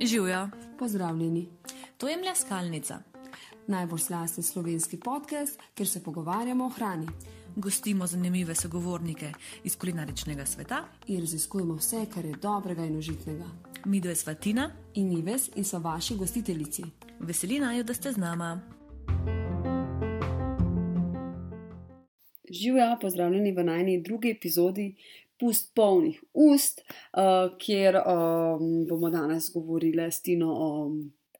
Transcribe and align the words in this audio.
Živijo, 0.00 0.48
Pozdravljeni. 0.78 1.48
to 1.96 2.08
je 2.08 2.16
mleskalnica. 2.16 2.98
Najbolj 3.66 3.98
slasten 3.98 4.44
slovenski 4.44 4.96
podcast, 4.96 5.60
kjer 5.74 5.88
se 5.88 6.02
pogovarjamo 6.02 6.66
o 6.66 6.68
hrani 6.68 7.06
Gostimo 7.56 8.06
zanimive 8.06 8.54
sogovornike 8.54 9.32
iz 9.64 9.76
kulinaričnega 9.76 10.46
sveta, 10.46 10.84
in 11.06 11.20
raziskujemo 11.20 11.74
vse, 11.74 12.06
kar 12.14 12.24
je 12.24 12.36
dobrega 12.42 12.84
in 12.84 12.96
užitnega. 12.98 13.44
mi 13.84 14.00
dve 14.00 14.14
svatina, 14.14 14.70
In 14.94 15.12
Ives 15.12 15.50
in 15.54 15.64
so 15.64 15.78
vaši 15.78 16.16
gostiteljici. 16.16 16.82
veseli 17.20 17.58
naju, 17.58 17.84
da 17.84 17.94
ste 17.94 18.12
z 18.12 18.16
nama. 18.16 18.77
Živijo, 22.58 22.90
pozdravljeni 23.00 23.52
v 23.56 23.64
najni 23.64 24.00
drugi 24.02 24.34
epizodi 24.36 24.94
Pust 25.38 25.68
polnih 25.78 26.16
ust, 26.34 26.80
uh, 26.82 27.52
kjer 27.62 28.00
um, 28.00 28.86
bomo 28.90 29.10
danes 29.14 29.52
govorili 29.54 30.08
s 30.10 30.18
Tino 30.26 30.48
o 30.50 30.70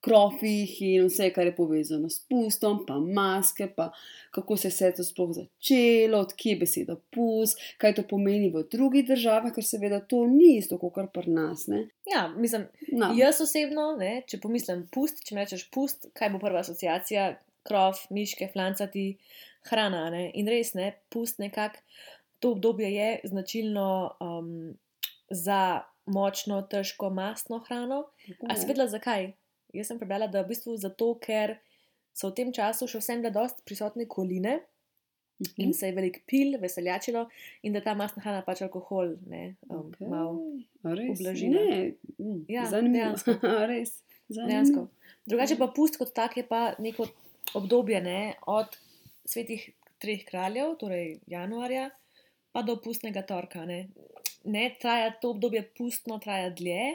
krofih 0.01 0.77
in 0.83 1.09
vse, 1.09 1.33
kar 1.35 1.47
je 1.49 1.55
povezano 1.57 2.07
s 2.11 2.21
pustom, 2.31 2.85
pa 2.87 3.01
maske, 3.03 3.67
pa 3.77 3.89
kako 4.31 4.57
se 4.57 4.69
je 4.69 4.71
vse 4.71 4.93
to 4.97 5.05
sploh 5.05 5.33
začelo, 5.35 6.21
odkje 6.23 6.53
je 6.53 6.61
beseda 6.61 6.97
pust, 7.15 7.59
kaj 7.83 7.97
to 7.99 8.05
pomeni 8.07 8.53
v 8.55 8.63
drugih 8.71 9.07
državah, 9.09 9.51
ker 9.55 9.67
seveda 9.67 9.99
to 10.01 10.23
ni 10.31 10.57
isto 10.61 10.79
kot 10.79 11.11
pri 11.15 11.35
nas. 11.35 11.67
Ne? 11.67 11.89
Ja, 12.07 12.29
mislim, 12.37 12.69
No. 12.93 13.11
jaz 13.19 13.43
osebno, 13.43 13.97
ne, 13.99 14.23
če 14.27 14.41
pomislim 14.41 14.87
pust, 14.95 15.25
če 15.27 15.35
mi 15.35 15.43
rečeš 15.43 15.69
pust, 15.75 16.09
kaj 16.15 16.31
bo 16.35 16.43
prva 16.43 16.63
asociacija? 16.63 17.35
Krov, 17.69 17.99
miške, 18.15 18.47
flancati, 18.49 19.19
hrana. 19.63 20.11
Ne? 20.11 20.31
In 20.35 20.47
res, 20.49 20.75
ne, 20.75 20.99
pust 21.11 21.39
nekako 21.39 21.81
to 22.39 22.53
obdobje 22.53 22.95
je 22.95 23.21
značilno 23.25 23.87
um, 24.21 24.75
za 25.31 25.81
močno, 26.07 26.63
težko, 26.63 27.11
mastno 27.11 27.59
hrano. 27.59 28.05
Tako 28.29 28.47
A 28.49 28.57
si 28.57 28.67
vedela 28.67 28.87
zakaj? 28.89 29.33
Jaz 29.75 29.87
sem 29.87 29.99
prebrala, 29.99 30.27
da 30.27 30.43
v 30.43 30.49
bistvu 30.49 30.77
zato, 30.77 31.15
ker 31.21 31.59
so 32.15 32.31
v 32.31 32.35
tem 32.35 32.53
času 32.53 32.87
še 32.89 32.99
vsem 32.99 33.21
bile 33.21 33.31
dosti 33.31 33.63
prisotne 33.65 34.07
koline 34.07 34.61
in 35.57 35.69
Mhm. 35.69 35.73
se 35.73 35.87
je 35.87 35.93
veliko 35.93 36.21
pil, 36.27 36.59
veseljačilo, 36.59 37.29
in 37.63 37.73
da 37.73 37.81
ta 37.81 37.95
mastna 37.95 38.23
hrana 38.23 38.43
pač 38.43 38.63
alkohol 38.63 39.17
ne, 39.27 39.55
um, 39.71 39.85
okay. 39.93 40.09
malo 40.09 40.41
ublažila. 41.13 41.61
Ne, 41.61 41.93
mm, 42.19 42.45
Ja, 42.49 42.65
zanimivo. 42.67 43.05
dejansko. 43.05 43.35
res. 43.71 44.03
Dejansko. 44.29 44.87
Zanimivo. 44.87 44.89
Drugače 45.27 45.59
pa 45.59 45.67
pust 45.69 45.99
kot 45.99 46.15
tak 46.15 46.37
je 46.37 46.43
pa 46.43 46.75
neko 46.79 47.07
obdobje 47.55 48.01
ne, 48.01 48.35
od 48.47 48.67
svetih 49.29 49.69
treh 50.03 50.23
kraljev, 50.27 50.77
torej 50.81 51.19
januarja, 51.31 51.89
pa 52.55 52.63
do 52.65 52.79
pustnega 52.83 53.25
torka. 53.29 53.65
Ne. 53.69 53.89
Ne, 54.49 54.71
traja 54.81 55.11
to 55.21 55.35
obdobje 55.35 55.65
pustno, 55.77 56.19
traja 56.23 56.51
dlje, 56.55 56.95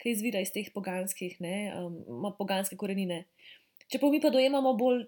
ki 0.00 0.14
izvira 0.14 0.40
iz 0.40 0.52
teh 0.54 0.70
poganskih, 0.72 1.36
ne, 1.44 1.56
um, 1.76 2.30
poganske 2.38 2.78
korenine. 2.80 3.24
Čeprav 3.90 4.14
mi 4.14 4.20
pa 4.22 4.30
dojemamo 4.32 4.72
bolj 4.78 5.02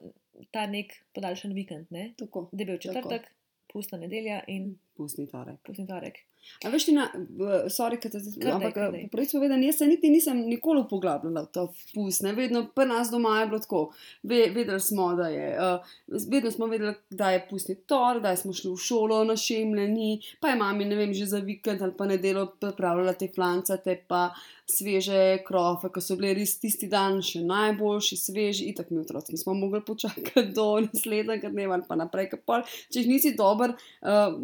ta 0.53 0.67
nek 0.67 0.93
podaljšan 1.17 1.55
vikend, 1.57 1.89
ne, 1.95 2.11
Tako. 2.19 2.49
debel 2.53 2.77
Tako. 2.77 2.89
četrtek, 2.89 3.31
pustna 3.73 3.99
nedelja 4.03 4.43
in 4.53 4.75
Pustni 4.97 5.27
torek. 5.31 5.59
pustni 5.67 5.87
torek. 5.89 6.21
A 6.65 6.71
veš, 6.71 6.89
ti 6.89 6.93
na, 6.95 7.05
sorry, 7.71 7.99
ker 8.03 8.11
te 8.11 8.19
zdaj, 8.23 8.51
ampak 8.51 8.65
daj, 8.65 8.73
kar 8.75 8.91
daj. 8.91 9.03
po 9.07 9.15
pravici 9.15 9.37
povedano, 9.37 9.63
jaz 9.67 9.77
se 9.79 9.87
niti 9.87 10.11
nisem 10.11 10.41
nikoli 10.51 10.83
poglabljala 10.91 11.45
v 11.47 11.51
to 11.55 11.67
pust, 11.95 12.25
ne, 12.27 12.33
vedno 12.35 12.65
pri 12.75 12.89
nas 12.91 13.11
doma 13.11 13.37
je 13.41 13.47
bilo 13.51 13.61
tako, 13.63 13.83
Ve, 14.23 14.41
vedeli 14.55 14.81
smo, 14.81 15.13
da 15.19 15.29
je, 15.31 15.47
uh, 15.55 15.93
vedno 16.31 16.51
smo 16.51 16.67
vedeli, 16.67 16.95
da 17.11 17.31
je 17.31 17.45
pustni 17.51 17.77
tor, 17.87 18.21
da 18.21 18.35
smo 18.37 18.53
šli 18.53 18.73
v 18.73 18.77
šolo 18.77 19.23
na 19.25 19.37
šemljeni, 19.39 20.19
pa 20.41 20.51
je 20.51 20.59
mami, 20.59 20.89
ne 20.91 20.99
vem, 20.99 21.15
že 21.15 21.31
za 21.31 21.39
vikend 21.39 21.83
ali 21.83 21.95
pa 21.99 22.11
nedeljo 22.11 22.49
pripravljala 22.61 23.15
te 23.15 23.31
flancate, 23.35 23.97
pa 24.09 24.29
sveže 24.73 25.43
krofe, 25.47 25.91
ki 25.93 26.03
so 26.03 26.17
bile 26.19 26.33
res 26.37 26.55
tisti 26.63 26.89
dan 26.91 27.21
še 27.25 27.43
najboljši, 27.47 28.19
sveži, 28.19 28.69
itak 28.73 28.91
mi 28.91 29.03
otroci 29.03 29.35
nismo 29.35 29.55
mogli 29.59 29.83
počakati 29.85 30.47
do 30.55 30.67
naslednjega 30.87 31.51
dneva 31.53 31.79
ali 31.79 31.89
pa 31.89 31.99
naprej, 31.99 32.31
ker 32.33 32.43
pol, 32.47 32.67
če 32.91 33.03
jih 33.03 33.11
nisi 33.11 33.35
dober, 33.39 33.75
uh, 33.75 34.35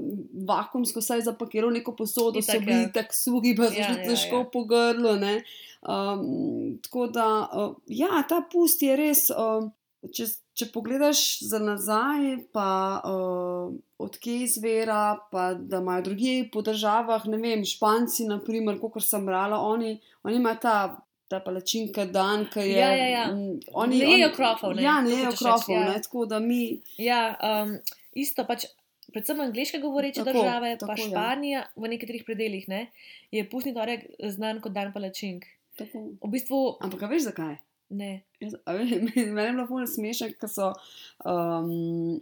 vakumsko 0.47 1.00
vsaj 1.00 1.25
zapakiral 1.26 1.72
neko 1.75 1.97
posodo, 1.97 2.43
so 2.43 2.60
bili 2.60 2.82
ja. 2.82 2.93
tako 3.00 3.15
suhi, 3.15 3.56
pa 3.56 3.71
so 3.71 3.81
Ja, 3.81 3.88
ja, 3.94 4.04
težko 4.04 4.44
ja. 4.44 4.50
po 4.53 4.65
grlu. 4.65 5.16
ne. 5.16 5.43
Um, 5.82 6.78
tako 6.82 7.06
da, 7.06 7.49
uh, 7.53 7.75
ja, 7.87 8.22
ta 8.28 8.43
pust 8.53 8.82
je 8.82 8.97
res. 8.98 9.28
Uh, 9.31 9.71
če, 10.15 10.27
če 10.59 10.69
pogledaš 10.75 11.21
za 11.47 11.60
nazaj, 11.62 12.32
pa 12.54 12.69
uh, 13.06 13.75
odkje 14.03 14.43
izvira, 14.47 15.19
pa 15.32 15.53
da 15.54 15.82
imajo 15.82 16.09
drugi 16.10 16.32
po 16.53 16.62
državah, 16.66 17.27
ne 17.31 17.38
vem, 17.43 17.65
Španci, 17.66 18.27
naprimer, 18.31 18.81
kot 18.82 19.03
sem 19.04 19.27
brala, 19.27 19.60
oni, 19.75 19.98
oni 20.25 20.43
imajo 20.43 20.62
ta. 20.62 20.78
Ta 21.28 21.43
palačinka 21.44 22.06
dan, 22.09 22.47
ki 22.48 22.62
je. 22.65 22.77
Ja, 22.78 22.87
ja, 22.97 23.09
ja. 23.12 23.25
mm, 23.28 23.75
Oni, 23.77 23.98
Ne 24.00 24.15
jejo 24.15 24.31
krofov, 24.32 24.72
ne, 24.72 24.81
Ja, 24.81 24.94
to 25.03 25.10
ne 25.10 25.10
jejo 25.10 25.27
hočeš 25.27 25.43
reči, 25.43 25.44
krofov, 25.44 25.75
ja. 25.75 25.82
ne, 25.84 25.98
tako 26.06 26.22
da 26.25 26.38
mi. 26.41 26.60
Ja, 26.97 27.19
um, 27.37 27.75
isto 28.16 28.47
pač. 28.48 28.65
Predvsem 29.12 29.41
angliške 29.41 29.78
govoreče 29.80 30.20
Tako, 30.20 30.32
države, 30.32 30.74
pa 30.80 30.86
tako, 30.86 31.00
ja. 31.00 31.06
Španija 31.08 31.62
v 31.76 31.92
nekaterih 31.94 32.26
predeljih, 32.26 32.66
ne, 32.69 32.82
je 33.32 33.46
pustni 33.48 33.72
torek 33.76 34.04
znan 34.36 34.60
kot 34.60 34.76
dan 34.76 34.92
palačink. 34.92 35.48
Tako. 35.78 36.04
V 36.24 36.30
bistvu 36.34 36.60
Ampak 36.84 37.06
veš 37.08 37.30
zakaj? 37.30 37.56
ne. 37.88 38.22
Jaz- 38.41 38.56
veš, 38.66 38.91
Meni 39.02 39.47
je 39.47 39.52
bilo 39.52 39.66
bolj 39.66 39.86
smešno, 39.86 40.28
ker 40.41 40.50
so 40.50 40.72
um, 41.24 42.20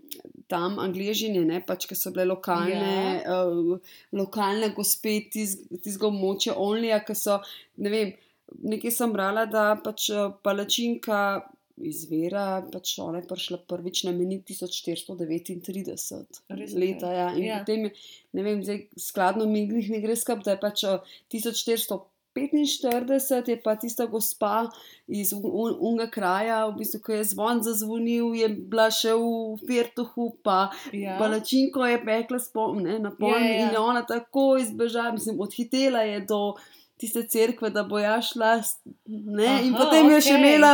tam 0.51 0.79
angližani, 0.83 1.43
ne 1.49 1.61
pač, 1.67 1.89
ki 1.91 1.99
so 1.99 2.13
bile 2.15 2.29
lokalne, 2.31 3.23
ja. 3.25 3.41
uh, 3.47 3.99
lokalne 4.17 4.71
gospe 4.77 5.19
tistega 5.33 6.09
območja, 6.11 6.57
onlija, 6.63 7.03
ki 7.07 7.19
so, 7.19 7.41
ne 7.83 7.93
vem, 7.93 8.15
nekaj 8.63 8.95
sem 8.95 9.13
brala, 9.15 9.47
da 9.51 9.69
pač 9.83 10.09
uh, 10.15 10.31
palačinka 10.47 11.21
izvira, 11.79 12.63
pač 12.73 12.99
ona 12.99 13.19
je 13.19 13.27
prišla 13.27 13.59
prvič 13.69 14.05
na 14.05 14.13
meni 14.13 14.41
1439 14.41 16.41
Res, 16.49 16.73
leta. 16.75 17.13
Ja. 17.13 17.31
In 17.33 17.45
Ja. 17.45 17.59
potem 17.59 17.91
ne 18.33 18.43
vem, 18.43 18.63
zdaj 18.63 18.87
skladno 18.99 19.47
mi 19.47 19.67
glih 19.67 19.91
ne 19.91 20.01
gre 20.01 20.17
skup, 20.17 20.43
da 20.43 20.51
je 20.51 20.57
pač 20.59 20.85
uh, 20.85 20.99
1445 21.31 23.49
je 23.49 23.57
pa 23.57 23.77
tista 23.77 24.07
gospa 24.07 24.71
iz 25.09 25.33
un- 25.33 25.45
un- 25.45 25.77
unga 25.81 26.07
kraja, 26.07 26.67
v 26.67 26.77
bistvu, 26.77 27.01
ko 27.01 27.13
je 27.13 27.25
zvon 27.25 27.63
zazvonil, 27.63 28.35
je 28.35 28.49
bila 28.51 28.91
še 28.91 29.13
v 29.13 29.57
Firtuhu, 29.63 30.37
pa 30.43 30.71
Ja. 30.93 31.19
palačinko 31.19 31.87
je 31.87 31.99
pekla 31.99 32.39
spomne 32.39 32.99
na 32.99 33.11
Ja, 33.11 33.29
ja, 33.29 33.39
ja. 33.41 33.59
in 33.59 33.71
je 33.73 33.79
ona 33.81 34.03
tako 34.03 34.57
izbežala, 34.57 35.13
mislim, 35.13 35.41
odhitela 35.41 36.01
je 36.03 36.21
do. 36.23 36.55
Tiste 36.97 37.23
cerkve, 37.25 37.71
da 37.71 37.83
bo 37.83 37.99
ja 37.99 38.23
šla, 38.23 38.63
ne, 39.07 39.61
in 39.63 39.75
Aha, 39.75 39.79
potem 39.79 40.09
je 40.09 40.21
še 40.21 40.35
imela 40.35 40.71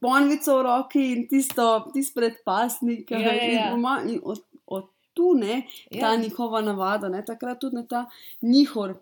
ponvico 0.00 0.54
v 0.56 0.62
roki 0.62 1.12
in 1.12 1.26
tisto, 1.28 1.66
tisto 1.92 2.16
predpasnik. 2.16 3.10
Ja, 3.10 3.18
ja, 3.18 3.34
in 3.42 3.52
ja. 3.52 3.66
doma- 3.70 4.00
in 4.04 4.20
od, 4.24 4.40
od 4.66 4.86
tu 5.12 5.34
ne, 5.34 5.62
ta 5.90 6.08
Ja. 6.08 6.16
njihova 6.16 6.60
navada, 6.62 7.08
ne, 7.08 7.20
takrat 7.22 7.60
tudi 7.60 7.76
na 7.76 7.84
ta 7.84 8.06
njihov 8.42 8.94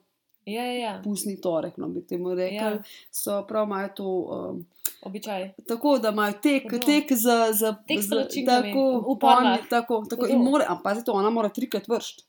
Ja, 0.45 0.65
ja, 0.65 0.73
ja. 0.75 1.01
pustni 1.05 1.41
torek, 1.41 1.77
no 1.77 1.89
bi 1.89 2.03
temu 2.03 2.35
rekli, 2.35 2.57
Ja. 2.57 2.83
so 3.13 3.45
prav 3.45 3.67
imajo 3.67 3.89
to. 3.91 4.05
Um, 4.05 4.67
Običaj. 5.03 5.53
Tako 5.69 5.99
da 5.99 6.09
imajo 6.11 6.33
tek, 6.35 6.63
Podobno. 6.65 6.87
tek 6.87 7.13
za, 7.13 7.53
za, 7.53 7.75
Tek 7.89 7.99
palačinkami, 8.11 8.69
tako, 8.69 9.17
ponvi, 9.17 9.59
tako, 9.71 10.05
tako. 10.11 10.23
Hudo. 10.23 10.35
In 10.35 10.41
mora, 10.41 10.67
a 10.69 10.77
pazite, 10.77 11.11
ona 11.11 11.31
mora 11.31 11.49
trikrat 11.51 11.89
vršiti. 11.89 12.25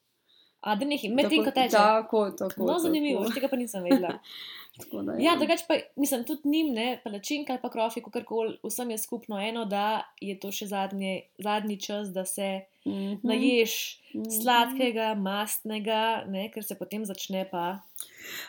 A 0.63 0.75
da 0.79 0.85
nekaj, 0.87 1.09
medtem 1.11 1.43
ko 1.43 1.51
teče. 1.51 1.75
Tako, 1.75 2.29
tako. 2.39 2.65
No, 2.67 2.77
zanimivo, 2.79 3.23
Tako, 3.23 3.35
tega 3.35 3.49
pa 3.51 3.59
nisem 3.59 3.83
vedela. 3.83 4.13
da, 5.03 5.13
Ja, 5.15 5.35
drugače 5.35 5.65
pa, 5.67 5.73
mislim, 5.95 6.23
tudi 6.23 6.41
njim, 6.45 6.73
ne, 6.73 7.01
palačink 7.03 7.49
ali 7.49 7.59
pa 7.61 7.69
krofi, 7.69 8.01
kakorkoli, 8.01 8.57
vsem 8.63 8.89
je 8.89 8.97
skupno 8.97 9.37
eno, 9.39 9.65
da 9.65 9.85
je 10.19 10.33
to 10.35 10.51
še 10.51 10.65
zadnje, 10.67 11.11
zadnji 11.39 11.79
čas, 11.79 12.09
da 12.09 12.25
se 12.25 12.61
Mhm. 12.85 13.13
naješ 13.23 13.73
Mhm. 14.13 14.29
sladkega, 14.31 15.13
mastnega, 15.15 15.99
ne, 16.27 16.49
ker 16.49 16.63
se 16.63 16.75
potem 16.75 17.05
začne 17.05 17.45
pa. 17.45 17.79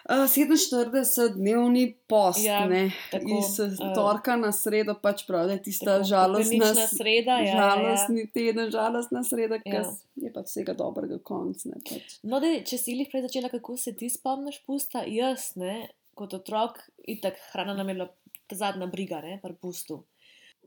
Uh, 0.08 0.26
47-dnevni 0.26 1.94
post, 2.06 2.40
Ja, 2.40 2.52
ja, 2.54 2.66
ne, 2.66 2.80
tako, 3.10 3.38
iz 3.38 3.60
eh, 3.60 3.70
uh, 3.78 3.94
torka 3.94 4.36
na 4.36 4.50
sredo, 4.50 4.94
pač 4.96 5.22
prav, 5.24 5.46
da 5.46 5.52
je 5.52 5.62
tista 5.62 5.84
Tako, 5.92 6.04
žalostna, 6.04 6.72
sreda, 6.88 7.30
ja, 7.32 7.38
ja, 7.38 7.44
ja. 7.44 7.54
žalostni 7.54 8.26
teden, 8.28 8.70
žalostna 8.70 9.22
sreda, 9.22 9.58
ki 9.58 9.70
Ja. 9.70 9.84
je 10.18 10.32
pač 10.32 10.46
vsega 10.46 10.74
dobrega 10.74 11.18
konc. 11.20 11.64
Ne, 11.64 11.78
pač. 11.80 12.18
No, 12.22 12.40
dej, 12.40 12.64
če 12.64 12.78
si 12.78 12.92
jih 12.92 13.08
prej 13.08 13.22
začela, 13.22 13.48
kako 13.48 13.76
se 13.76 13.92
ti 13.92 14.08
spomniš 14.08 14.60
pusta, 14.62 15.04
jaz, 15.04 15.52
ne, 15.56 15.88
kot 16.14 16.34
otrok, 16.34 16.80
itak 17.10 17.38
hrana 17.52 17.74
nam 17.74 17.88
je 17.88 17.94
bila 17.94 18.08
ta 18.46 18.56
zadnja 18.58 18.86
briga, 18.90 19.20
ne, 19.24 19.38
pri 19.42 19.56
pustu. 19.60 20.02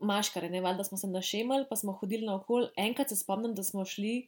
Maškare, 0.01 0.49
ne, 0.53 0.61
valjda 0.61 0.83
smo 0.85 0.97
se 0.97 1.07
našemali, 1.09 1.65
pa 1.69 1.75
smo 1.75 1.95
hodili 1.97 2.25
naokol. 2.25 2.69
Enkrat 2.77 3.09
se 3.09 3.17
spomnim, 3.17 3.55
da 3.57 3.63
smo 3.65 3.85
šli, 3.85 4.25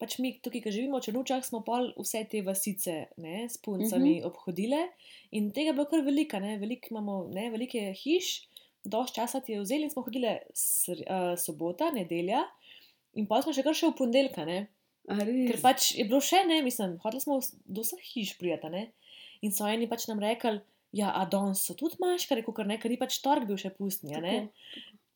pač 0.00 0.18
mi 0.20 0.34
tukaj, 0.42 0.64
ki 0.64 0.74
živimo 0.74 1.00
v 1.00 1.06
Črnučah, 1.06 1.44
smo 1.46 1.62
pol 1.66 1.92
vse 1.96 2.24
te 2.30 2.42
vasice, 2.44 2.96
ne, 3.22 3.46
s 3.48 3.60
puncami 3.62 4.18
uh 4.18 4.24
-huh. 4.24 4.26
obhodile 4.30 4.82
in 5.30 5.50
tega 5.52 5.72
je 5.72 5.76
bilo 5.78 5.86
kar 5.90 6.04
velika, 6.04 6.40
ne, 6.40 6.58
veliko 6.58 6.88
imamo, 6.90 7.28
ne, 7.32 7.50
velike 7.50 7.92
hiš, 8.02 8.48
dož 8.84 9.12
časa 9.12 9.40
ti 9.40 9.52
je 9.52 9.60
vzeli 9.60 9.88
in 9.88 9.90
smo 9.90 10.02
hodile 10.02 10.38
sr, 10.54 10.98
uh, 11.00 11.38
sobota, 11.38 11.90
nedelja 11.90 12.44
in 13.14 13.26
pa 13.26 13.42
smo 13.42 13.52
še 13.52 13.62
kar 13.62 13.74
še 13.74 13.90
v 13.90 13.96
ponedeljka, 13.98 14.44
ne. 14.44 14.66
Ker 15.06 15.60
pač 15.62 15.92
je 15.94 16.04
bilo 16.04 16.20
še 16.20 16.44
ne, 16.46 16.62
mislim, 16.62 16.98
hodili 17.02 17.22
smo 17.22 17.40
do 17.64 17.82
vseh 17.82 18.00
hiš 18.12 18.36
prijeta, 18.38 18.68
ne. 18.68 18.90
In 19.46 19.54
so 19.54 19.68
eni 19.68 19.86
pač 19.86 20.08
nam 20.10 20.20
rekli, 20.22 20.58
ja, 20.96 21.12
a 21.12 21.24
danes 21.28 21.62
so 21.62 21.76
tudi 21.78 21.98
maškare, 22.02 22.42
ker 22.46 22.66
ne, 22.66 22.78
ker 22.80 22.90
ni 22.90 22.98
pač 22.98 23.18
tork 23.22 23.46
bil 23.46 23.58
še 23.60 23.70
pustni, 23.76 24.14
a 24.16 24.22
ne. 24.22 24.36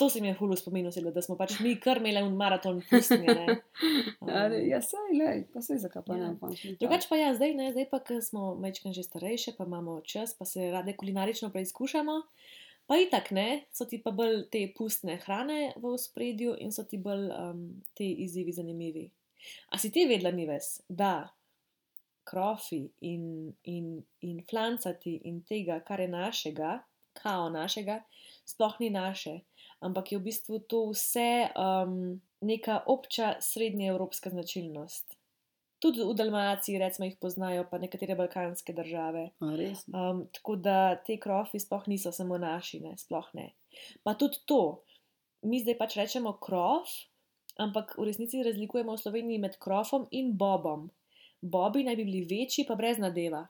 To 0.00 0.06
se 0.08 0.20
mi 0.20 0.30
je 0.30 0.34
hulo 0.34 0.56
spominilo, 0.56 0.88
seveda, 0.90 1.12
da 1.12 1.22
smo 1.22 1.34
pač 1.36 1.58
mi 1.60 1.74
kar 1.76 1.98
imeli 2.00 2.22
un 2.24 2.32
maraton 2.34 2.78
pustni, 2.88 3.26
a 3.26 3.34
ne. 3.36 3.56
A 4.24 4.46
re- 4.46 4.60
Um, 4.60 4.68
Ja, 4.68 4.78
saj, 4.80 5.10
lej, 5.12 5.42
pa 5.52 5.60
saj 5.60 5.82
zakaj 5.82 6.04
pa 6.06 6.16
Ja. 6.16 6.30
ne. 6.30 6.56
Drugače 6.80 7.08
pa 7.08 7.16
ja, 7.16 7.34
zdaj, 7.34 7.52
ne, 7.54 7.66
zdaj 7.72 7.86
pa, 7.90 8.00
ker 8.00 8.22
smo 8.22 8.54
mečkaj 8.56 8.92
že 8.92 9.04
starejše, 9.04 9.56
pa 9.58 9.64
imamo 9.64 9.98
čas, 10.02 10.32
pa 10.32 10.44
se 10.44 10.70
rade 10.70 10.94
kulinarično 10.94 11.50
preizkušamo. 11.50 12.16
Pa 12.86 12.96
itak 12.98 13.28
ne, 13.30 13.46
so 13.70 13.84
ti 13.84 13.98
pa 13.98 14.10
bolj 14.10 14.48
te 14.48 14.64
pustne 14.68 15.18
hrane 15.18 15.72
v 15.76 15.92
ospredju 15.92 16.56
in 16.58 16.72
so 16.72 16.82
ti 16.82 16.98
bolj 16.98 17.28
um, 17.30 17.60
te 17.94 18.04
izzivi 18.04 18.52
zanimivi. 18.52 19.04
A 19.68 19.78
si 19.78 19.90
ti 19.90 20.06
vedela, 20.06 20.32
Nives, 20.32 20.80
da 20.88 21.28
krofi 22.30 22.84
in, 23.00 23.52
in, 23.64 23.98
in 24.20 24.42
flancati 24.50 25.16
in 25.24 25.42
tega, 25.42 25.80
kar 25.86 26.00
je 26.00 26.08
našega, 26.08 26.78
kao 27.18 27.48
našega, 27.50 28.00
sploh 28.46 28.76
ni 28.80 28.90
naše, 28.90 29.40
ampak 29.80 30.12
je 30.12 30.18
v 30.18 30.26
bistvu 30.28 30.60
to 30.70 30.84
vse 30.92 31.50
um, 31.54 32.20
neka 32.40 32.84
obča 32.86 33.34
srednjeevropska 33.40 34.30
značilnost. 34.30 35.16
Tudi 35.80 36.04
v 36.04 36.12
Dalmaciji, 36.12 36.76
recimo, 36.78 37.08
jih 37.08 37.16
poznajo, 37.16 37.64
pa 37.70 37.78
nekatere 37.80 38.14
balkanske 38.14 38.72
države. 38.76 39.30
A? 39.40 39.52
Um, 39.96 40.26
tako 40.32 40.56
da 40.60 40.96
te 41.06 41.16
krofi 41.16 41.58
sploh 41.58 41.86
niso 41.88 42.12
samo 42.12 42.38
naši, 42.38 42.82
ne, 42.84 42.96
sploh 43.00 43.30
ne. 43.32 43.54
Pa 44.04 44.12
tudi 44.14 44.42
to, 44.44 44.82
mi 45.42 45.62
zdaj 45.62 45.78
pač 45.80 45.96
rečemo 45.96 46.34
krof, 46.36 46.92
ampak 47.56 47.96
v 47.96 48.10
resnici 48.10 48.42
razlikujemo 48.44 48.92
v 48.92 49.00
Sloveniji 49.00 49.40
med 49.40 49.56
krofom 49.56 50.04
in 50.12 50.34
bobom. 50.36 50.90
Bobi 51.40 51.84
naj 51.84 51.96
bi 51.96 52.04
bili 52.04 52.24
večji, 52.30 52.64
pa 52.68 52.74
brez 52.74 52.98
nadeva. 52.98 53.46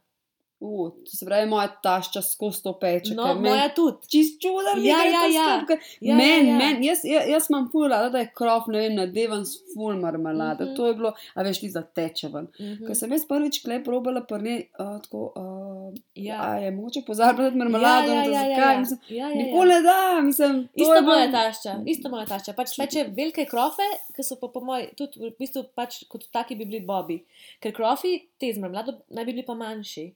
U, 0.60 0.90
to 0.90 1.16
se 1.16 1.26
pravi, 1.26 1.46
moja 1.48 1.68
tašča 1.82 2.22
skozi 2.22 2.62
to 2.62 2.74
peče. 2.78 3.14
No, 3.14 3.34
moja 3.34 3.68
tudi. 3.74 4.08
Čist 4.12 4.42
čudno, 4.42 4.74
Ja, 4.84 4.98
ja, 5.04 5.24
ja. 5.32 5.66
Ja, 6.00 6.16
men, 6.16 6.46
ja, 6.46 6.52
ja. 6.52 6.58
men, 6.58 6.82
jaz, 6.84 6.98
jaz, 7.04 7.28
jaz 7.28 7.46
imam 7.50 7.70
ful 7.72 7.88
rada, 7.88 8.10
da 8.12 8.20
je 8.20 8.28
krof, 8.36 8.68
ne 8.68 8.82
vem, 8.82 8.98
nadevan 8.98 9.46
s 9.48 9.62
ful 9.72 9.96
marmelade. 9.96 10.64
Mhm. 10.64 10.74
To 10.76 10.86
je 10.86 10.94
bilo, 10.94 11.14
a 11.34 11.42
veš, 11.42 11.62
ti 11.64 11.70
za 11.72 11.82
teče 11.82 12.28
ven. 12.34 12.50
Mhm. 12.60 12.84
Ker 12.86 12.96
sem 12.96 13.12
jaz 13.16 13.24
prvič 13.28 13.62
klep 13.64 13.86
probala 13.88 14.20
prne, 14.28 14.58
uh, 14.78 14.98
tako, 15.02 15.32
uh, 15.36 15.70
Ja. 16.14 16.42
a 16.42 16.54
je 16.60 16.70
mogoče 16.70 17.02
pozabiti 17.06 17.42
dati 17.42 17.56
marmelado, 17.56 18.12
ja, 18.12 18.24
to 18.24 18.30
ja, 18.30 18.42
ja, 18.42 18.54
zakaj, 18.54 18.74
ja. 18.74 18.78
mislim, 18.78 19.00
ja, 19.08 19.16
ja, 19.16 19.28
ja. 19.28 19.44
nikoli 19.44 19.82
da, 19.82 20.20
mislim, 20.22 20.62
to 20.66 20.82
Isto 20.82 20.94
je 20.94 21.02
moja 21.02 21.32
tašča, 21.32 21.78
isto 21.86 22.08
moja 22.08 22.26
tašča. 22.26 22.52
Pač 22.52 22.76
peče 22.76 23.04
velike 23.16 23.44
krofe, 23.50 23.88
ki 24.16 24.22
so 24.22 24.36
pa 24.40 24.52
po 24.52 24.60
mojem, 24.60 24.92
tudi 24.96 25.24
v 25.24 25.32
bistvu 25.38 25.64
pač 25.74 26.02
kot 26.08 26.28
taki 26.32 26.56
bi 26.56 26.68
bili 26.68 26.84
bobi. 26.86 27.22
Ker 27.60 27.72
krofi, 27.72 28.18
te 28.38 28.52
z 28.52 28.60
marmelado, 28.60 29.00
naj 29.08 29.24
bi 29.24 29.32
bili 29.32 29.46
pa 29.46 29.56
manjši. 29.58 30.10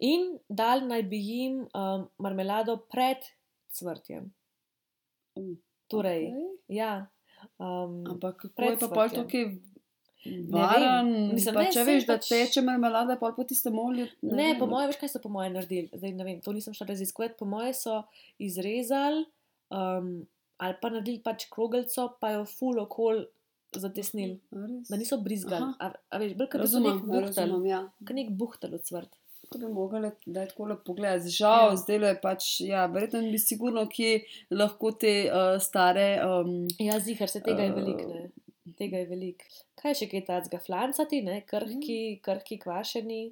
In 0.00 0.38
dal 0.48 0.86
naj 0.88 1.02
bi 1.10 1.18
jim 1.20 1.64
um, 1.76 2.06
marmelado 2.18 2.78
pred 2.88 3.24
cvrtjem. 3.70 4.30
U, 5.36 5.54
Torej, 5.90 6.28
okej. 6.30 6.46
ja. 6.76 6.92
Um, 7.58 8.00
Ampak 8.06 8.36
kako 8.36 8.62
je 8.64 8.78
pa 8.80 8.88
pol 8.88 9.12
tukaj 9.12 9.44
varen, 10.52 11.10
Mislim, 11.32 11.54
pa 11.56 11.62
ne, 11.64 11.70
če 11.72 11.84
veš, 11.84 12.06
da 12.08 12.16
pač- 12.18 12.28
teče 12.28 12.62
marmelada, 12.64 13.16
pol 13.20 13.32
po 13.36 13.44
tistem 13.48 13.76
olju. 13.80 14.06
Ne, 14.22 14.50
vem. 14.52 14.58
po 14.60 14.68
mojem, 14.68 14.90
veš, 14.92 15.00
kaj 15.00 15.12
so 15.14 15.22
po 15.22 15.32
mojem 15.32 15.56
naredili. 15.56 15.88
Zdaj 15.92 16.12
ne 16.16 16.26
vem, 16.26 16.40
to 16.44 16.52
nisem 16.56 16.76
šla 16.76 16.90
raziskovati. 16.92 17.38
Po 17.40 17.48
mojem 17.48 17.76
so 17.76 18.00
izrezali 18.38 19.24
um, 19.72 20.10
ali 20.60 20.76
pa 20.82 20.90
naredili 20.92 21.22
pač 21.24 21.46
krogelco, 21.52 22.10
pa 22.20 22.34
jo 22.34 22.44
ful 22.48 22.80
okol 22.82 23.24
zatesnili. 23.72 24.40
Da 24.88 24.98
niso 25.00 25.20
brizgali. 25.24 25.72
A, 25.80 25.92
a 26.10 26.20
veš, 26.20 26.36
bolj 26.36 26.50
kot 26.52 26.64
da 26.64 26.68
so 26.68 26.82
nek 26.84 27.00
buhtel. 27.06 27.56
ja. 27.68 27.84
Nek 28.10 28.32
buhtel 28.36 28.76
od 28.76 28.84
cvrt. 28.84 29.19
To 29.50 29.58
bi 29.58 29.66
mogli 29.66 30.00
da 30.26 30.46
tako 30.46 30.64
lepo 30.64 30.82
pogledati. 30.84 31.28
Žal, 31.30 31.68
Ja. 31.68 31.76
zdaj 31.76 31.96
je 31.98 32.20
pač, 32.20 32.60
ja, 32.62 32.86
verjetno 32.86 33.20
bi 33.24 33.38
sigurno, 33.40 33.86
kje 33.88 34.12
lahko 34.52 34.92
te 34.94 35.10
uh, 35.26 35.56
stare. 35.60 36.04
Um, 36.22 36.68
Ja, 36.78 37.00
zihar 37.00 37.28
se 37.28 37.40
tega 37.40 37.62
je 37.62 37.68
Eh. 37.68 37.74
veliko, 37.74 38.06
ne. 38.08 38.30
Tega 38.74 38.98
je 38.98 39.06
veliko. 39.06 39.44
Kaj 39.74 39.94
še 39.94 40.08
kaj 40.08 40.24
tacga 40.24 40.58
flancati, 40.60 41.22
ne, 41.22 41.40
krhki, 41.42 41.96
krhki 42.22 42.58
kvašeni. 42.58 43.22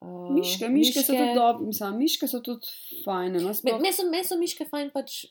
Uh, 0.00 0.30
miške, 0.30 0.68
miške 0.68 1.02
so 1.02 1.12
tudi 1.12 1.34
dobre, 1.34 1.66
mislim, 1.66 1.96
miške 1.98 2.28
so 2.28 2.40
tudi 2.40 2.66
fajne. 3.04 3.40
No, 3.40 3.50
sploh- 3.50 3.80
Meni 3.80 3.92
so, 3.92 4.08
meni 4.08 4.24
so 4.24 4.38
miške 4.38 4.64
fajn, 4.64 4.90
pač 4.90 5.24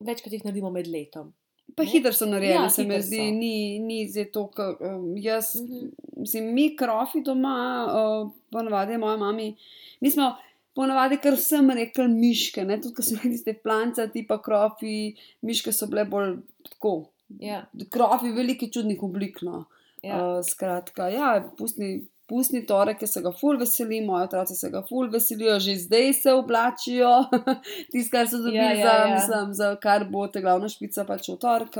večkrat 0.00 0.32
jih 0.32 0.44
naredimo 0.44 0.70
med 0.70 0.86
letom. 0.86 1.32
Pa 1.74 1.82
ne. 1.82 1.88
hitro 1.88 2.12
so 2.12 2.26
narejene, 2.26 2.54
Ja, 2.56 2.70
se 2.70 2.84
mi 2.84 3.02
zdi, 3.02 3.16
so. 3.18 3.22
ni, 3.34 3.52
ni 3.78 4.08
zdaj 4.08 4.30
to, 4.32 4.46
kar 4.48 4.76
um, 4.80 5.16
jaz, 5.16 5.54
Mhm. 5.54 5.74
mhm. 5.74 5.88
mislim, 6.16 6.54
mi 6.54 6.76
krofi 6.76 7.22
doma, 7.22 7.54
uh, 7.86 8.30
ponavadi 8.50 8.98
moja 8.98 9.16
mami, 9.16 9.56
mi 10.00 10.10
smo 10.10 10.32
ponavadi 10.74 11.16
kar 11.16 11.32
vsem 11.34 11.70
rekli 11.70 12.08
miške, 12.08 12.64
ne, 12.64 12.80
tudi 12.80 12.94
ko 12.94 13.02
so 13.02 13.16
bili 13.16 13.34
tiste 13.34 13.54
plance, 13.54 14.08
tipa 14.08 14.38
krofi, 14.38 15.14
miške 15.42 15.72
so 15.72 15.86
bile 15.86 16.04
bolj 16.04 16.36
tako, 16.64 16.96
Ja, 17.38 17.66
krofi 17.90 18.30
veliki 18.32 18.72
čudnih 18.72 19.02
oblik, 19.02 19.42
no. 19.42 19.64
ja. 20.02 20.16
Uh, 20.18 20.44
skratka, 20.44 21.08
ja, 21.08 21.26
pustni, 21.58 22.06
pustni 22.28 22.60
torek, 22.66 22.98
ki 23.00 23.06
se 23.08 23.22
ga 23.24 23.32
ful 23.32 23.58
veseli, 23.60 24.00
moji 24.04 24.26
otroci 24.28 24.54
se 24.54 24.70
ga 24.70 24.82
ful 24.88 25.08
veselijo, 25.12 25.58
že 25.60 25.76
zdaj 25.76 26.12
se 26.12 26.32
oblačijo, 26.32 27.10
tisto, 27.92 28.12
kar 28.16 28.28
so 28.28 28.42
dobili 28.42 28.56
Ja, 28.56 28.70
ja, 28.72 28.78
ja, 28.78 28.86
za, 28.86 28.92
ja. 28.92 29.08
ja. 29.08 29.14
mislim, 29.14 29.54
za 29.54 29.74
kar 29.82 30.04
bo 30.10 30.26
te 30.28 30.40
glavna 30.44 30.68
špica 30.68 31.04
pač 31.08 31.28
v 31.28 31.36
torek. 31.40 31.76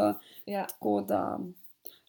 ja. 0.46 0.64
Tako 0.72 1.00
da, 1.08 1.22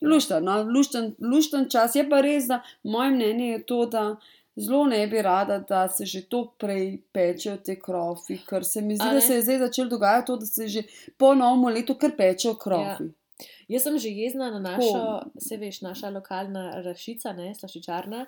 lušten, 0.01 0.43
no, 0.43 0.63
lušten, 0.63 1.15
lušten 1.21 1.69
čas. 1.69 1.95
Je 1.95 2.09
pa 2.09 2.21
res, 2.21 2.47
da 2.47 2.61
moje 2.83 3.11
mnenje 3.11 3.51
je 3.51 3.63
to, 3.65 3.85
da 3.85 4.15
zelo 4.59 4.85
ne 4.85 5.07
bi 5.07 5.21
rada, 5.21 5.59
da 5.59 5.87
se 5.89 6.05
že 6.05 6.21
toliko 6.29 6.53
prej 6.59 7.01
pečejo 7.11 7.57
te 7.63 7.79
krofi, 7.79 8.39
ker 8.47 8.65
se 8.65 8.81
mi 8.81 8.95
zdi, 8.95 9.07
da 9.13 9.21
se 9.21 9.35
je 9.35 9.41
zdaj 9.41 9.57
začelo 9.57 9.89
dogajati 9.89 10.27
to, 10.27 10.35
da 10.37 10.45
se 10.45 10.67
že 10.67 10.83
po 11.17 11.33
novem 11.35 11.73
letu 11.75 11.95
kar 11.95 12.11
pečejo 12.17 12.55
krofi. 12.55 13.03
Ja. 13.03 13.18
Jaz 13.67 13.83
sem 13.83 13.97
že 13.99 14.09
jezna 14.09 14.49
na 14.51 14.59
našo, 14.59 15.03
se 15.39 15.57
veš, 15.57 15.81
naša 15.81 16.09
lokalna 16.09 16.81
rašica, 16.85 17.33
ne, 17.33 17.53
slašičarna. 17.55 18.25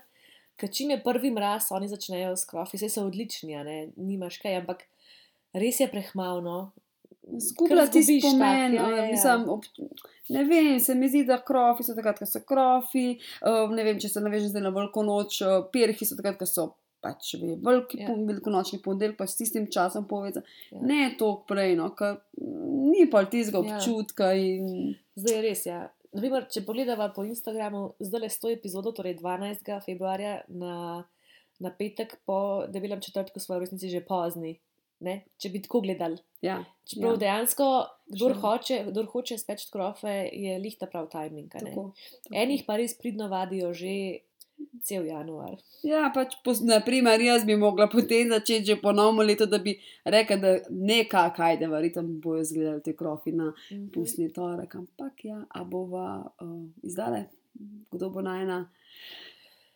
Ker 0.57 0.69
čim 0.69 0.89
je 0.93 0.99
prvi 1.03 1.31
mraz, 1.31 1.71
oni 1.71 1.87
začnejo 1.89 2.35
s 2.37 2.45
krofi, 2.45 2.77
vse 2.77 2.89
so 2.89 3.05
odlični, 3.07 3.55
ne, 3.65 3.77
nimaš 3.97 4.37
kaj, 4.43 4.59
ampak 4.61 4.83
res 5.53 5.79
je 5.79 5.87
prehmalno. 5.91 6.71
Zgubila 7.37 7.85
Ker 7.85 7.91
tisti 7.93 8.19
zgubiš 8.19 8.23
pomen. 8.39 8.75
tak, 8.77 8.89
ja, 8.89 8.97
ja, 8.97 9.05
ja. 9.05 9.11
Mislim, 9.11 9.49
ob, 9.49 9.63
ne 10.29 10.43
vem, 10.43 10.79
se 10.79 10.95
mi 10.95 11.09
zdi, 11.09 11.23
da 11.25 11.37
krofi 11.45 11.83
so 11.83 11.95
takrat, 11.95 12.19
ko 12.19 12.25
so 12.25 12.41
krofi. 12.47 13.19
eh, 13.41 13.67
Ne 13.75 13.83
vem, 13.83 13.99
če 13.99 14.09
se 14.09 14.21
navežem 14.21 14.49
zdaj 14.49 14.61
na 14.61 14.69
veliko 14.75 15.03
noč, 15.03 15.41
eh, 15.41 15.61
pirhi 15.71 16.05
so 16.05 16.15
takrat, 16.15 16.37
ko 16.39 16.45
so. 16.45 16.67
Pač 17.01 17.33
ve, 17.33 17.55
veliki 17.57 17.97
Ja. 17.97 18.09
ja. 18.09 18.15
velikonočni 18.15 18.77
ponedeljek, 18.79 19.17
pa 19.17 19.25
s 19.25 19.35
tistim 19.35 19.65
časom 19.67 20.05
povezan. 20.05 20.43
Ja. 20.71 20.77
Ja. 20.77 20.81
Ne 20.83 21.15
toliko 21.17 21.45
prej, 21.47 21.75
no, 21.75 21.89
ker 21.91 22.19
ni 22.37 23.07
pa 23.09 23.23
tistega 23.25 23.57
Ja. 23.59 23.75
občutka. 23.75 24.33
In, 24.33 24.93
Zdaj 25.15 25.35
je 25.35 25.41
res, 25.41 25.65
ja. 25.65 25.79
Naprimer, 26.13 26.45
če 26.45 26.61
pogledava 26.61 27.09
po 27.09 27.23
Instagramu, 27.23 27.93
zdaj 27.99 28.19
le 28.19 28.29
100 28.29 28.51
epizodo, 28.51 28.91
torej 28.91 29.15
12. 29.15 29.79
februarja 29.79 30.41
na, 30.49 31.03
na 31.59 31.69
petek 31.71 32.19
po 32.23 32.37
debelem 32.67 32.99
četrtku, 32.99 33.39
smo 33.39 33.55
v 33.55 33.61
resnici 33.61 33.89
že 33.89 34.01
pozni. 34.01 34.59
Ne? 34.99 35.23
Če 35.35 35.49
bi 35.49 35.61
tako 35.61 35.81
gledali. 35.81 36.19
ja, 36.41 36.59
Čeprav 36.85 37.11
ja. 37.11 37.13
Ja. 37.13 37.17
dejansko, 37.17 37.65
kdor 38.07 38.33
Še- 38.33 38.39
hoče, 38.39 38.75
kdor 38.85 39.05
hoče 39.07 39.37
speč 39.37 39.63
krofe, 39.71 40.29
je 40.29 40.59
lihta 40.59 40.85
prav 40.85 41.07
tako, 41.09 41.41
tako. 41.49 41.85
Enih 42.29 42.61
pa 42.67 42.75
res 42.77 42.93
pridno 42.93 43.25
vadijo 43.27 43.73
že 43.73 44.21
cel 44.81 45.05
januar. 45.05 45.55
Ja, 45.83 46.11
pač, 46.11 46.33
pos- 46.41 46.61
naprimer, 46.61 47.21
jaz 47.21 47.45
bi 47.45 47.55
mogla 47.55 47.87
potem 47.87 48.29
začeti 48.29 48.65
že 48.65 48.75
po 48.77 48.91
novem 48.91 49.23
letu, 49.23 49.45
da 49.45 49.57
bi 49.57 49.73
rekla, 50.05 50.35
da 50.37 50.51
nekaj, 50.69 51.33
kaj 51.33 51.57
da 51.57 51.67
verjetno 51.67 52.03
bojo 52.03 52.41
izgledali 52.41 52.81
te 52.81 52.95
krofi 52.95 53.31
na 53.31 53.49
Mhm. 53.71 53.87
pustni 53.89 54.29
torek. 54.29 54.75
Ampak 54.75 55.25
ja, 55.25 55.45
a 55.49 55.63
bova 55.63 56.07
uh, 56.37 56.55
izdale, 56.81 57.25
kdo 57.91 58.09
bo 58.09 58.21
najna 58.21 58.69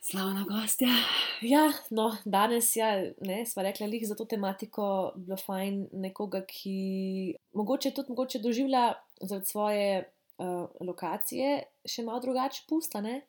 slavna 0.01 0.45
gostja. 0.45 0.87
Ja, 1.41 1.63
no, 1.89 2.05
danes 2.25 2.75
ja, 2.75 2.89
ne, 3.19 3.45
sva 3.45 3.63
rekla, 3.63 3.87
lih 3.87 4.07
za 4.07 4.15
to 4.15 4.25
tematiko 4.25 4.85
bilo 5.17 5.37
fajn 5.37 5.79
nekoga, 5.93 6.43
ki 6.43 6.75
mogoče 7.53 7.91
tudi 7.91 8.09
mogoče 8.09 8.39
doživlja 8.39 8.83
zaradi 9.21 9.45
svoje 9.45 9.87
uh, 10.37 10.45
lokacije 10.79 11.55
še 11.85 12.03
malo 12.03 12.19
drugače 12.19 12.63
pusta. 12.69 13.01
Ne? 13.01 13.21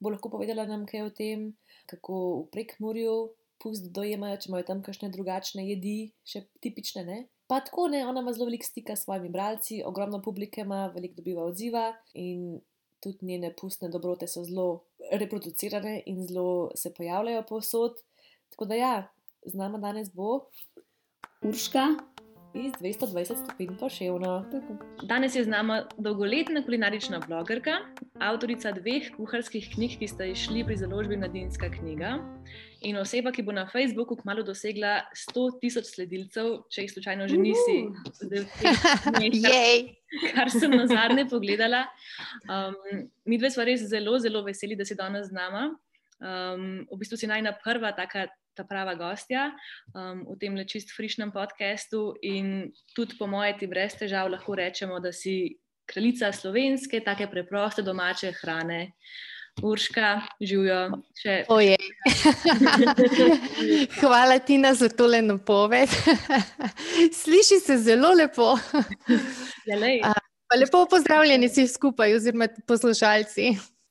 Bo 0.00 0.12
lahko 0.12 0.30
povedala 0.32 0.64
nam 0.68 0.86
kaj 0.88 1.04
o 1.06 1.10
tem, 1.12 1.50
kako 1.90 2.14
v 2.44 2.46
prekmorju 2.54 3.14
pust 3.60 3.90
dojemajo, 3.92 4.38
če 4.40 4.48
imajo 4.48 4.66
tam 4.70 4.80
kakšne 4.84 5.10
drugačne 5.12 5.66
jedi, 5.66 6.12
še 6.24 6.46
tipične. 6.64 7.04
Ne? 7.04 7.18
Pa 7.50 7.60
tako 7.66 7.88
ne, 7.92 8.00
ona 8.06 8.22
ima 8.24 8.32
zelo 8.32 8.48
veliko 8.48 8.64
stika 8.64 8.96
s 8.96 9.04
svojimi 9.04 9.28
bralci, 9.34 9.82
ogromno 9.84 10.22
publike 10.24 10.64
ima, 10.64 10.86
veliko 10.94 11.20
dobiva 11.20 11.44
odziva 11.50 11.90
in 12.14 12.60
tudi 13.00 13.26
njene 13.26 13.52
pustne 13.56 13.88
dobrote 13.92 14.28
so 14.28 14.44
zelo 14.44 14.84
reproducirane 15.12 16.02
in 16.06 16.22
zelo 16.26 16.70
se 16.76 16.92
pojavljajo 16.94 17.42
povsod. 17.48 18.00
Tako 18.52 18.68
da 18.70 18.78
ja, 18.78 18.94
z 19.44 19.56
nama 19.56 19.78
danes 19.78 20.12
bo 20.14 20.46
Urška, 21.42 21.86
iz 22.54 22.72
220 22.80 23.44
stopinj 23.44 23.76
poševno. 23.78 24.44
Danes 25.02 25.34
je 25.34 25.44
z 25.44 25.48
nami 25.48 25.80
dolgoletna 25.98 26.62
kulinarična 26.64 27.20
blogerka, 27.28 27.78
avtorica 28.18 28.72
dveh 28.72 29.10
kuharskih 29.16 29.68
knjig, 29.74 29.98
ki 30.00 30.08
sta 30.08 30.26
išli 30.26 30.64
pri 30.66 30.76
založbi 30.76 31.16
Mladinska 31.16 31.70
knjiga. 31.70 32.18
In 32.80 32.96
oseba, 32.96 33.30
ki 33.32 33.44
bo 33.44 33.52
na 33.52 33.66
Facebooku 33.68 34.16
kmalo 34.16 34.42
dosegla 34.42 35.04
100 35.14 35.46
tisoč 35.60 35.92
sledilcev, 35.94 36.64
če 36.72 36.86
jih 36.86 36.92
slučajno 36.94 37.28
že 37.28 37.38
nisi, 37.38 37.78
Jej! 39.46 39.86
kar 40.34 40.50
sem 40.50 40.72
na 40.74 40.88
zadnje 40.90 41.28
pogledala. 41.30 41.84
Um, 42.48 43.06
mi 43.24 43.38
dve 43.38 43.50
smo 43.52 43.64
res 43.68 43.84
zelo, 43.86 44.18
zelo 44.18 44.42
veseli, 44.42 44.76
da 44.76 44.84
si 44.84 44.98
danes 44.98 45.28
z 45.28 45.36
nami. 45.36 45.70
Um, 46.20 46.84
v 46.90 46.98
bistvu 47.00 47.16
si 47.16 47.30
najna 47.30 47.54
prva 47.62 47.94
taka 47.96 48.26
ta 48.60 48.68
prava 48.68 48.92
gostja 48.94 49.48
um, 49.96 50.26
v 50.28 50.36
tem 50.40 50.60
čist 50.68 50.92
frišnem 50.92 51.32
podkastu. 51.32 52.12
In 52.20 52.68
tudi 52.92 53.16
po 53.16 53.24
mojem, 53.30 53.56
ti 53.56 53.70
brez 53.70 53.96
težav 53.96 54.28
lahko 54.28 54.58
rečemo, 54.60 55.00
da 55.00 55.14
si 55.16 55.56
kraljica 55.88 56.28
slovenske, 56.32 57.00
tako 57.00 57.30
preproste 57.32 57.82
domače 57.82 58.34
hrane. 58.42 58.92
Urška, 59.66 60.12
živijo 60.40 61.00
še. 61.18 61.40
Hvala 64.00 64.38
ti 64.38 64.60
za 64.78 64.88
tole 64.88 65.20
napoved. 65.22 65.90
Sliši 67.22 67.58
se 67.64 67.76
zelo 67.82 68.12
lepo. 68.14 68.54
Ja, 69.66 70.14
lepo 70.54 70.86
pozdravljeni 70.90 71.50
vsi 71.50 71.66
skupaj, 71.68 72.14
oziroma 72.20 72.48
poslušalci. 72.66 73.50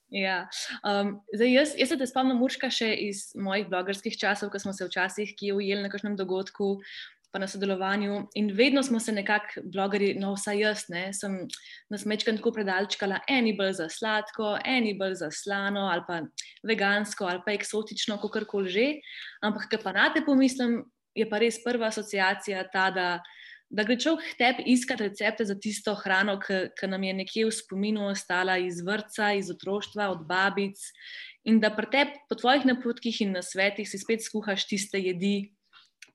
Ja. 0.09 0.47
Um, 0.81 1.19
zdaj, 1.35 1.53
jaz, 1.53 1.75
jaz 1.77 1.91
se 1.91 1.97
te 1.97 2.07
spomnim, 2.09 2.41
Urška, 2.41 2.71
še 2.73 2.89
iz 3.05 3.29
mojih 3.37 3.67
blogerskih 3.69 4.17
časov, 4.17 4.49
ko 4.49 4.61
smo 4.61 4.73
se 4.73 4.87
včasih 4.87 5.35
kje 5.37 5.53
ujeli 5.53 5.85
na 5.85 5.91
kakšnem 5.93 6.17
dogodku, 6.17 6.79
pa 7.29 7.37
na 7.37 7.47
sodelovanju. 7.47 8.23
In 8.41 8.49
vedno 8.57 8.81
smo 8.83 8.99
se 8.99 9.13
nekako, 9.13 9.61
blogeri, 9.69 10.15
no, 10.17 10.33
vsaj 10.33 10.61
jaz, 10.63 10.85
ne, 10.89 11.03
sem 11.13 11.43
nas 11.93 12.07
mečkam 12.09 12.39
tako 12.39 12.55
predalčkala, 12.57 13.21
eni 13.29 13.53
bolj 13.57 13.75
za 13.83 13.89
sladko, 13.93 14.55
eni 14.65 14.95
bolj 14.97 15.19
za 15.21 15.29
slano, 15.31 15.85
ali 15.93 16.05
pa 16.07 16.23
vegansko, 16.65 17.29
ali 17.29 17.45
pa 17.45 17.53
eksotično, 17.53 18.17
kako 18.23 18.47
koli 18.49 18.73
že. 18.73 18.87
Ampak, 19.45 19.69
kar 19.69 19.83
pa 19.85 19.93
na 19.93 20.09
te 20.13 20.25
pomislim, 20.25 20.81
je 21.13 21.29
pa 21.29 21.37
res 21.41 21.61
prva 21.61 21.89
asociacija 21.93 22.65
ta, 22.73 22.89
da 22.89 23.07
da 23.69 23.85
gre 23.85 23.99
človek 24.01 24.33
tebi 24.39 24.65
iskati 24.73 25.05
recepte 25.05 25.45
za 25.45 25.55
tisto 25.55 25.93
hrano, 25.95 26.39
ki 26.41 26.89
nam 26.89 27.03
je 27.05 27.13
nekje 27.13 27.45
v 27.45 27.53
spominu 27.53 28.07
ostala 28.09 28.57
iz 28.57 28.81
vrca, 28.85 29.33
iz 29.37 29.51
otroštva, 29.53 30.09
od 30.09 30.25
babic. 30.29 30.81
In 31.45 31.61
da 31.61 31.69
pri 31.73 31.89
tebi, 31.93 32.17
po 32.29 32.35
tvojih 32.35 32.65
napotkih 32.65 33.21
in 33.21 33.37
na 33.37 33.45
svetih, 33.45 33.87
si 33.87 34.01
spet 34.01 34.25
skuhaš 34.25 34.65
tiste 34.69 34.99
jedi, 34.99 35.53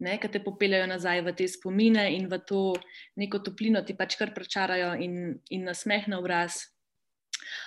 ki 0.02 0.28
te 0.28 0.42
popeljajo 0.42 0.86
nazaj 0.90 1.22
v 1.22 1.32
te 1.38 1.46
spomine 1.48 2.10
in 2.16 2.26
v 2.28 2.42
to 2.42 2.74
neko 3.16 3.38
toplino 3.38 3.82
ti 3.86 3.94
pač 3.94 4.18
kar 4.18 4.34
prečarajo 4.34 4.94
in, 4.98 5.38
in 5.50 5.64
nasmeh 5.64 6.10
na 6.10 6.18
obraz. 6.18 6.73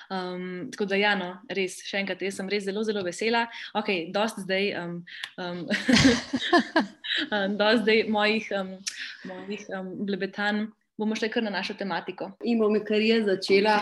Um, 0.09 0.69
tako 0.71 0.86
da, 0.86 0.95
ja, 0.95 1.13
no, 1.19 1.33
res, 1.51 1.81
še 1.88 2.01
enkrat, 2.01 2.21
jaz 2.24 2.39
sem 2.39 2.50
res 2.51 2.65
zelo, 2.67 2.83
zelo 2.88 3.03
vesela. 3.03 3.45
Ok, 3.77 3.91
dosti 4.15 4.45
zdaj, 4.45 4.69
um, 4.79 4.97
um, 5.41 5.63
dosti 7.59 7.83
zdaj 7.83 8.03
mojih, 8.13 8.51
um, 8.55 8.75
mojih 9.27 9.65
um, 9.75 9.93
blebetanj. 10.07 10.67
Bomo 10.97 11.13
šli 11.13 11.27
kar 11.29 11.43
na 11.45 11.51
našo 11.53 11.75
tematiko. 11.77 12.31
In 12.50 12.57
bom 12.57 12.74
kar 12.81 12.97
je 12.97 13.19
začela 13.21 13.75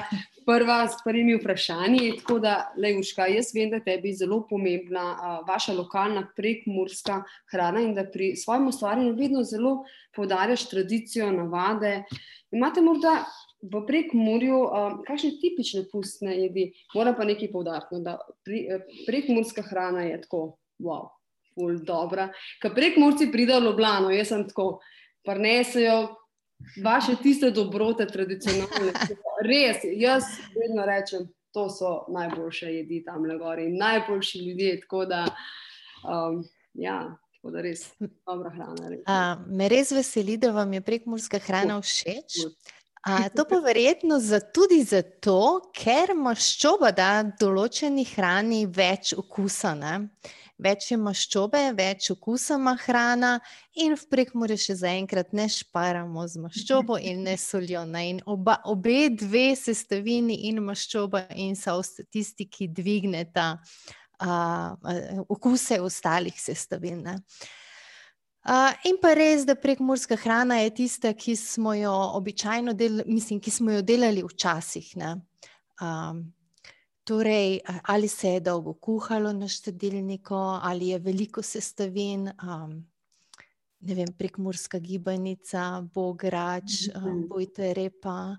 prva 0.45 0.81
s 0.87 0.97
prvimi 1.03 1.37
vprašanji. 1.37 2.17
Tako 2.19 2.41
da, 2.43 2.55
Lejuška, 2.75 3.29
jaz 3.31 3.53
vem, 3.55 3.69
da 3.71 3.79
tebi 3.79 4.11
je 4.11 4.17
zelo 4.25 4.41
pomembna 4.49 5.05
uh, 5.13 5.37
vaša 5.47 5.77
lokalna 5.77 6.25
prekmurska 6.35 7.21
hrana 7.53 7.85
in 7.85 7.93
da 7.95 8.03
pri 8.03 8.33
svojem 8.35 8.67
ustvarjanju 8.67 9.15
vedno 9.15 9.43
zelo 9.47 9.77
poudarjaš 10.15 10.67
tradicijo, 10.69 11.31
navade. 11.31 12.01
Imate 12.51 12.81
morda 12.81 13.21
v 13.71 13.81
prekmurju, 13.87 14.57
um, 14.65 14.97
kakšne 15.07 15.35
tipične 15.41 15.85
pustne 15.91 16.35
jedi, 16.37 16.69
moram 16.95 17.15
pa 17.17 17.25
nekaj 17.27 17.51
povdariti, 17.51 17.97
no, 17.97 18.01
da 18.05 18.17
pri, 18.45 18.61
eh, 18.69 18.85
prekmurska 19.07 19.63
hrana 19.65 20.05
je 20.05 20.21
tako, 20.21 20.41
wow, 20.83 21.09
ful 21.53 21.79
dobra. 21.85 22.29
Ker 22.61 22.75
prekmurci 22.75 23.31
pridejo 23.31 23.63
v 23.63 23.71
Ljubljano, 23.71 24.11
jaz 24.13 24.33
sem 24.33 24.45
tako, 24.49 24.79
prenesejo 25.25 26.15
vaše 26.83 27.15
tiste 27.23 27.51
dobrote, 27.51 28.07
tradicionalne. 28.07 28.93
Res, 29.49 29.83
jaz 29.97 30.29
vedno 30.55 30.85
rečem, 30.85 31.27
to 31.55 31.69
so 31.69 32.05
najboljše 32.11 32.71
jedi 32.73 33.03
tam 33.03 33.27
na 33.27 33.37
gori, 33.39 33.69
najboljši 33.71 34.39
ljudje. 34.47 34.79
Tako 34.81 35.05
da, 35.05 35.25
um, 36.03 36.43
ja. 36.73 37.17
Da 37.45 37.61
res, 37.61 37.83
dobra 38.25 38.49
hrana. 38.49 38.87
Res. 38.89 39.03
A, 39.05 39.37
me 39.45 39.67
res 39.69 39.91
veseli, 39.93 40.33
da 40.41 40.49
vam 40.49 40.71
je 40.73 40.79
prekmurska 40.81 41.37
hrana 41.45 41.75
všeč. 41.77 42.39
A, 43.05 43.29
to 43.29 43.45
pa 43.45 43.59
verjetno 43.61 44.17
za, 44.19 44.39
tudi 44.39 44.79
zato, 44.81 45.61
ker 45.77 46.15
maščoba 46.17 46.89
da 46.89 47.09
določeni 47.37 48.01
hrani 48.15 48.63
več 48.65 49.11
okusa. 49.13 49.75
Ne? 49.77 49.91
Več 50.57 50.87
je 50.89 50.97
maščobe, 50.97 51.59
več 51.77 52.07
okusa 52.15 52.57
ima 52.57 52.73
hrana, 52.81 53.35
in 53.77 53.93
v 53.93 54.07
prekmore 54.09 54.57
še 54.57 54.77
zaenkrat 54.79 55.35
ne 55.37 55.45
šparamo 55.53 56.23
z 56.31 56.41
maščobo 56.47 56.97
in 56.97 57.21
ne 57.27 57.35
soljo. 57.37 57.83
Ne? 57.85 58.01
In 58.15 58.23
oba, 58.25 58.57
obe 58.73 59.11
dve 59.13 59.51
sestavini, 59.59 60.39
in 60.49 60.63
maščoba, 60.65 61.27
in 61.37 61.53
so 61.59 61.77
tisti, 62.09 62.49
ki 62.49 62.71
dvigneta 62.73 63.51
uh, 64.25 65.29
okuse 65.29 65.77
ostalih 65.83 66.41
sestavin. 66.41 67.05
Ne? 67.05 67.19
Uh, 68.45 68.69
in 68.85 68.99
pa 69.01 69.15
res, 69.17 69.41
da 69.41 69.55
prekmorska 69.57 70.19
hrana 70.21 70.59
je 70.59 70.73
tista, 70.77 71.15
ki 71.17 71.33
smo 71.35 71.73
jo 71.73 71.93
običajno 72.13 72.75
delali, 72.77 73.03
mislim, 73.09 73.39
ki 73.41 73.51
smo 73.51 73.73
jo 73.73 73.81
delali 73.81 74.21
včasih. 74.21 74.91
Um, 75.81 76.19
torej, 77.03 77.59
ali 77.89 78.07
se 78.07 78.35
je 78.35 78.43
dolgo 78.45 78.73
kuhalo 78.73 79.33
na 79.33 79.47
štedilniku, 79.49 80.37
ali 80.61 80.91
je 80.93 80.99
veliko 80.99 81.41
sestavin, 81.41 82.29
um, 82.43 82.77
ne 83.79 83.97
vem, 83.97 84.13
prekmorska 84.13 84.79
gibanica, 84.79 85.81
bograč, 85.93 86.85
mm 86.87 86.99
-hmm. 87.01 87.09
um, 87.09 87.27
bojte 87.27 87.73
repa. 87.73 88.37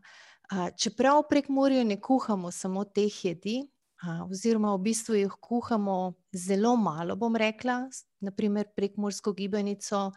Uh, 0.52 0.68
čeprav 0.78 1.18
v 1.18 1.28
prekmorju 1.28 1.84
ne 1.84 2.00
kuhamo 2.00 2.50
samo 2.50 2.84
teh 2.84 3.25
jedi, 3.25 3.66
oziroma 4.04 4.74
v 4.76 4.82
bistvu 4.90 5.14
jih 5.16 5.36
kuhamo 5.40 6.14
zelo 6.32 6.76
malo, 6.76 7.16
bom 7.16 7.36
rekla, 7.36 7.86
naprimer 8.20 8.68
prek 8.76 8.96
morsko 8.96 9.32
gibanico. 9.32 10.10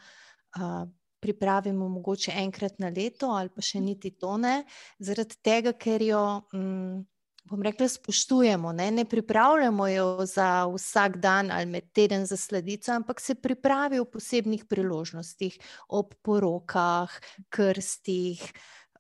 Pripravimo 1.19 1.89
mogoče 1.91 2.31
enkrat 2.39 2.79
na 2.79 2.89
leto, 2.95 3.27
ali 3.35 3.51
pa 3.51 3.61
še 3.61 3.81
niti 3.83 4.13
to 4.15 4.37
ne, 4.39 4.61
zaradi 5.03 5.35
tega, 5.43 5.73
ker 5.75 5.99
jo, 5.99 6.21
mm, 6.55 7.01
bom 7.49 7.65
rekla, 7.65 7.89
spoštujemo. 7.91 8.71
Ne, 8.77 8.87
ne 8.91 9.05
pripravljamo 9.05 9.87
jo 9.91 10.07
za 10.25 10.63
vsak 10.71 11.17
dan 11.19 11.51
ali 11.51 11.67
med 11.67 11.91
teden 11.91 12.23
za 12.25 12.37
sledico, 12.37 12.93
ampak 12.95 13.19
se 13.19 13.35
pripravi 13.35 13.99
v 13.99 14.07
posebnih 14.07 14.63
priložnostih, 14.69 15.59
ob 15.89 16.15
porokah, 16.23 17.11
krstih, 17.51 18.47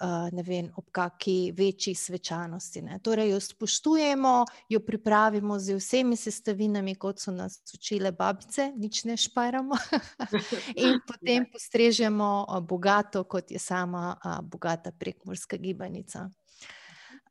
uh, 0.01 0.43
vem, 0.45 0.71
ob 0.75 0.89
kakšni 0.91 1.51
večji 1.51 1.95
svečanosti. 1.95 2.81
Ne. 2.81 2.99
Torej, 3.03 3.31
jo 3.31 3.39
spoštujemo, 3.39 4.45
jo 4.69 4.79
pripravimo 4.79 5.59
z 5.59 5.77
vsemi 5.79 6.17
sestavinami, 6.17 6.95
kot 6.95 7.19
so 7.19 7.31
nas 7.31 7.59
učile 7.73 8.11
babice, 8.11 8.71
nič 8.75 9.03
ne 9.03 9.17
šparamo, 9.17 9.77
in 10.83 10.99
potem 11.07 11.45
postrežemo 11.51 12.45
uh, 12.47 12.59
bogato, 12.59 13.23
kot 13.23 13.51
je 13.51 13.59
sama 13.59 14.15
uh, 14.17 14.39
bogata 14.41 14.91
prekmorska 14.91 15.57
gibanica. 15.57 16.29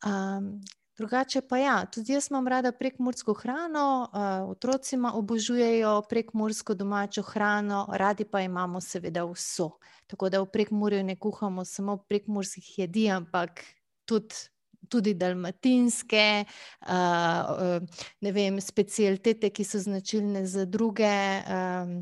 Um, 0.06 0.60
Drugače 0.98 1.40
pa 1.40 1.58
ja, 1.58 1.86
tudi 1.86 2.12
jaz 2.12 2.26
imam 2.30 2.48
rada 2.48 2.72
prekmorsko 2.72 3.34
hrano, 3.34 4.08
uh, 4.12 4.50
otroci 4.50 4.96
obožujejo 5.14 6.02
prekmorsko 6.10 6.74
domačo 6.74 7.22
hrano, 7.22 7.86
radi 7.92 8.24
pa 8.24 8.40
imamo 8.40 8.80
seveda 8.80 9.22
vso. 9.24 9.70
Tako 10.06 10.28
da 10.28 10.40
v 10.40 10.50
prekmorju 10.50 11.04
ne 11.04 11.16
kuhamo 11.16 11.64
samo 11.64 11.96
prekmorskih 11.96 12.78
jedi, 12.78 13.06
ampak 13.10 13.62
tudi, 14.04 14.34
tudi 14.88 15.14
dalmatinske, 15.14 16.44
uh, 16.90 17.78
ne 18.20 18.32
vem, 18.32 18.60
specialitete, 18.60 19.52
ki 19.54 19.64
so 19.64 19.78
značilne 19.78 20.46
za 20.46 20.64
druge 20.64 21.14
um, 21.46 21.94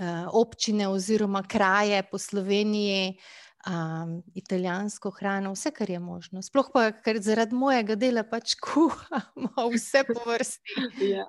uh, 0.00 0.26
občine 0.32 0.88
oziroma 0.88 1.46
kraje 1.46 2.02
po 2.10 2.18
Sloveniji 2.18 3.20
um, 3.66 4.22
italijansko 4.34 5.10
hrano, 5.10 5.52
vse, 5.54 5.70
kar 5.70 5.90
je 5.90 5.98
možno. 5.98 6.42
Sploh 6.42 6.70
pa, 6.72 6.88
ker 7.04 7.20
zaradi 7.22 7.56
mojega 7.56 7.96
dela 7.98 8.24
pač 8.28 8.56
kuhamo 8.64 9.68
vse 9.74 10.04
po 10.10 10.20
vrsti. 10.26 11.10
ja, 11.10 11.26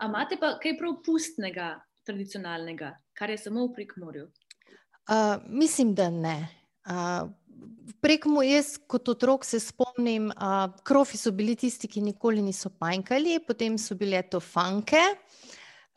Amate 0.00 0.38
pa 0.40 0.56
kaj 0.62 0.76
prav 0.78 1.00
pustnega, 1.06 1.74
tradicionalnega, 2.06 2.92
kar 3.16 3.32
je 3.32 3.40
samo 3.40 3.66
v 3.66 3.74
prekmorju? 3.80 4.28
Uh, 5.06 5.36
mislim, 5.48 5.94
da 5.94 6.10
ne. 6.10 6.38
Uh, 6.86 7.30
Prek 8.02 8.26
mu 8.28 8.42
jaz, 8.44 8.74
kot 8.90 9.08
otrok, 9.08 9.44
se 9.46 9.60
spomnim, 9.62 10.26
uh, 10.28 10.66
krofi 10.84 11.16
so 11.16 11.30
bili 11.32 11.54
tisti, 11.56 11.88
ki 11.88 12.02
nikoli 12.04 12.42
niso 12.44 12.68
panjkali, 12.68 13.38
potem 13.46 13.78
so 13.80 13.96
bile 13.96 14.20
to 14.28 14.40
fanke. 14.42 15.00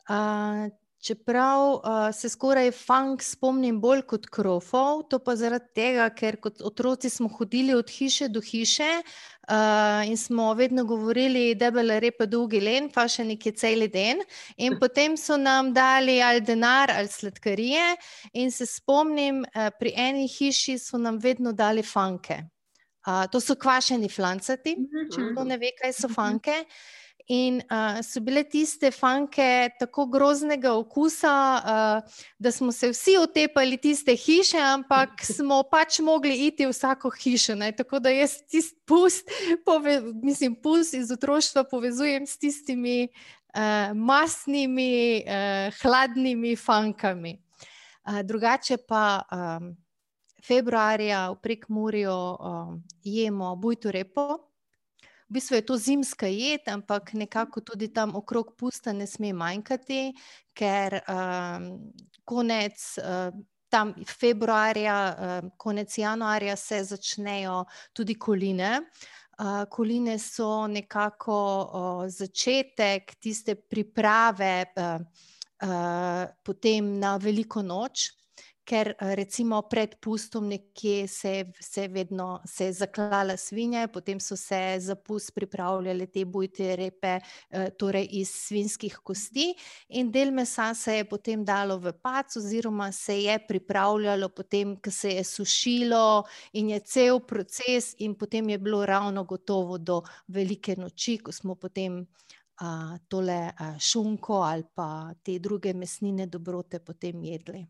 Uh, 0.08 0.70
čeprav 1.00 1.60
uh, 1.72 1.80
se 2.12 2.28
skoraj 2.28 2.70
funk 2.76 3.22
spomnim 3.22 3.80
bolj 3.80 4.02
kot 4.12 4.26
krofov, 4.28 5.06
to 5.08 5.18
pa 5.24 5.34
zaradi 5.36 5.72
tega, 5.74 6.08
ker 6.12 6.36
kot 6.40 6.60
otroci 6.60 7.10
smo 7.10 7.28
hodili 7.28 7.74
od 7.74 7.88
hiše 7.90 8.28
do 8.28 8.40
hiše 8.44 8.88
uh, 9.00 10.04
in 10.08 10.16
smo 10.16 10.52
vedno 10.54 10.84
govorili, 10.84 11.54
da 11.54 11.64
je 11.64 11.76
bilo 11.78 11.98
repa 12.00 12.26
dolgi 12.26 12.60
len, 12.60 12.90
pa 12.92 13.08
še 13.08 13.24
nekaj 13.32 13.56
cel 13.56 13.86
dan. 13.88 14.20
In 14.56 14.76
potem 14.82 15.16
so 15.16 15.40
nam 15.40 15.72
dali 15.72 16.20
ali 16.22 16.44
denar 16.44 16.92
ali 16.92 17.08
sladkarije, 17.08 17.96
in 18.32 18.52
se 18.52 18.66
spomnim, 18.66 19.44
uh, 19.44 19.72
pri 19.78 19.94
eni 19.96 20.28
hiši 20.28 20.78
so 20.78 20.98
nam 20.98 21.18
vedno 21.18 21.52
dali 21.52 21.82
funke. 21.82 22.42
Uh, 23.06 23.24
to 23.32 23.40
so 23.40 23.56
kvašeni 23.56 24.10
flancati, 24.12 24.76
če 25.14 25.30
kdo 25.32 25.48
ne 25.48 25.56
ve, 25.56 25.72
kaj 25.80 25.96
so 25.96 26.08
funke. 26.12 26.66
In 27.30 27.60
uh, 27.70 28.00
so 28.02 28.18
bile 28.26 28.42
tiste 28.42 28.88
fanke 28.90 29.70
tako 29.78 30.08
groznega 30.10 30.72
okusa, 30.74 31.34
uh, 31.62 32.22
da 32.38 32.50
smo 32.50 32.72
se 32.72 32.88
vsi 32.90 33.14
otepali 33.22 33.76
tiste 33.78 34.16
hiše, 34.18 34.58
ampak 34.58 35.22
smo 35.36 35.62
pač 35.62 36.00
mogli 36.02 36.48
iti 36.48 36.66
v 36.66 36.72
vsako 36.74 37.12
hišo. 37.14 37.54
Ne? 37.54 37.70
Tako 37.72 38.00
da 38.02 38.10
jaz 38.10 38.34
tisti 38.50 38.80
pust, 38.82 39.30
pove, 39.64 40.00
mislim, 40.22 40.56
pust 40.58 40.94
iz 40.98 41.12
otroštva 41.14 41.64
povezujem 41.70 42.26
s 42.26 42.34
tistimi 42.38 43.06
uh, 43.06 43.94
masnimi, 43.94 45.22
uh, 45.22 45.70
hladnimi 45.82 46.56
fankami. 46.56 47.36
Uh, 48.02 48.24
drugače 48.26 48.82
pa. 48.88 49.22
Um, 49.30 49.76
Februarja 50.40 51.30
v 51.30 51.36
Prekmurju 51.42 52.12
um, 52.16 52.82
jemo 53.04 53.56
bujto 53.60 53.90
repo, 53.92 54.49
v 55.30 55.38
bistvu 55.38 55.56
je 55.56 55.62
to 55.62 55.76
zimska 55.78 56.26
jed, 56.26 56.66
ampak 56.66 57.12
nekako 57.14 57.60
tudi 57.60 57.88
tam 57.94 58.16
okrog 58.18 58.56
pusta 58.58 58.92
ne 58.92 59.06
sme 59.06 59.30
manjkati, 59.32 60.10
ker 60.54 61.00
um, 61.06 61.70
konec. 62.24 62.98
Uh, 62.98 63.30
Tam 63.70 63.92
februarja, 64.02 64.94
uh, 65.14 65.50
konec 65.54 65.94
januarja 65.94 66.56
se 66.58 66.80
začnejo 66.84 67.60
tudi 67.94 68.16
koline. 68.18 68.80
Uh, 69.38 69.62
koline 69.70 70.16
so 70.18 70.66
nekako 70.66 71.36
uh, 71.62 72.00
začetek 72.10 73.14
tiste 73.22 73.54
priprave, 73.54 74.64
uh, 74.74 76.26
potem 76.42 76.98
na 76.98 77.14
veliko 77.22 77.62
noč, 77.62 78.08
ker 78.70 78.92
eh, 78.94 79.14
recimo 79.18 79.62
pred 79.62 79.96
pustom 80.00 80.46
nekje 80.48 81.08
se, 81.08 81.52
se 81.60 81.88
vedno 81.88 82.40
se 82.46 82.68
je 82.68 82.72
zaklala 82.72 83.36
svinja, 83.36 83.88
potem 83.88 84.20
so 84.20 84.36
se 84.36 84.76
za 84.78 84.94
pust 84.94 85.34
pripravljale 85.34 86.06
te 86.06 86.24
bujte 86.24 86.76
repe, 86.78 87.16
eh, 87.50 87.70
torej 87.78 88.06
iz 88.20 88.30
svinskih 88.30 89.00
kosti. 89.02 89.48
In 89.98 90.12
del 90.14 90.30
mesa 90.32 90.70
se 90.74 91.00
je 91.00 91.08
potem 91.08 91.44
dalo 91.44 91.78
v 91.78 91.92
pac 92.02 92.36
oziroma 92.36 92.92
se 92.92 93.18
je 93.24 93.38
pripravljalo 93.48 94.28
potem, 94.28 94.76
ko 94.76 94.90
se 94.90 95.16
je 95.16 95.24
sušilo 95.24 96.22
in 96.52 96.70
je 96.70 96.80
cel 96.80 97.20
proces 97.20 97.94
in 97.98 98.14
potem 98.14 98.48
je 98.50 98.58
bilo 98.58 98.84
ravno 98.86 99.24
gotovo 99.24 99.78
do 99.78 100.02
velike 100.28 100.76
noči, 100.78 101.18
ko 101.18 101.32
smo 101.32 101.54
potem 101.54 102.04
tole 103.08 103.40
šunko 103.80 104.42
ali 104.44 104.64
pa 104.74 105.14
te 105.24 105.38
druge 105.38 105.72
mesnine 105.74 106.26
dobrote 106.26 106.78
potem 106.84 107.24
jedli 107.24 107.64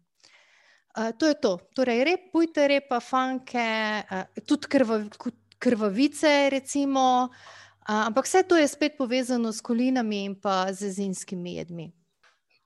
to 1.18 1.26
je 1.26 1.34
to. 1.34 1.58
Torej, 1.74 2.04
rep, 2.04 2.20
pujte, 2.32 2.68
repa, 2.68 3.00
fanke, 3.00 3.68
uh, 4.04 4.42
tudi 4.46 4.66
krvav, 4.70 5.06
krvavice, 5.58 6.50
recimo, 6.50 7.28
uh, 7.28 8.06
ampak 8.06 8.26
vse 8.26 8.42
to 8.42 8.56
je 8.56 8.68
spet 8.68 8.96
povezano 8.98 9.52
s 9.52 9.60
kolinami 9.60 10.24
in 10.24 10.34
pa 10.34 10.72
z 10.72 10.90
zinskimi 10.90 11.54
jedmi. 11.54 11.92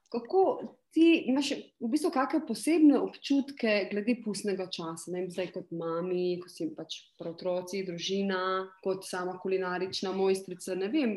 Kako 0.09 0.63
ti 0.95 1.25
imaš 1.27 1.51
v 1.83 1.89
bistvu 1.91 2.11
kakšne 2.15 2.41
posebne 2.47 2.99
občutke 3.03 3.89
glede 3.91 4.15
pustnega 4.23 4.69
časa? 4.71 5.11
Ne 5.11 5.25
vem, 5.25 5.31
zdaj 5.33 5.51
kot 5.51 5.73
mami, 5.75 6.39
ko 6.39 6.47
si 6.51 6.69
pač 6.71 7.01
otroci, 7.19 7.83
družina, 7.87 8.71
kot 8.85 9.03
sama 9.09 9.35
kulinarična 9.43 10.13
mojstrica. 10.15 10.77
Vem, 10.93 11.17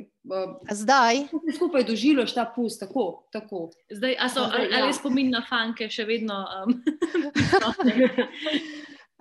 zdaj. 0.74 1.28
Kako 1.30 1.42
si 1.46 1.58
skupaj 1.60 1.86
doživljaš 1.86 2.34
ta 2.34 2.48
pust? 2.56 2.82
Tako, 2.82 3.06
tako. 3.34 3.68
Zdaj, 3.94 4.18
a 4.18 4.30
so, 4.34 4.48
zdaj, 4.48 4.66
ali, 4.66 4.72
ja. 4.74 4.84
ali 4.88 4.96
spomin 4.98 5.30
na 5.36 5.44
fanke 5.46 5.90
še 5.94 6.08
vedno? 6.10 6.40
Um, 6.58 6.82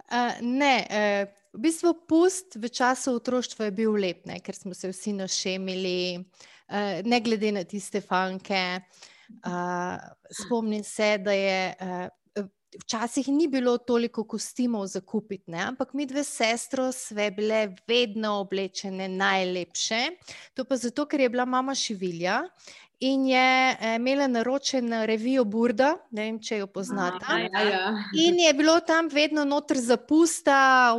uh, 0.09 0.41
ne. 0.61 0.77
Uh, 0.89 1.35
V 1.57 1.63
bistvu 1.65 1.95
pust 2.05 2.59
v 2.61 2.69
času 2.69 3.15
otroštva 3.17 3.71
je 3.71 3.73
bil 3.73 3.95
lep, 3.97 4.27
ne, 4.29 4.43
ker 4.45 4.53
smo 4.53 4.75
se 4.77 4.91
vsi 4.91 5.15
našemili, 5.17 6.21
uh, 6.21 7.01
ne 7.01 7.21
glede 7.25 7.49
na 7.57 7.63
tiste 7.65 8.03
fanke. 8.05 8.61
Uh, 8.77 9.15
Uh, 9.29 9.99
spomnim 10.45 10.85
se, 10.85 11.19
da 11.19 11.33
je 11.33 11.75
uh, 11.81 12.09
včasih 12.83 13.29
ni 13.29 13.49
bilo 13.49 13.79
toliko 13.79 14.25
kostimov 14.25 14.87
za 14.87 15.01
kupiti, 15.01 15.51
ne? 15.51 15.59
ampak 15.59 15.93
mi 15.95 16.07
dve 16.07 16.25
sestro 16.25 16.93
sve 16.93 17.31
bile 17.31 17.75
vedno 17.89 18.35
oblečene 18.41 19.09
najlepše. 19.09 20.01
To 20.55 20.65
pa 20.65 20.77
zato, 20.77 21.07
ker 21.07 21.21
je 21.21 21.31
bila 21.31 21.45
mama 21.45 21.75
šivilja 21.75 22.43
in 23.01 23.27
je 23.27 23.77
eh, 23.81 23.97
imela 23.97 24.27
naročen 24.27 24.93
revijo 25.05 25.45
Burda, 25.45 25.95
ne 26.11 26.23
vem, 26.23 26.41
če 26.41 26.59
jo 26.63 26.67
poznate. 26.67 27.27
Ja, 27.53 27.63
ja. 27.63 27.85
In 28.17 28.41
je 28.41 28.53
bilo 28.55 28.79
tam 28.81 29.09
vedno 29.13 29.45
noter 29.45 29.79
zapusta, 29.81 30.95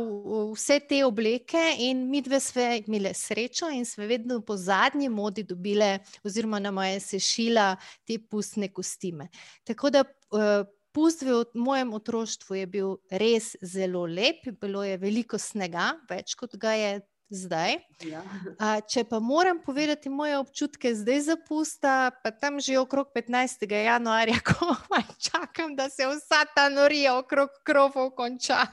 vse 0.54 0.80
te 0.88 1.02
obleke, 1.04 1.62
in 1.78 2.06
mi 2.10 2.22
dve 2.22 2.40
smo 2.40 2.62
imeli 2.86 3.14
srečo 3.14 3.70
in 3.74 3.84
smo 3.86 4.06
vedno 4.06 4.40
po 4.40 4.56
zadnji 4.56 5.08
modi 5.08 5.42
dobile, 5.42 5.98
oziroma 6.24 6.58
nam 6.58 6.78
je 6.86 7.00
sešila 7.00 7.76
te 8.06 8.18
pustne 8.30 8.72
kostime. 8.72 9.28
Tako 9.64 9.90
da. 9.90 10.04
Uh, 10.30 10.66
Pust 10.92 11.20
v 11.22 11.44
mojem 11.54 11.92
otroštvu 11.94 12.56
je 12.56 12.66
bil 12.66 12.94
res 13.20 13.52
zelo 13.62 14.06
lep, 14.08 14.48
bilo 14.58 14.80
je 14.82 14.96
veliko 14.98 15.38
snega, 15.38 15.92
več 16.08 16.32
kot 16.34 16.56
ga 16.58 16.72
je 16.74 16.92
zdaj. 17.30 17.76
Ja. 18.04 18.22
A, 18.58 18.80
če 18.80 19.04
pa 19.08 19.20
moram 19.20 19.60
povedati 19.64 20.08
moje 20.08 20.38
občutke 20.38 20.94
zdaj 20.94 21.20
za 21.20 21.36
pusta, 21.48 22.10
pa 22.22 22.30
tam 22.30 22.60
že 22.60 22.78
okrog 22.80 23.12
15. 23.14 23.68
januarja, 23.68 24.40
ko 24.48 24.76
čakam, 25.20 25.76
da 25.76 25.88
se 25.90 26.06
vsa 26.08 26.44
ta 26.54 26.68
norija 26.68 27.18
okrog 27.18 27.50
krovov 27.64 28.14
konča. 28.16 28.66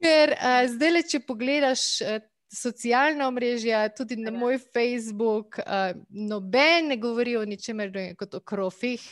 Ker 0.00 0.34
a, 0.38 0.66
zdaj, 0.68 0.92
le, 0.96 1.06
če 1.06 1.24
pogledaš. 1.26 1.86
Socialna 2.50 3.28
mreža, 3.30 3.84
tudi 3.94 4.16
na 4.18 4.32
moj 4.34 4.56
Facebook, 4.74 5.60
uh, 5.62 5.92
noben 6.10 6.88
ne 6.90 6.96
govori 6.98 7.36
o 7.38 7.44
ničemer 7.46 7.92
kot 8.18 8.34
o 8.34 8.40
krofih. 8.42 9.04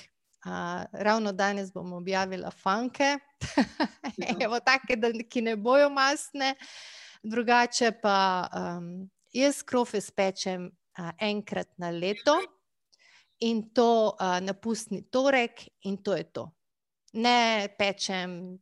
Uh, 0.42 0.82
ravno 0.90 1.30
danes 1.30 1.70
bom 1.70 1.92
objavila 2.00 2.50
fanke, 2.50 3.12
ja. 4.18 4.34
Evo, 4.42 4.58
take, 4.58 4.98
da, 4.98 5.12
ki 5.14 5.44
ne 5.46 5.54
bojo 5.54 5.86
mastne. 5.86 6.56
Uh, 6.58 6.98
drugače 7.22 7.92
pa 8.02 8.48
um, 8.52 9.10
jaz 9.32 9.62
krofe 9.62 10.00
spečem 10.00 10.68
uh, 10.98 11.10
enkrat 11.20 11.68
na 11.76 11.90
leto 11.90 12.38
in 13.40 13.70
to 13.74 14.16
uh, 14.20 14.40
na 14.40 14.54
pustni 14.54 15.02
torek, 15.10 15.68
in 15.82 15.96
to 16.02 16.16
je 16.16 16.24
to. 16.24 16.50
Ne 17.12 17.68
pečem, 17.78 18.58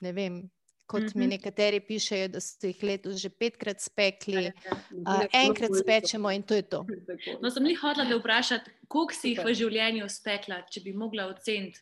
ne 0.00 0.12
vem. 0.12 0.50
Kot 0.86 1.00
mm 1.00 1.06
-hmm. 1.06 1.16
mi 1.16 1.24
mhm. 1.24 1.30
nekateri 1.30 1.80
pišejo, 1.80 2.28
da 2.28 2.40
so 2.40 2.66
jih 2.66 2.82
letos 2.82 3.16
že 3.16 3.28
petkrat 3.28 3.80
spekli, 3.80 4.52
uh, 5.06 5.24
enkrat 5.32 5.70
spečemo 5.82 6.30
in 6.30 6.42
to 6.42 6.54
je 6.54 6.62
to. 6.62 6.84
No, 7.42 7.50
sem 7.50 7.66
jih 7.66 7.80
hodila 7.80 8.04
da 8.04 8.16
vprašati, 8.16 8.70
koliko 8.88 9.14
si 9.14 9.28
jih 9.28 9.40
v 9.44 9.54
življenju 9.54 10.08
spekla, 10.08 10.62
če 10.70 10.80
bi 10.80 10.92
mogla 10.92 11.26
oceniti. 11.26 11.80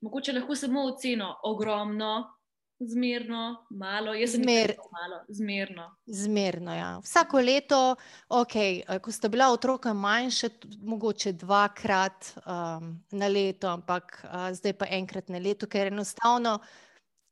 Mogoče 0.00 0.32
lahko 0.32 0.56
samo 0.56 0.84
oceno, 0.84 1.36
ogromno, 1.42 2.39
Zmerno, 2.80 3.66
malo, 3.70 4.14
jaz 4.14 4.30
sem 4.32 4.42
Zmer, 4.42 4.72
malo, 4.92 5.16
zmerno. 5.28 5.96
Zmerno, 6.06 6.74
ja. 6.74 7.00
Vsako 7.04 7.40
leto, 7.40 7.96
okay, 8.28 8.80
eh, 8.88 8.98
ko 8.98 9.12
sta 9.12 9.28
bila 9.28 9.50
otroka 9.52 9.92
manjša, 9.92 10.48
mogoče 10.80 11.32
dvakrat 11.32 12.30
um, 12.40 12.94
na 13.12 13.28
leto, 13.28 13.68
ampak 13.68 14.24
uh, 14.24 14.48
zdaj 14.56 14.72
pa 14.80 14.88
enkrat 14.96 15.28
na 15.28 15.38
leto, 15.38 15.68
ker 15.68 15.92
enostavno 15.92 16.54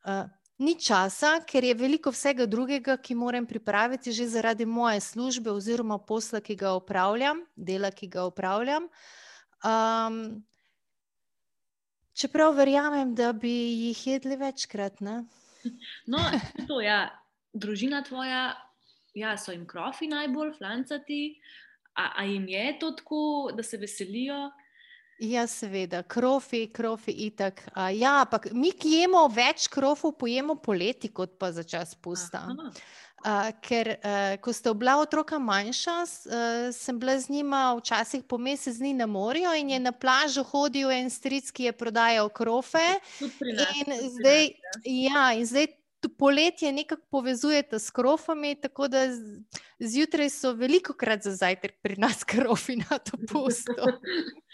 uh, 0.04 0.28
ni 0.58 0.74
časa, 0.76 1.38
ker 1.48 1.64
je 1.64 1.74
veliko 1.74 2.12
vsega 2.12 2.44
drugega, 2.46 2.98
ki 3.00 3.16
moram 3.16 3.46
pripraviti 3.46 4.12
že 4.12 4.28
zaradi 4.28 4.66
moje 4.66 5.00
službe 5.00 5.50
oziroma 5.50 5.98
posla, 5.98 6.44
ki 6.44 6.58
ga 6.60 6.74
upravljam, 6.76 7.40
dela, 7.56 7.90
ki 7.90 8.10
ga 8.12 8.28
upravljam. 8.28 8.92
Um, 9.64 10.44
Čeprav 12.18 12.56
verjamem, 12.58 13.14
da 13.14 13.32
bi 13.32 13.50
jih 13.86 14.06
jedli 14.06 14.36
večkrat. 14.36 15.00
Ne? 15.00 15.22
No, 16.12 16.18
to 16.68 16.80
je 16.80 16.88
ja. 16.88 17.08
družina 17.52 18.02
tvoja, 18.06 18.52
ja, 19.14 19.36
so 19.36 19.52
jim 19.52 19.66
krofi 19.66 20.06
najbolj 20.10 20.54
flancati. 20.58 21.40
A, 21.98 22.12
a 22.22 22.24
jim 22.24 22.46
je 22.48 22.78
to 22.78 22.92
tako, 22.94 23.50
da 23.56 23.62
se 23.62 23.76
veselijo? 23.76 24.50
Ja, 25.18 25.46
seveda, 25.50 26.04
krofi, 26.06 26.68
krofi 26.72 27.10
itak. 27.26 27.64
A, 27.74 27.88
ja, 27.90 28.20
ampak 28.22 28.52
mi, 28.54 28.70
ki 28.70 29.00
jemo 29.00 29.24
več 29.34 29.66
krofov, 29.72 30.14
pojemo 30.20 30.54
poleti, 30.62 31.10
kot 31.10 31.34
pa 31.40 31.50
za 31.52 31.64
čas 31.66 31.96
pusta. 31.98 32.44
Uh, 33.18 33.48
ker, 33.60 33.88
uh, 33.98 34.36
ko 34.38 34.52
sta 34.54 34.70
bila 34.78 34.94
otroka 35.02 35.40
manjša, 35.42 35.96
uh, 36.02 36.68
sem 36.74 36.98
bila 37.02 37.16
z 37.18 37.32
njima 37.34 37.74
včasih 37.80 38.22
po 38.22 38.38
mesec 38.38 38.78
dni 38.78 38.92
na 38.94 39.08
morju 39.10 39.56
in 39.58 39.70
je 39.70 39.80
na 39.82 39.92
plažo 39.92 40.44
hodil 40.46 40.92
en 40.94 41.10
stric, 41.10 41.50
ki 41.50 41.66
je 41.66 41.72
prodajal 41.72 42.30
krofe. 42.30 42.84
In 43.42 43.90
zdaj, 44.14 44.52
ja, 44.84 45.32
in 45.34 45.46
zdaj 45.46 45.66
poletje 46.18 46.72
nekako 46.72 47.02
povezujete 47.10 47.78
s 47.78 47.90
krofami, 47.90 48.54
tako 48.60 48.88
da 48.88 48.98
zjutraj 49.78 50.30
so 50.30 50.52
veliko 50.52 50.92
krat 50.92 51.22
za 51.22 51.34
zajtrk 51.34 51.74
pri 51.82 51.96
nas 51.96 52.24
krofi 52.24 52.76
na 52.76 52.98
dopustu. 53.10 53.74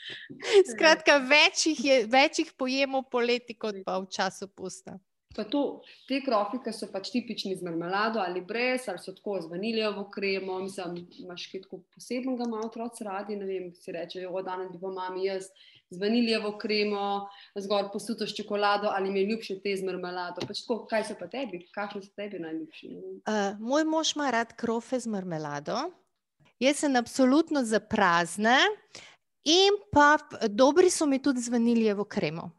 Skratka, 0.72 1.18
več 1.18 1.66
jih, 1.66 1.84
je, 1.84 1.98
več 2.06 2.38
jih 2.38 2.52
pojemo 2.56 3.02
poleti, 3.02 3.58
kot 3.58 3.76
pa 3.84 3.98
v 3.98 4.08
času 4.10 4.48
pusta. 4.48 4.98
Pa 5.36 5.44
to, 5.50 5.82
te 6.08 6.20
krofi, 6.22 6.60
ki 6.62 6.72
so 6.72 6.86
pač 6.92 7.10
tipični 7.10 7.56
z 7.58 7.66
marmelado 7.66 8.22
ali 8.22 8.40
brez, 8.40 8.88
ali 8.88 9.02
so 9.02 9.14
tako 9.16 9.40
z 9.42 9.50
vaniljevo 9.50 10.06
kremo, 10.14 10.60
mislim, 10.62 11.00
imaš 11.24 11.48
kaj 11.50 11.64
tako 11.66 11.80
posebnega, 11.94 12.46
malo 12.50 12.68
otroci 12.70 13.06
radi, 13.06 13.38
ne 13.40 13.48
vem, 13.48 13.70
si 13.74 13.94
reče, 13.94 14.22
jo 14.22 14.42
danes 14.46 14.70
bi 14.70 14.78
pa 14.82 14.92
mami 14.94 15.26
jaz 15.26 15.50
z 15.90 16.00
vaniljevo 16.00 16.54
kremo, 16.58 17.28
zgor 17.58 17.90
posuto 17.92 18.26
s 18.26 18.36
čokolado 18.36 18.88
ali 18.88 19.10
mi 19.10 19.20
je 19.20 19.26
ljubše 19.26 19.58
te 19.62 19.76
z 19.76 19.84
marmelado. 19.84 20.46
Pač 20.46 20.62
tako, 20.62 20.84
kaj 20.90 21.04
so 21.10 21.18
pa 21.18 21.28
tebi, 21.30 21.64
kakšni 21.74 22.02
so 22.02 22.14
tebi 22.16 22.40
najljubši? 22.42 22.90
Uh, 23.26 23.58
moj 23.60 23.84
mož 23.84 24.14
ima 24.16 24.30
rad 24.34 24.56
krofe 24.56 25.00
z 25.00 25.10
marmelado, 25.10 25.90
jaz 26.62 26.82
sem 26.82 26.96
absolutno 26.96 27.64
za 27.64 27.80
prazne 27.80 28.58
in 29.44 29.78
pa 29.92 30.16
dobri 30.48 30.90
so 30.90 31.06
mi 31.06 31.22
tudi 31.22 31.40
z 31.40 31.52
vaniljevo 31.52 32.04
kremo. 32.04 32.50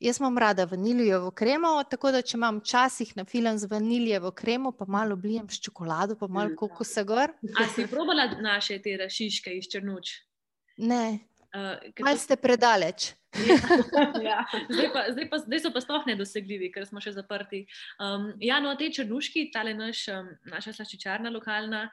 Jaz 0.00 0.18
imam 0.20 0.38
rada 0.38 0.64
vaniljevo 0.64 1.30
kremo, 1.30 1.82
tako 1.90 2.10
da 2.10 2.22
če 2.22 2.36
imam 2.36 2.58
včasih 2.58 3.12
na 3.16 3.24
film 3.24 3.58
z 3.58 3.68
vaniljevo 3.70 4.30
kremo, 4.30 4.72
pa 4.72 4.84
malo 4.88 5.16
blijem 5.16 5.48
s 5.48 5.60
čokolado, 5.62 6.16
pa 6.18 6.26
malo 6.26 6.56
kokosa 6.56 7.04
gor. 7.06 7.30
A 7.60 7.68
si 7.74 7.86
probala 7.86 8.26
naše 8.42 8.80
te 8.82 8.96
rašiške 8.98 9.54
iz 9.54 9.70
Črnuč? 9.70 10.16
Ne. 10.76 11.04
Uh, 11.54 11.78
Malo 12.02 12.18
ste 12.18 12.34
predaleč. 12.36 13.12
ja. 14.26 14.42
zdaj, 14.70 14.88
pa, 14.92 15.00
zdaj, 15.10 15.28
pa, 15.30 15.38
zdaj 15.38 15.60
so 15.62 15.70
pa 15.74 15.80
sploh 15.82 16.06
nedosegljivi, 16.06 16.70
ker 16.74 16.86
smo 16.86 17.02
še 17.02 17.12
zaprti. 17.14 17.64
Um, 18.02 18.32
ja, 18.42 18.58
no, 18.62 18.74
te 18.78 18.88
črnuški, 18.94 19.48
ta 19.54 19.62
naš, 19.66 20.04
um, 20.10 20.32
naša 20.50 20.74
slaščičarna 20.74 21.30
lokalna, 21.34 21.86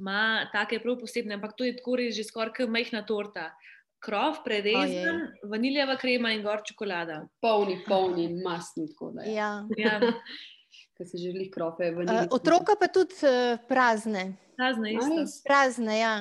ima 0.00 0.44
take 0.52 0.82
prav 0.84 0.98
posebne, 1.00 1.36
ampak 1.40 1.56
to 1.56 1.64
je 1.64 1.76
tako 1.80 1.96
res 2.00 2.16
že 2.16 2.28
skoraj 2.28 2.68
majhna 2.68 3.04
torta 3.08 3.50
krov, 3.98 4.42
predezan, 4.44 5.20
vaniljeva 5.50 5.96
krema 5.96 6.32
in 6.32 6.42
gor 6.42 6.62
čokolada. 6.64 7.26
Polni, 7.40 7.80
polni, 7.88 8.28
masni. 8.44 8.88
Ja. 9.26 9.66
Ja. 9.76 10.00
Ker 10.96 11.06
se 11.06 11.18
želi 11.18 11.50
krofe. 11.50 11.90
Uh, 11.92 12.26
otroka 12.30 12.72
pa 12.80 12.88
tudi 12.88 13.14
uh, 13.22 13.58
prazne. 13.68 14.36
Prazne, 14.56 14.92
isto. 14.92 15.40
Prazne, 15.44 15.98
ja. 15.98 16.14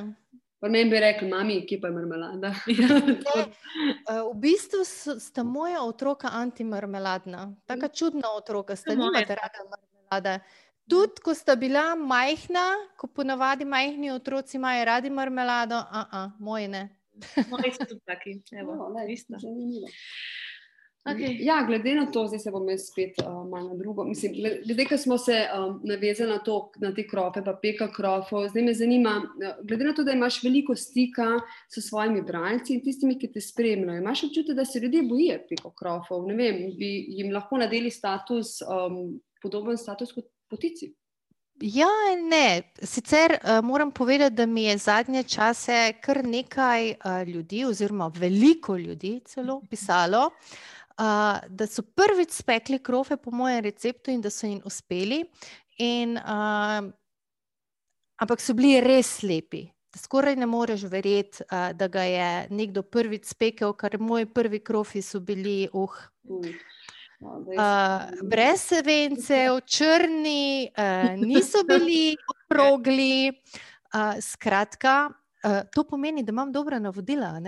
Pa 0.59 0.69
meni 0.69 0.89
bi 0.89 0.99
rekli, 0.99 1.29
mami, 1.29 1.61
kje 1.67 1.79
pa 1.81 1.87
je 1.87 1.93
marmelada. 1.93 2.51
Ja. 2.79 2.99
Ne, 2.99 3.45
uh, 4.09 4.33
v 4.33 4.35
bistvu 4.43 4.83
sta 5.19 5.43
moja 5.43 5.83
otroka 5.83 6.31
antimarmeladna. 6.33 7.53
Taka 7.65 7.87
čudna 7.87 8.33
otroka, 8.35 8.75
sta 8.75 8.95
nimate 8.95 9.35
rada 9.35 9.63
marmelade. 9.69 10.39
Tudi, 10.89 11.23
ko 11.23 11.33
sta 11.33 11.55
bila 11.55 11.95
majhna, 11.95 12.65
ko 12.99 13.07
ponavadi 13.07 13.65
majhni 13.65 14.11
otroci 14.11 14.57
imajo 14.57 14.85
radi 14.85 15.09
marmelado, 15.09 15.75
a, 15.75 16.05
a 16.11 16.29
moji 16.39 16.67
ne. 16.67 16.89
Moji 17.51 17.71
so 17.75 17.87
tudi 17.89 18.01
taki, 18.05 18.39
evo, 18.59 18.75
no, 18.75 18.89
ne, 18.95 19.15
zanimivo. 19.39 19.87
Okay. 21.05 21.37
Ja, 21.39 21.63
glede 21.67 21.91
na 21.95 22.07
to, 22.11 22.23
zdaj 22.27 22.39
se 22.39 22.51
bom 22.51 22.63
jaz 22.69 22.87
spet 22.89 23.19
uh, 23.21 23.43
malo 23.49 23.67
na 23.69 23.75
drugo. 23.77 24.03
Mislim, 24.07 24.33
glede, 24.65 24.87
ker 24.89 24.97
smo 24.97 25.19
se 25.21 25.35
um, 25.53 25.75
navezali 25.85 26.31
na, 26.33 26.39
to, 26.41 26.55
na 26.81 26.89
te 26.97 27.05
krofe, 27.05 27.43
pa 27.45 27.53
peka 27.61 27.91
krofov, 27.93 28.47
zdaj 28.49 28.65
me 28.65 28.73
zanima, 28.73 29.13
glede 29.61 29.85
na 29.85 29.93
to, 29.93 30.03
da 30.03 30.15
imaš 30.17 30.39
veliko 30.43 30.73
stika 30.75 31.27
s 31.69 31.85
svojimi 31.91 32.25
bralci 32.25 32.73
in 32.73 32.81
tistimi, 32.81 33.19
ki 33.21 33.29
te 33.35 33.41
spremljajo, 33.41 34.01
imaš 34.01 34.25
občutek, 34.25 34.57
da 34.57 34.65
se 34.65 34.81
ljudje 34.81 35.03
bojijo 35.05 35.37
peko 35.49 35.75
krofov? 35.77 36.25
Ne 36.25 36.39
vem, 36.41 36.61
bi 36.79 36.89
jim 37.19 37.29
lahko 37.37 37.61
nadeli 37.61 37.93
status, 37.93 38.57
um, 38.65 39.19
podoben 39.45 39.77
status 39.77 40.09
kot 40.15 40.25
potici? 40.49 40.89
Ja, 41.61 41.87
ne. 42.29 42.61
Sicer 42.83 43.31
uh, 43.31 43.63
moram 43.63 43.91
povedati, 43.91 44.35
da 44.35 44.45
mi 44.45 44.63
je 44.63 44.77
zadnje 44.77 45.23
čase 45.23 45.93
kar 46.01 46.25
nekaj 46.25 46.89
uh, 46.89 47.27
ljudi, 47.27 47.65
oziroma 47.65 48.11
veliko 48.15 48.77
ljudi, 48.77 49.21
celo 49.25 49.61
pisalo, 49.69 50.25
uh, 50.25 51.05
da 51.47 51.67
so 51.67 51.81
prvič 51.81 52.31
spekli 52.31 52.79
krofe 52.79 53.17
po 53.17 53.31
mojem 53.31 53.63
receptu 53.63 54.11
in 54.11 54.21
da 54.21 54.29
so 54.29 54.47
jim 54.47 54.61
uspeli. 54.65 55.23
In, 55.77 56.17
uh, 56.17 56.91
ampak 58.19 58.41
so 58.41 58.53
bili 58.53 58.81
res 58.81 59.21
lepi. 59.23 59.69
Skoraj 59.95 60.35
ne 60.35 60.45
moreš 60.45 60.83
verjeti, 60.91 61.43
uh, 61.43 61.71
da 61.71 61.87
ga 61.87 62.03
je 62.03 62.47
nekdo 62.49 62.83
prvič 62.83 63.31
spekel, 63.31 63.73
ker 63.73 63.95
moji 63.99 64.25
prvi 64.25 64.59
krofi 64.59 65.01
so 65.01 65.19
bili 65.19 65.69
uh. 65.71 65.91
uh. 66.23 66.74
Uh, 67.21 68.11
brez 68.23 68.71
vencev, 68.85 69.61
črni, 69.73 70.69
uh, 70.77 71.15
niso 71.19 71.63
bili 71.63 72.15
okrogli. 72.33 73.31
Uh, 73.95 74.19
skratka, 74.19 75.09
Uh, 75.45 75.51
to 75.73 75.83
pomeni, 75.83 76.23
da 76.23 76.29
imam 76.29 76.51
dobra 76.51 76.79
navodila. 76.79 77.41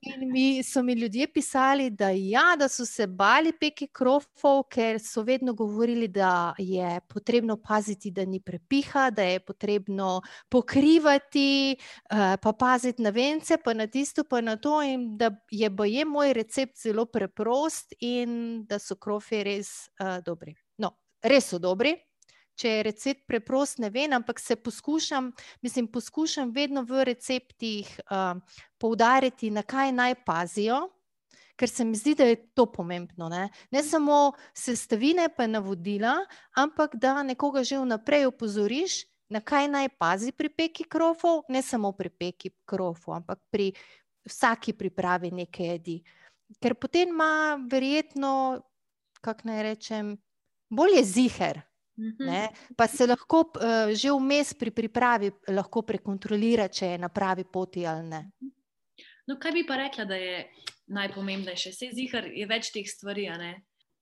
In 0.00 0.32
mi 0.32 0.62
so 0.62 0.82
mi 0.82 0.92
ljudje 0.92 1.32
pisali, 1.32 1.90
da, 1.90 2.08
ja, 2.10 2.56
da 2.58 2.68
so 2.68 2.86
se 2.86 3.06
bali 3.06 3.52
peki 3.60 3.86
krofov, 3.86 4.62
ker 4.70 5.00
so 5.00 5.22
vedno 5.22 5.52
govorili, 5.52 6.08
da 6.08 6.54
je 6.58 7.00
potrebno 7.08 7.56
paziti, 7.56 8.10
da 8.10 8.24
ni 8.24 8.40
prepiha, 8.40 9.10
da 9.10 9.22
je 9.22 9.40
potrebno 9.40 10.20
pokrivati, 10.48 11.76
uh, 12.12 12.18
pa 12.42 12.52
paziti 12.52 13.02
na 13.02 13.10
vence, 13.10 13.56
pa 13.64 13.74
na 13.74 13.86
tisto, 13.86 14.24
pa 14.24 14.40
na 14.40 14.56
to. 14.56 14.82
In 14.82 15.16
da 15.18 15.30
je 15.50 15.70
boje 15.70 16.04
moj 16.04 16.32
recept 16.32 16.82
zelo 16.82 17.04
preprost 17.06 17.94
in 18.00 18.64
da 18.66 18.78
so 18.78 18.94
krofi 18.94 19.42
res 19.42 19.90
uh, 20.00 20.22
dobri. 20.24 20.54
No, 20.78 20.94
res 21.22 21.48
so 21.50 21.58
dobri 21.58 21.96
če 22.56 22.70
je 22.70 22.82
recept 22.86 23.26
preprost, 23.28 23.80
ne 23.82 23.90
vem, 23.92 24.12
ampak 24.16 24.40
se 24.40 24.56
poskušam, 24.56 25.30
mislim, 25.62 25.88
poskušam 25.92 26.52
vedno 26.56 26.82
v 26.88 27.04
receptih 27.04 27.90
uh, 28.08 28.40
poudariti, 28.80 29.50
na 29.50 29.62
kaj 29.62 29.92
naj 29.92 30.14
pazijo, 30.26 30.86
ker 31.56 31.68
se 31.68 31.84
mi 31.84 31.96
zdi, 31.96 32.14
da 32.16 32.28
je 32.28 32.38
to 32.54 32.66
pomembno. 32.72 33.28
Ne, 33.32 33.48
ne 33.70 33.82
samo 33.82 34.32
sestavine, 34.56 35.28
pa 35.36 35.46
navodila, 35.46 36.18
ampak 36.56 36.96
da 37.00 37.22
nekoga 37.22 37.64
že 37.64 37.80
vnaprej 37.80 38.26
opozoriš, 38.32 39.04
na 39.28 39.40
kaj 39.40 39.68
naj 39.68 39.88
pazi 39.98 40.32
pri 40.32 40.48
peki 40.48 40.84
krofov, 40.84 41.44
ne 41.48 41.62
samo 41.62 41.92
pri 41.92 42.10
peki 42.10 42.52
krofov, 42.64 43.16
ampak 43.18 43.40
pri 43.50 43.72
vsaki 44.26 44.72
pripravi 44.72 45.32
neke 45.34 45.72
jedi. 45.72 45.98
Ker 46.62 46.76
potem 46.78 47.10
ima 47.10 47.58
verjetno, 47.70 48.62
kako 49.20 49.48
naj 49.50 49.62
rečem, 49.66 50.14
bolje 50.70 51.02
ziger. 51.04 51.65
Ne? 51.96 52.48
Pa 52.76 52.86
se 52.86 53.06
lahko 53.06 53.40
uh, 53.56 53.92
že 53.94 54.12
vmes 54.12 54.52
pri 54.54 54.70
pripravi 54.70 55.30
lahko 55.56 55.82
prekontrolira, 55.82 56.68
če 56.68 56.92
je 56.92 56.98
na 57.00 57.08
pravi 57.08 57.46
poti 57.48 57.86
ali 57.86 58.04
ne. 58.08 58.22
No, 59.26 59.38
kaj 59.40 59.52
bi 59.56 59.64
pa 59.66 59.78
rekla, 59.80 60.04
da 60.04 60.18
je 60.20 60.44
najpomembnejše? 60.92 61.72
Vse 61.72 61.90
zihar 61.96 62.28
je 62.30 62.46
več 62.46 62.70
teh 62.74 62.86
stvari, 62.86 63.26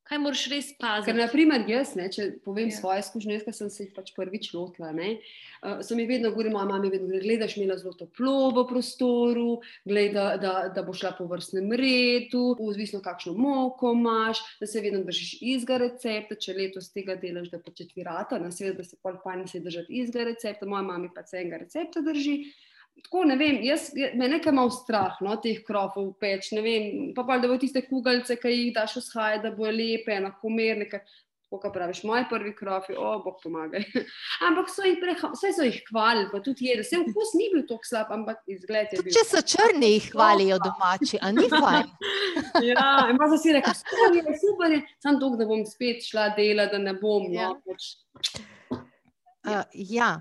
kaj 0.09 0.21
moraš 0.21 0.45
res 0.53 0.69
paziti. 0.77 1.09
Ker, 1.09 1.17
naprimer, 1.19 1.65
jaz, 1.69 1.95
ne, 1.99 2.09
če 2.13 2.27
povem 2.45 2.69
ja. 2.69 2.77
svoje 2.77 3.03
izkušnje, 3.05 3.39
ker 3.47 3.57
sem 3.57 3.71
se 3.73 3.87
jih 3.87 3.93
pač 3.97 4.13
prvič 4.17 4.51
lotila, 4.53 4.91
uh, 4.93 5.81
so 5.85 5.97
mi 5.97 6.05
vedno 6.09 6.31
govorili, 6.35 6.53
moja 6.55 6.69
mama, 6.69 6.91
vedno 6.93 7.09
gledaš, 7.23 7.57
imela 7.57 7.79
zelo 7.81 7.95
toplo 7.97 8.51
v 8.57 8.67
prostoru, 8.69 9.49
gleda, 9.89 10.27
da, 10.41 10.53
da 10.75 10.85
bo 10.85 10.93
šla 10.97 11.15
po 11.19 11.29
vrstnem 11.31 11.73
redu, 11.81 12.45
odvisno 12.59 13.01
kakšno 13.05 13.33
moko 13.39 13.95
imaš, 13.97 14.43
da 14.61 14.69
se 14.69 14.85
vedno 14.85 15.01
držiš 15.07 15.39
izga 15.55 15.81
recepta, 15.83 16.37
če 16.37 16.57
letos 16.59 16.93
tega 16.93 17.17
delaš, 17.21 17.49
da 17.55 17.63
po 17.63 17.73
četvirata, 17.73 18.39
na 18.43 18.53
seveda, 18.53 18.83
da 18.83 18.89
se 18.89 19.01
pol 19.01 19.17
fajn 19.25 19.49
se 19.49 19.65
držati 19.65 20.03
izga 20.05 20.29
recepta, 20.29 20.69
moja 20.69 20.85
mama 20.85 21.09
pa 21.15 21.25
se 21.25 21.41
enega 21.41 21.65
recepta 21.65 22.05
drži. 22.05 22.39
Tako, 23.03 23.25
ne 23.27 23.35
vem, 23.37 23.59
jaz 23.67 23.89
me 24.15 24.29
nekaj 24.31 24.55
malo 24.55 24.71
strah, 24.71 25.17
no, 25.25 25.35
teh 25.43 25.59
krofov 25.67 26.13
peč, 26.21 26.53
ne 26.55 26.63
vem, 26.63 26.85
pa 27.17 27.25
pa 27.27 27.41
da 27.43 27.51
bo 27.51 27.57
tiste 27.59 27.83
kugalce, 27.89 28.37
ki 28.39 28.53
jih 28.53 28.73
daš 28.77 28.97
vzhajati, 29.01 29.43
da 29.49 29.51
bo 29.55 29.67
lepe, 29.67 30.15
enakomerne, 30.15 30.87
tako 31.51 31.61
kot 31.63 31.75
praviš, 31.75 32.03
moji 32.09 32.25
prvi 32.31 32.53
krofi, 32.57 32.95
o, 32.99 33.11
bog 33.25 33.41
pomagaj. 33.43 33.85
ampak 34.47 34.71
so 34.71 34.87
jih, 34.87 34.97
preha, 35.03 35.31
so 35.39 35.67
jih 35.67 35.81
hvalili, 35.91 36.29
pa 36.33 36.41
tudi 36.45 36.71
jedli, 36.71 36.87
vse 36.87 37.03
vkus 37.03 37.35
ni 37.39 37.51
bil 37.53 37.67
tako 37.69 37.91
slab, 37.91 38.15
ampak 38.15 38.41
izgled 38.51 38.95
je 38.95 39.03
bil. 39.03 39.15
Če 39.15 39.25
so 39.29 39.43
črni, 39.55 39.93
jih 39.97 40.09
hvalijo 40.15 40.59
domači, 40.65 41.21
a 41.23 41.33
ni 41.35 41.49
fajn. 41.51 41.91
ja, 42.71 42.89
pa 43.19 43.31
so 43.33 43.41
si 43.43 43.55
rekli, 43.55 43.75
super 43.83 44.19
je, 44.19 44.39
super 44.43 44.79
je, 44.79 44.81
sam 45.03 45.21
to, 45.23 45.35
da 45.41 45.49
bom 45.51 45.67
spet 45.69 46.07
šla 46.07 46.31
dela, 46.39 46.71
da 46.73 46.81
ne 46.83 46.97
bom. 46.99 47.29
No, 47.29 47.37
ja. 47.37 47.53
No, 47.53 47.61
pač. 47.67 47.93
uh, 48.71 49.63
ja, 49.75 50.17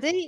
zdaj. 0.00 0.26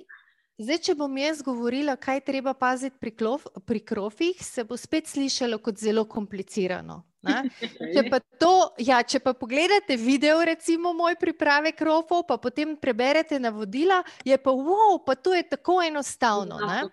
Zdaj, 0.58 0.78
če 0.82 0.94
bom 0.98 1.12
jaz 1.14 1.38
govorila, 1.46 1.94
kaj 1.94 2.18
treba 2.26 2.50
paziti 2.58 2.96
pri, 2.98 3.12
klof, 3.14 3.44
pri 3.62 3.78
krofih, 3.86 4.40
se 4.42 4.64
bo 4.66 4.74
spet 4.74 5.06
slišalo 5.06 5.60
kot 5.62 5.78
zelo 5.78 6.02
komplicirano. 6.10 7.04
Če 7.94 8.02
pa, 8.10 8.18
to, 8.40 8.50
ja, 8.82 9.00
če 9.02 9.18
pa 9.22 9.34
pogledate 9.34 9.96
video, 9.98 10.38
recimo 10.46 10.92
moj 10.94 11.16
priprave 11.18 11.72
krofov, 11.78 12.22
pa 12.28 12.38
potem 12.42 12.76
preberete 12.78 13.40
navodila, 13.42 13.98
je 14.26 14.38
pa 14.38 14.54
wow, 14.54 15.00
pa 15.02 15.16
to 15.18 15.34
je 15.34 15.42
tako 15.50 15.80
enostavno. 15.82 16.60
Ne? 16.62 16.86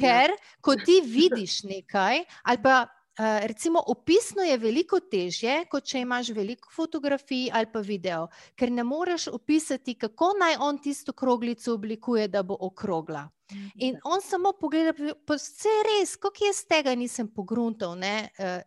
Ker 0.00 0.36
ko 0.64 0.76
ti 0.76 1.00
vidiš 1.04 1.62
nekaj, 1.68 2.24
ali 2.44 2.62
pa 2.64 2.84
recimo 3.18 3.82
opisno 3.86 4.42
je 4.42 4.58
veliko 4.58 4.98
težje, 5.00 5.64
kot 5.70 5.84
če 5.86 6.00
imaš 6.00 6.32
veliko 6.34 6.68
fotografij 6.74 7.50
ali 7.52 7.70
pa 7.72 7.80
video, 7.80 8.28
ker 8.56 8.72
ne 8.72 8.84
moreš 8.84 9.28
opisati, 9.28 9.94
kako 9.94 10.32
naj 10.40 10.56
on 10.60 10.78
tisto 10.82 11.12
kroglico 11.12 11.74
oblikuje, 11.74 12.28
da 12.28 12.42
bo 12.42 12.56
okrogla. 12.60 13.28
In 13.74 13.98
on 14.04 14.22
samo 14.22 14.52
pogleda, 14.60 14.94
pa 15.26 15.36
vse 15.36 15.74
res, 15.86 16.16
kako 16.16 16.48
jaz 16.48 16.64
tega 16.66 16.94
nisem 16.94 17.28
pogruntal, 17.28 17.94
ne, 17.98 18.30
uh, 18.38 18.62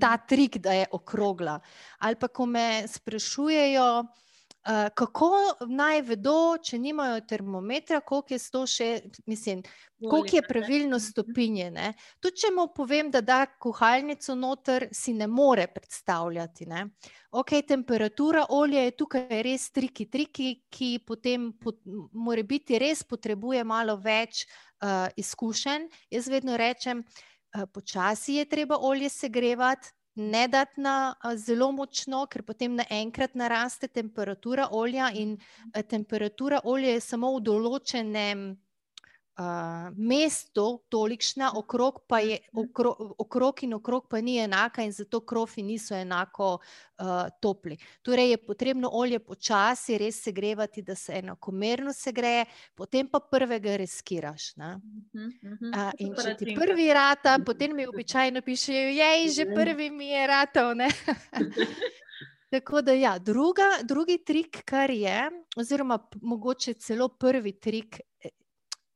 ta 0.00 0.16
trik, 0.18 0.58
da 0.58 0.72
je 0.72 0.86
okrogla. 0.92 1.60
Ali 1.98 2.16
pa 2.20 2.28
ko 2.28 2.46
me 2.46 2.84
sprašujejo, 2.88 4.04
kako 4.94 5.30
naj 5.68 6.02
vedo, 6.02 6.56
če 6.62 6.78
nimajo 6.78 7.20
termometra, 7.28 8.00
koliko 8.00 8.34
je 8.34 8.66
še, 8.68 8.88
mislim, 9.26 9.62
koliko 9.98 10.36
je 10.36 10.42
pravilno 10.42 10.98
stopinje. 11.00 11.70
Tudi 12.20 12.42
če 12.42 12.50
mu 12.52 12.66
povem, 12.76 13.10
da 13.10 13.20
da 13.20 13.46
kuhalnico 13.46 14.34
noter, 14.34 14.88
si 14.92 15.14
ne 15.14 15.26
more 15.26 15.66
predstavljati. 15.66 16.66
Ne? 16.66 16.84
Ok, 17.30 17.54
temperatura 17.66 18.46
olja 18.50 18.84
je 18.84 18.96
tukaj 18.96 19.42
res 19.42 19.70
triki, 19.72 20.10
triki, 20.10 20.52
ki 20.70 20.98
potem 21.06 21.52
pot, 21.52 21.80
mora 22.12 22.42
biti 22.42 22.78
res 22.78 23.02
potrebuje 23.02 23.64
malo 23.64 23.96
več 23.96 24.44
uh, 24.44 25.08
izkušenj. 25.16 25.88
Jaz 26.10 26.28
vedno 26.28 26.56
rečem, 26.60 27.00
uh, 27.00 27.26
Eh, 27.54 27.66
počasi 27.66 28.34
je 28.34 28.44
treba 28.44 28.76
olje 28.78 29.08
segrevati, 29.08 29.88
ne 30.20 30.48
dati 30.48 30.80
na 30.80 31.14
zelo 31.36 31.70
močno, 31.72 32.26
ker 32.30 32.42
potem 32.42 32.76
naenkrat 32.78 33.34
naraste 33.34 33.88
temperatura 33.88 34.68
olja 34.76 35.10
in 35.14 35.36
eh, 35.74 35.82
temperatura 35.82 36.60
olja 36.64 36.94
je 36.96 37.00
samo 37.00 37.32
v 37.36 37.44
določenem 37.48 38.44
uh, 39.40 39.92
mestu 39.96 40.82
tolikšna, 40.88 41.52
okrog, 41.54 42.00
je, 42.24 42.38
okrog, 42.52 43.14
okrog 43.18 43.62
in 43.62 43.74
okrog 43.74 44.08
pa 44.10 44.20
ni 44.20 44.38
enaka, 44.38 44.82
in 44.82 44.92
zato 44.92 45.20
krofi 45.20 45.62
niso 45.62 45.94
enako 45.94 46.52
uh, 46.54 47.28
topli. 47.40 47.76
Torej 48.02 48.30
je 48.30 48.36
potrebno 48.36 48.90
olje 48.92 49.18
počasi 49.18 49.98
res 49.98 50.22
segrevati, 50.22 50.82
da 50.82 50.94
se 50.94 51.12
enakomerno 51.12 51.92
segreje, 51.92 52.44
potem 52.74 53.08
pa 53.08 53.20
prvega 53.20 53.76
reskiraš. 53.76 54.52
Uh, 54.60 55.90
in 55.98 56.14
če 56.14 56.36
ti 56.38 56.54
prvi 56.58 56.92
rata, 56.92 57.38
potem 57.46 57.76
mi 57.76 57.88
običajno 57.88 58.42
pišejo, 58.42 58.92
jej, 58.98 59.28
že 59.28 59.48
prvi 59.54 59.90
mi 59.90 60.12
je 60.12 60.26
ratov. 60.26 60.74
Tako 62.50 62.80
da, 62.82 62.92
ja, 62.92 63.18
druga, 63.18 63.62
drugi 63.86 64.16
trik, 64.26 64.64
kar 64.66 64.90
je, 64.90 65.28
oziroma 65.56 66.00
mogoče 66.22 66.74
celo 66.82 67.06
prvi 67.08 67.52
trik, 67.52 68.00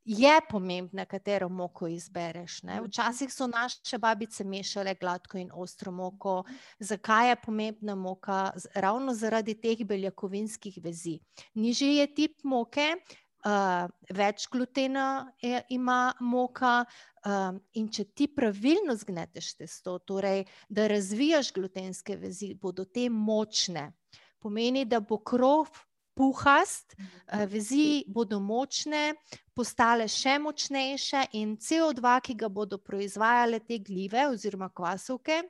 je 0.04 0.40
pomembno, 0.50 1.04
katero 1.06 1.48
moko 1.48 1.86
izbereš. 1.88 2.62
Ne? 2.62 2.76
Mhm. 2.76 2.84
Včasih 2.84 3.32
so 3.32 3.46
naše 3.46 3.98
babice 3.98 4.44
mešale 4.44 4.94
gladko 5.00 5.38
in 5.38 5.50
ostro 5.54 5.92
moko. 5.92 6.44
Zakaj 6.78 7.28
je 7.28 7.36
pomembna 7.36 7.94
moka? 7.94 8.52
Ravno 8.74 9.14
zaradi 9.14 9.54
teh 9.60 9.84
beljakovinskih 9.86 10.78
vezi. 10.82 11.18
Nižji 11.54 11.96
je 11.96 12.14
tip 12.14 12.44
moke, 12.44 12.96
uh, 13.44 13.88
več 14.10 14.48
glutena 14.52 15.32
je, 15.42 15.62
ima 15.68 16.12
moka. 16.20 16.84
Um, 17.24 17.60
in 17.72 17.88
če 17.88 18.04
ti 18.12 18.26
pravilno 18.28 18.92
zgneteš 19.00 19.54
testo, 19.56 19.96
torej 19.98 20.44
da 20.68 20.84
razvijaš 20.92 21.54
glutenske 21.56 22.18
vezi, 22.20 22.52
bodo 22.54 22.84
te 22.84 23.08
močne. 23.08 23.94
Pomeni, 24.44 24.84
da 24.84 25.00
bo 25.00 25.22
krov 25.24 25.70
puhast, 26.14 26.94
mhm. 26.98 27.48
vezi 27.50 28.04
bodo 28.06 28.40
močne, 28.40 29.14
postale 29.54 30.08
še 30.10 30.38
močnejše, 30.42 31.28
in 31.38 31.56
CO2, 31.56 32.20
ki 32.22 32.38
ga 32.38 32.48
bodo 32.48 32.78
proizvajale 32.78 33.60
te 33.60 33.78
gljive 33.78 34.28
oziroma 34.30 34.70
kvasovke, 34.70 35.42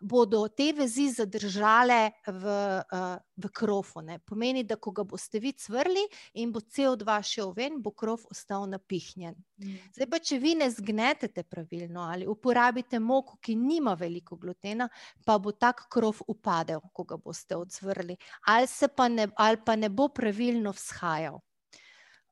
bodo 0.00 0.48
te 0.48 0.72
vezi 0.72 1.08
zadržale 1.10 2.10
v, 2.26 2.44
uh, 2.92 3.16
v 3.36 3.50
krofu. 3.52 4.02
Ne. 4.02 4.18
Pomeni, 4.18 4.62
da 4.64 4.76
ko 4.76 4.92
ga 4.94 5.04
boste 5.04 5.40
vi 5.42 5.52
cvrli 5.52 6.04
in 6.38 6.52
bo 6.52 6.60
CO2 6.60 7.18
šel 7.26 7.52
ven, 7.56 7.80
bo 7.82 7.90
krof 7.90 8.26
ostal 8.30 8.68
napihnjen. 8.70 9.34
Mm. 9.58 9.76
Zdaj 9.96 10.10
pa, 10.10 10.20
če 10.22 10.38
vi 10.42 10.54
ne 10.58 10.70
zgnetete 10.70 11.44
pravilno 11.48 12.06
ali 12.06 12.26
uporabite 12.30 13.00
moko, 13.02 13.38
ki 13.42 13.56
nima 13.58 13.94
veliko 13.98 14.36
glutena, 14.36 14.88
pa 15.26 15.38
bo 15.38 15.52
tak 15.52 15.86
krof 15.90 16.22
upadel, 16.26 16.82
ko 16.92 17.04
ga 17.04 17.18
boste 17.18 17.56
odzvrli, 17.58 18.16
ali, 18.46 18.90
pa 18.94 19.08
ne, 19.08 19.28
ali 19.36 19.62
pa 19.64 19.76
ne 19.76 19.90
bo 19.90 20.08
pravilno 20.14 20.72
vzhajal. 20.76 21.40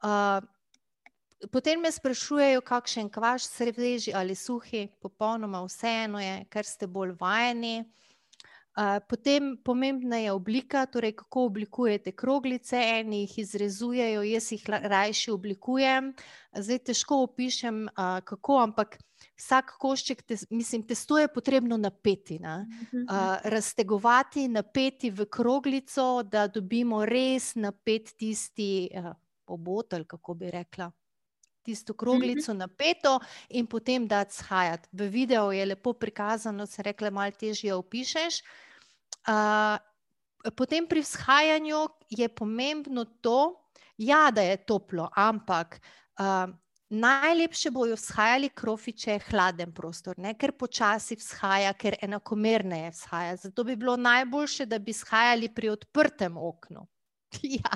Uh, 0.04 0.44
Potem 1.52 1.80
me 1.80 1.92
sprašujejo, 1.92 2.60
kakšen 2.64 3.10
kvaš, 3.12 3.44
sredeži 3.44 4.12
ali 4.14 4.34
suhi, 4.34 4.86
popolnoma 5.00 5.60
vseeno 5.66 6.20
je, 6.20 6.44
ker 6.48 6.64
ste 6.64 6.86
bolj 6.88 7.12
vajeni. 7.20 7.84
Potem 9.08 9.54
pomembna 9.64 10.16
je 10.20 10.32
oblika, 10.32 10.84
torej 10.86 11.14
kako 11.16 11.46
oblikujete 11.48 12.12
kroglice, 12.12 12.76
eni 12.76 13.22
jih 13.22 13.38
izrezujejo, 13.38 14.22
jaz 14.22 14.50
jih 14.52 14.64
rajši 14.68 15.30
oblikujem. 15.32 16.10
Zdaj 16.52 16.82
težko 16.88 17.22
opišem, 17.24 17.86
kako, 18.24 18.58
ampak 18.64 18.98
vsak 19.36 19.76
košček, 19.80 20.24
mislim, 20.50 20.84
testo 20.88 21.18
je 21.18 21.28
potrebno 21.32 21.76
napeti, 21.76 22.38
ne? 22.38 22.66
Mhm. 22.92 23.08
raztegovati, 23.44 24.48
napeti 24.48 25.10
v 25.10 25.24
kroglico, 25.28 26.22
da 26.22 26.46
dobimo 26.48 27.04
res 27.04 27.54
napet 27.54 28.12
tisti 28.16 28.88
obot, 29.46 29.94
kako 30.06 30.34
bi 30.34 30.50
rekla 30.50 30.92
tisto 31.66 31.94
kroglico 31.94 32.52
mm 32.52 32.56
-hmm. 32.56 32.58
napeto 32.58 33.18
in 33.48 33.66
potem 33.66 34.06
dati 34.06 34.34
shajati. 34.34 34.88
V 34.92 35.08
videu 35.10 35.52
je 35.52 35.66
lepo 35.66 35.92
prikazano, 35.92 36.66
se 36.66 36.82
rekle, 36.82 37.10
malo 37.10 37.30
težje 37.30 37.74
opišeš. 37.74 38.42
Uh, 39.28 39.78
potem 40.54 40.86
pri 40.86 41.00
vzhajanju 41.00 41.88
je 42.08 42.28
pomembno 42.28 43.04
to, 43.04 43.66
ja, 43.98 44.30
da 44.30 44.42
je 44.42 44.56
toplo, 44.56 45.08
ampak 45.16 45.80
uh, 46.20 46.54
najlepše 46.88 47.70
bojo 47.70 47.94
vzhajali 47.94 48.48
krofi, 48.54 48.92
če 48.92 49.16
je 49.16 49.24
hladen 49.30 49.72
prostor, 49.74 50.18
ne? 50.18 50.34
ker 50.38 50.52
počasi 50.52 51.16
vzhaja, 51.18 51.72
ker 51.74 51.96
enakomerneje 52.02 52.90
vzhaja. 52.90 53.36
Zato 53.36 53.64
bi 53.64 53.76
bilo 53.76 53.96
najboljše, 53.96 54.66
da 54.66 54.78
bi 54.78 54.94
vzhajali 54.94 55.50
pri 55.54 55.74
odprtem 55.74 56.36
oknu. 56.36 56.86
Ja. 57.42 57.74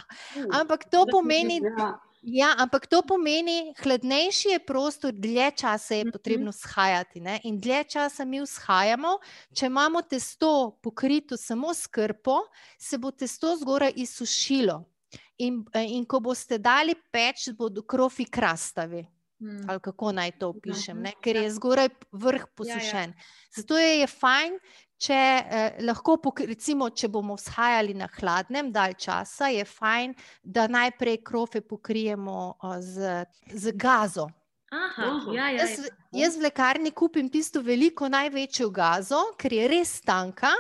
Ampak 0.61 0.87
to 0.91 1.05
pomeni, 1.11 1.59
da. 1.61 1.99
Ja, 2.23 2.53
ampak 2.59 2.85
to 2.87 3.01
pomeni, 3.03 3.73
hladnejši 3.81 4.49
je 4.49 4.59
prostor, 4.67 5.13
dlje 5.13 5.51
časa 5.57 5.95
je 5.95 6.05
mhm. 6.05 6.13
potrebno 6.13 6.53
shajati. 6.53 7.21
Ne? 7.21 7.41
In 7.45 7.61
dlje 7.61 7.85
časa 7.85 8.25
mi 8.25 8.41
vzhajamo, 8.41 9.17
če 9.57 9.67
imamo 9.67 10.03
testo 10.03 10.79
pokrito 10.83 11.37
samo 11.37 11.75
s 11.75 11.87
krpo, 11.87 12.43
se 12.79 12.99
bo 12.99 13.11
testo 13.11 13.57
zgoraj 13.57 13.93
izsušilo. 13.97 14.85
In, 15.41 15.65
in 15.89 16.05
ko 16.05 16.21
boste 16.21 16.59
dali 16.61 16.95
peč, 17.11 17.49
bodo 17.57 17.83
krofi 17.83 18.27
krastavi. 18.29 19.07
Hmm. 19.41 19.65
Ali 19.73 19.81
kako 19.81 20.13
naj 20.13 20.35
to 20.37 20.51
opišem, 20.53 20.99
ne? 21.01 21.15
ker 21.25 21.39
je 21.41 21.47
ja. 21.47 21.53
zgoraj 21.57 21.89
vrh 22.13 22.45
posušen. 22.55 23.15
Ja, 23.17 23.17
ja. 23.17 23.55
Zato 23.57 23.79
je, 23.79 23.95
je 24.03 24.07
fajn, 24.07 24.59
če 25.01 25.17
eh, 25.17 25.79
lahko, 25.87 26.19
recimo, 26.45 26.91
če 26.91 27.09
bomo 27.09 27.37
vzhajali 27.39 27.97
na 27.97 28.09
hladnem 28.19 28.71
dalj 28.73 28.99
časa, 29.07 29.49
je 29.53 29.65
fajn, 29.65 30.15
da 30.43 30.69
najprej 30.69 31.23
krofe 31.25 31.63
pokrijemo 31.65 32.37
eh, 32.53 32.77
z, 32.85 33.25
z 33.55 33.75
gazo. 33.77 34.29
Aha, 34.71 35.07
ja, 35.35 35.49
ja, 35.51 35.65
jaz, 35.65 35.89
jaz 36.15 36.37
v 36.39 36.47
lekarni 36.47 36.93
kupim 36.95 37.27
tisto 37.33 37.59
veliko, 37.63 38.07
največjo 38.07 38.69
gazo, 38.71 39.25
ker 39.41 39.57
je 39.57 39.67
res 39.73 39.97
tanka, 40.07 40.53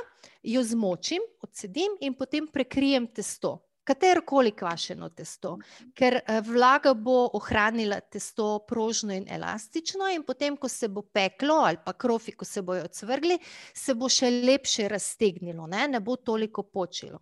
jo 0.42 0.64
zmočim, 0.66 1.22
odsedim 1.44 1.94
in 2.02 2.16
potem 2.18 2.48
prekrijem 2.50 3.06
testo 3.06 3.60
katero 3.90 4.22
koli 4.26 4.52
kvašeno 4.54 5.08
testo, 5.18 5.56
ker 5.98 6.20
eh, 6.20 6.40
vlaga 6.46 6.94
bo 6.94 7.24
ohranila 7.34 7.98
testo 8.00 8.60
prožno 8.68 9.14
in 9.16 9.26
elastično, 9.28 10.10
in 10.14 10.22
potem, 10.26 10.56
ko 10.56 10.68
se 10.70 10.88
bo 10.88 11.02
peklo 11.02 11.62
ali 11.66 11.80
pa 11.84 11.92
krofi, 11.92 12.36
ko 12.38 12.46
se 12.46 12.62
bojo 12.62 12.86
odsvrgli, 12.86 13.38
se 13.74 13.94
bo 13.98 14.08
še 14.08 14.30
lepše 14.30 14.88
raztegnilo, 14.92 15.66
ne, 15.66 15.88
ne 15.90 16.00
bo 16.00 16.16
toliko 16.16 16.62
počilo. 16.62 17.18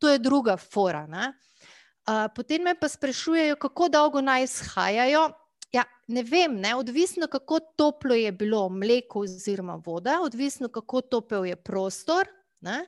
To 0.00 0.08
je 0.08 0.20
druga 0.20 0.56
fora. 0.56 1.06
Ne. 1.08 1.32
Potem 2.36 2.62
me 2.62 2.74
pa 2.78 2.88
sprašujejo, 2.88 3.56
kako 3.56 3.88
dolgo 3.88 4.20
naj 4.20 4.44
izhajajo. 4.44 5.22
Ja, 5.72 5.84
ne 6.12 6.22
vem, 6.22 6.60
ne, 6.60 6.74
odvisno 6.76 7.26
kako 7.26 7.60
toplo 7.76 8.14
je 8.14 8.32
bilo 8.32 8.68
mleko 8.68 9.24
oziroma 9.24 9.80
voda, 9.84 10.20
odvisno 10.22 10.68
kako 10.68 11.00
topel 11.00 11.46
je 11.46 11.56
prostor. 11.56 12.28
Ne. 12.60 12.86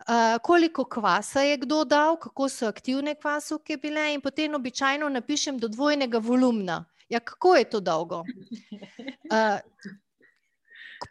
Uh, 0.00 0.38
koliko 0.42 0.84
kvasa 0.84 1.42
je 1.44 1.56
kdo 1.60 1.84
dal, 1.84 2.16
kako 2.16 2.48
so 2.48 2.68
aktivne 2.68 3.14
kvasovke 3.14 3.76
bile, 3.76 4.14
in 4.14 4.20
potem 4.20 4.54
običajno 4.54 5.08
napišem 5.08 5.58
do 5.58 5.68
dvojnega 5.68 6.18
volumna. 6.18 6.84
Ja, 7.08 7.20
kako 7.20 7.56
je 7.56 7.64
to 7.70 7.80
dolgo? 7.80 8.24
Uh, 9.30 9.58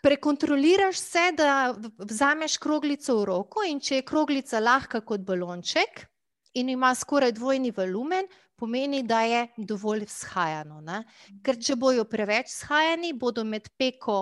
prekontroliraš 0.01 0.97
se, 0.97 1.31
da 1.37 1.75
vzameš 1.97 2.57
kroglico 2.57 3.17
v 3.19 3.25
roko 3.25 3.63
in 3.67 3.79
če 3.79 3.99
je 4.01 4.05
kroglica 4.05 4.59
lahka 4.59 5.01
kot 5.01 5.21
balonček 5.25 6.05
in 6.53 6.69
ima 6.69 6.93
skoraj 6.95 7.31
dvojni 7.31 7.71
volumen, 7.71 8.27
pomeni, 8.55 9.03
da 9.03 9.21
je 9.21 9.47
dovolj 9.57 10.03
vzhajano. 10.09 10.81
Ne? 10.81 11.03
Ker 11.43 11.59
če 11.61 11.75
bojo 11.79 12.03
preveč 12.09 12.49
vzhajani, 12.51 13.13
bodo 13.13 13.45
med 13.47 13.69
peko 13.77 14.19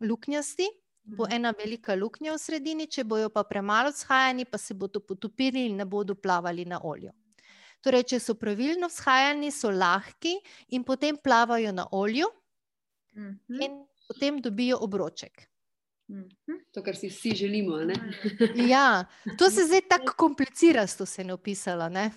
luknjasti, 0.00 0.68
bo 1.04 1.26
ena 1.30 1.52
velika 1.58 1.94
luknja 1.94 2.32
v 2.32 2.38
sredini, 2.40 2.86
če 2.86 3.04
bojo 3.04 3.28
pa 3.30 3.44
premalo 3.44 3.92
vzhajani, 3.92 4.44
pa 4.48 4.58
se 4.58 4.74
bodo 4.74 5.00
potopili 5.00 5.66
in 5.68 5.76
ne 5.76 5.84
bodo 5.84 6.14
plavali 6.14 6.64
na 6.64 6.80
olju. 6.82 7.12
Torej, 7.84 8.06
če 8.14 8.20
so 8.20 8.34
pravilno 8.40 8.88
vzhajani, 8.88 9.50
so 9.52 9.70
lahki 9.70 10.38
in 10.72 10.84
potem 10.84 11.16
plavajo 11.20 11.72
na 11.72 11.84
olju, 11.92 12.30
in 13.60 13.82
potem 14.08 14.40
dobijo 14.40 14.78
obroček. 14.80 15.44
To, 16.72 16.82
kar 16.84 16.96
si 16.96 17.08
vsi 17.08 17.34
želimo. 17.34 17.76
Ne? 17.84 17.94
Ja, 18.68 19.04
to 19.38 19.50
se 19.50 19.64
zdaj 19.64 19.80
tako 19.88 20.12
komplicira, 20.16 20.86
to 20.86 21.06
se 21.06 21.22
je 21.22 21.26
napisala. 21.26 21.88
Ne? 21.88 22.10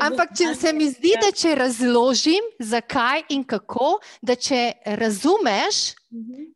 Ampak 0.00 0.34
če 0.38 0.54
se 0.54 0.72
mi 0.72 0.86
zdi, 0.90 1.14
da 1.18 1.32
če 1.34 1.54
razložim, 1.58 2.46
zakaj 2.62 3.24
in 3.34 3.42
kako, 3.44 3.98
da 4.22 4.36
če 4.38 4.60
razumeš, 5.00 5.94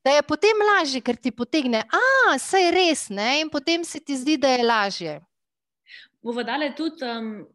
da 0.06 0.14
je 0.14 0.24
potem 0.26 0.62
lažje, 0.72 1.02
ker 1.02 1.18
ti 1.18 1.32
potegne, 1.34 1.82
da 1.90 2.58
je 2.58 2.70
res, 2.74 3.08
ne? 3.10 3.40
in 3.42 3.50
potem 3.50 3.84
se 3.84 4.00
ti 4.00 4.16
zdi, 4.16 4.36
da 4.38 4.54
je 4.54 4.66
lažje. 4.66 5.14
Bomo 6.22 6.42
dali 6.46 6.70
tudi 6.76 7.06
um, 7.06 7.46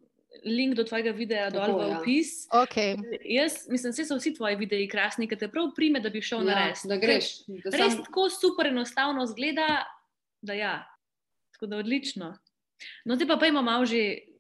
link 0.44 0.76
do 0.76 0.84
tvojega 0.84 1.12
videa 1.16 1.50
dol 1.54 1.78
v 1.78 1.88
ja. 1.88 2.00
opis. 2.00 2.32
Okay. 2.52 2.98
Jaz 3.24 3.68
mislim, 3.70 3.94
da 3.96 4.06
so 4.06 4.18
vsi 4.20 4.34
tvoji 4.36 4.60
videi 4.60 4.88
krasni, 4.92 5.28
ker 5.32 5.40
te 5.40 5.48
prav 5.52 5.72
prime, 5.76 6.02
da 6.04 6.12
bi 6.12 6.22
šel 6.24 6.44
na 6.44 6.52
Ja, 6.52 6.68
res. 6.68 6.84
da 6.88 6.98
greš. 7.00 7.30
Da 7.48 7.72
Res 7.72 7.96
sam, 7.96 8.04
tako 8.08 8.28
super 8.34 8.72
enostavno 8.72 9.26
zgleda, 9.30 9.86
da 10.42 10.54
ja. 10.58 10.76
Tako 11.56 11.72
da 11.72 11.80
odlično. 11.80 12.34
No, 13.06 13.16
zdaj 13.16 13.28
pa 13.28 13.38
pojmo 13.40 13.62
malo 13.62 13.86
že 13.86 14.33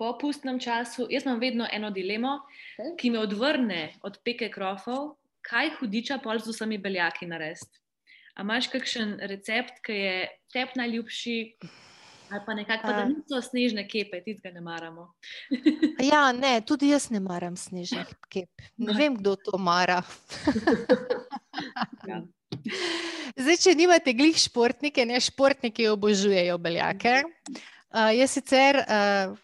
po 0.00 0.14
pustnem 0.16 0.56
času. 0.56 1.04
Jaz 1.12 1.26
imam 1.26 1.40
vedno 1.40 1.66
eno 1.72 1.90
dilemo, 1.92 2.38
Okej. 2.78 2.96
ki 2.96 3.10
me 3.12 3.20
odvrne 3.20 3.82
od 4.02 4.16
peke 4.24 4.48
krofov, 4.48 5.18
kaj 5.44 5.74
hudiča 5.76 6.16
pol 6.24 6.40
z 6.40 6.54
vsemi 6.54 6.78
beljaki 6.80 7.28
narediti. 7.28 7.76
A 8.40 8.46
imaš 8.46 8.70
kakšen 8.72 9.18
recept, 9.28 9.82
ki 9.84 9.92
je 9.92 10.14
tebi 10.54 10.80
najljubši, 10.80 11.36
ali 12.30 12.40
pa 12.46 12.54
nekako, 12.54 12.86
pa, 12.88 12.92
da 12.96 13.04
niso 13.10 13.42
snežne 13.44 13.84
kepe, 13.90 14.22
ti 14.24 14.38
ga 14.40 14.54
ne 14.54 14.62
maramo. 14.64 15.10
Ja, 16.00 16.30
ne, 16.32 16.54
tudi 16.64 16.94
jaz 16.94 17.10
ne 17.12 17.20
maram 17.20 17.58
snežnih 17.58 18.08
kep. 18.32 18.48
Ne 18.78 18.92
Ne. 18.94 18.96
vem, 18.96 19.20
kdo 19.20 19.36
to 19.36 19.58
mara. 19.60 20.00
Ja. 22.08 22.22
Zdaj, 23.36 23.56
če 23.60 23.74
nimate 23.76 24.14
glih 24.16 24.38
športnike, 24.38 25.04
ne 25.04 25.20
športniki 25.20 25.90
obožujejo 25.92 26.56
beljake. 26.58 27.20
Uh, 27.90 28.08
jaz 28.14 28.32
sicer 28.38 28.80
uh, 28.80 29.36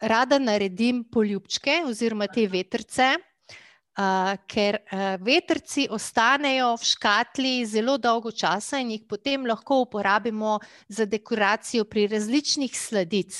rada 0.00 0.38
naredim 0.38 1.04
poljubčke 1.12 1.82
oziroma 1.86 2.26
te 2.32 2.46
vetrce, 2.50 3.14
uh, 3.16 4.32
ker 4.48 4.80
uh, 4.80 5.04
vetrci 5.22 5.86
ostanejo 5.90 6.74
v 6.76 6.88
škatli 6.90 7.54
zelo 7.66 7.96
dolgo 7.98 8.32
časa 8.32 8.80
in 8.82 8.94
jih 8.96 9.06
potem 9.08 9.46
lahko 9.46 9.82
uporabimo 9.86 10.58
za 10.88 11.06
dekoracijo 11.06 11.84
pri 11.84 12.06
različnih 12.12 12.76
sladic. 12.76 13.38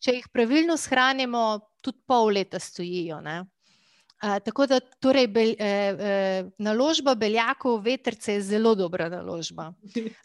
Če 0.00 0.20
jih 0.20 0.28
pravilno 0.32 0.76
shranimo, 0.78 1.58
tudi 1.82 1.98
pol 2.06 2.34
leta 2.36 2.60
stojijo. 2.60 3.20
Ne? 3.24 3.42
Tako 4.20 4.66
da 4.66 4.80
torej 4.80 5.26
bel, 5.32 5.54
eh, 5.58 5.96
eh, 5.98 6.48
naložba 6.58 7.14
beljakov 7.14 7.80
vetrce 7.80 8.34
je 8.34 8.42
zelo 8.42 8.74
dobra 8.74 9.08
naložba. 9.08 9.72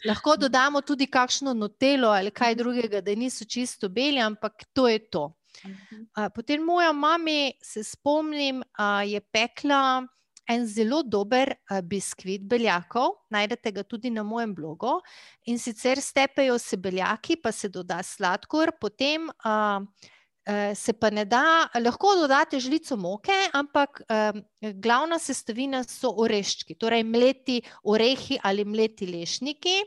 Lahko 0.04 0.36
dodamo 0.44 0.80
tudi 0.80 1.06
kakšno 1.06 1.54
notelo 1.54 2.08
ali 2.08 2.30
kaj 2.30 2.54
drugega, 2.54 3.00
da 3.00 3.14
niso 3.14 3.44
čisto 3.44 3.88
beli, 3.88 4.20
ampak 4.20 4.64
to 4.72 4.88
je 4.88 4.98
to. 4.98 5.32
Uh, 5.64 6.28
potem 6.34 6.62
moja 6.62 6.92
mama, 6.92 7.50
se 7.62 7.84
spomnim, 7.84 8.60
uh, 8.78 9.00
je 9.08 9.20
pekla 9.20 10.04
en 10.48 10.66
zelo 10.66 11.00
dober 11.02 11.54
uh, 11.54 11.80
biskvit 11.80 12.44
beljakov, 12.44 13.16
najdete 13.30 13.72
ga 13.72 13.82
tudi 13.82 14.10
na 14.10 14.22
mojem 14.22 14.54
blogu. 14.54 15.00
In 15.46 15.58
sicer 15.58 16.00
stepejo 16.00 16.58
se 16.58 16.76
beljaki, 16.76 17.36
pa 17.40 17.52
se 17.52 17.68
doda 17.68 18.02
sladkor, 18.02 18.76
potem 18.80 19.30
uh, 19.30 19.80
se 20.74 20.92
pa 20.92 21.10
ne 21.10 21.24
da, 21.26 21.68
lahko 21.82 22.14
dodate 22.20 22.60
žlico 22.62 22.96
moke, 22.96 23.34
ampak 23.52 24.02
um, 24.06 24.42
glavna 24.82 25.18
sestavina 25.18 25.82
so 25.84 26.12
oreščki, 26.22 26.76
torej 26.78 27.02
mleti 27.02 27.60
orehi 27.82 28.38
ali 28.42 28.64
mleti 28.64 29.08
lešniki. 29.10 29.80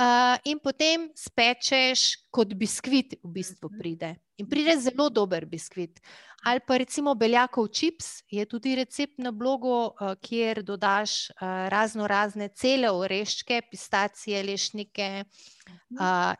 Uh, 0.00 0.38
in 0.48 0.56
potem 0.62 1.10
spečeš, 1.12 2.30
kot 2.32 2.54
biskvit, 2.56 3.18
v 3.20 3.32
bistvu 3.34 3.68
pride. 3.76 4.14
In 4.40 4.46
pride 4.48 4.78
zelo 4.80 5.10
dober 5.12 5.44
biskvit. 5.44 6.00
Ali 6.48 6.62
pa 6.64 6.78
recimo 6.80 7.12
beljakov 7.14 7.68
čips, 7.68 8.22
je 8.32 8.46
tudi 8.48 8.72
recept 8.78 9.18
na 9.20 9.28
blogu, 9.28 9.68
uh, 9.68 10.14
kjer 10.24 10.62
dodaš 10.64 11.28
uh, 11.34 11.68
razno 11.68 12.08
razne 12.08 12.48
cele 12.48 12.88
oreščke, 12.88 13.60
pistacije, 13.68 14.40
lešnike 14.48 15.10
uh, 15.26 15.50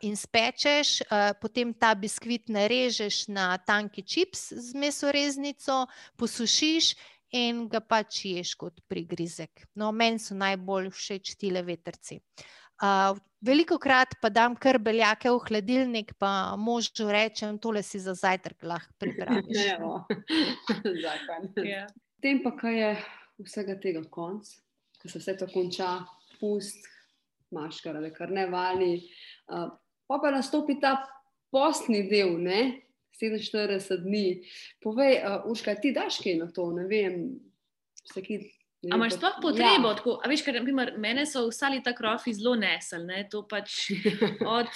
in 0.06 0.16
spečeš, 0.16 1.00
uh, 1.02 1.32
potem 1.40 1.72
ta 1.74 1.94
biskvit 1.94 2.48
narežeš 2.48 3.28
na 3.28 3.56
tanki 3.58 4.02
čips 4.02 4.52
z 4.54 4.74
mesoreznico, 4.78 5.86
posušiš 6.16 6.94
in 7.34 7.66
ga 7.70 7.80
pač 7.80 8.24
ješ 8.26 8.54
kot 8.58 8.80
prigrizek. 8.90 9.66
No, 9.78 9.92
meni 9.92 10.18
so 10.18 10.34
najbolj 10.38 10.90
všeč 10.94 11.36
tile 11.38 11.62
vetrci. 11.66 12.20
Uh, 12.80 13.12
veliko 13.44 13.76
krat 13.78 14.14
pa 14.22 14.30
dam 14.32 14.54
kar 14.56 14.78
beljake 14.80 15.30
v 15.30 15.40
hladilnik, 15.48 16.14
pa 16.18 16.56
možu 16.56 17.10
rečem, 17.12 17.58
tole 17.58 17.82
si 17.84 18.00
za 18.00 18.14
zajtrk 18.16 18.64
lahko 18.64 18.94
pripraviš. 18.98 19.64
Evo. 19.74 20.04
Zakon. 21.04 21.52
Ja. 21.66 21.84
Potem 22.16 22.40
pa, 22.44 22.54
kaj 22.56 22.78
je 22.78 22.90
vsega 23.44 23.76
tega 23.80 24.02
konc, 24.12 24.48
ko 25.00 25.08
se 25.08 25.20
vse 25.20 25.36
to 25.40 25.48
konča, 25.52 25.92
pust, 26.40 26.88
maškar 27.50 27.96
ali 27.96 28.12
kar 28.14 28.30
ne 28.30 28.46
vali. 28.46 28.92
Uh, 29.48 29.68
pa 30.08 30.18
pa 30.18 30.30
nastopi 30.30 30.78
ta 30.80 30.96
postni 31.52 32.04
del, 32.10 32.36
ne? 32.38 32.80
47 33.20 33.98
dni. 34.00 34.40
Povej, 34.80 35.18
uh, 35.20 35.50
Urška, 35.50 35.74
ti 35.76 35.92
daš 35.92 36.20
kaj 36.22 36.38
na 36.38 36.46
to, 36.48 36.70
ne 36.72 36.86
vem. 36.88 37.18
vse 38.06 38.22
ki- 38.22 38.38
ne 38.38 38.46
vem, 38.82 38.92
A 38.92 38.96
imaš 38.96 39.18
sploh 39.18 39.34
potrebo? 39.42 39.90
Ja. 39.92 40.16
A 40.24 40.28
veš, 40.28 40.40
ker 40.42 40.54
naprimer, 40.56 40.94
mene 40.98 41.26
so 41.26 41.42
vsa 41.50 41.68
leta 41.68 41.92
krofi 41.92 42.32
zelo 42.32 42.54
nesel. 42.56 43.04
Ne? 43.04 43.26
To 43.28 43.42
pač 43.44 43.90
od 44.56 44.70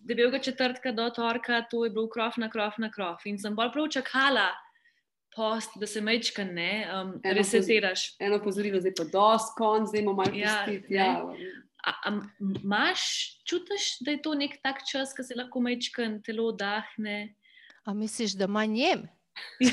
debelega 0.00 0.38
četrtka 0.40 0.92
do 0.92 1.10
torka, 1.10 1.60
to 1.68 1.84
je 1.84 1.90
bil 1.90 2.08
krof 2.08 2.38
na 2.38 2.48
krof 2.48 2.78
na 2.78 2.88
krof. 2.90 3.26
In 3.26 3.36
sem 3.38 3.52
bolj 3.54 3.68
prav 3.74 3.88
čakala 3.90 4.48
post, 5.36 5.76
da 5.76 5.86
se 5.86 6.00
mečka 6.00 6.42
ne 6.44 6.88
um, 6.88 7.20
Eno 7.22 7.34
resetiraš. 7.36 8.16
Eno 8.18 8.40
pozorilo, 8.42 8.80
zdaj 8.80 8.94
pa 8.96 9.04
dost 9.04 9.52
konc, 9.54 9.88
zdaj 9.88 10.00
imamo 10.00 10.16
malo 10.16 10.32
Ja, 10.34 10.56
pustiti. 10.64 10.88
ne. 10.88 10.96
Ja, 10.96 11.20
Imaš, 12.62 13.00
čutiš, 13.48 14.00
da 14.04 14.10
je 14.10 14.22
to 14.22 14.34
nek 14.34 14.58
tak 14.62 14.76
čas, 14.90 15.14
ko 15.16 15.22
se 15.24 15.34
lahko 15.36 15.60
mečka 15.60 16.02
telo 16.24 16.52
dahne? 16.52 17.34
A 17.84 17.94
misliš, 17.96 18.32
da 18.36 18.46
manj 18.46 18.80
jem? 18.80 19.08
V 19.60 19.66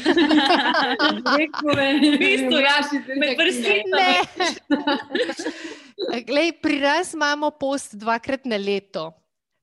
bistvu, 2.20 2.60
ja, 2.64 2.80
med 3.20 3.38
vrsticami. 3.40 3.92
Ne. 3.92 4.22
Glej, 6.30 6.52
pri 6.62 6.80
nas 6.80 7.14
imamo 7.14 7.52
post 7.52 7.96
dvakrat 8.00 8.46
na 8.46 8.58
leto. 8.58 9.14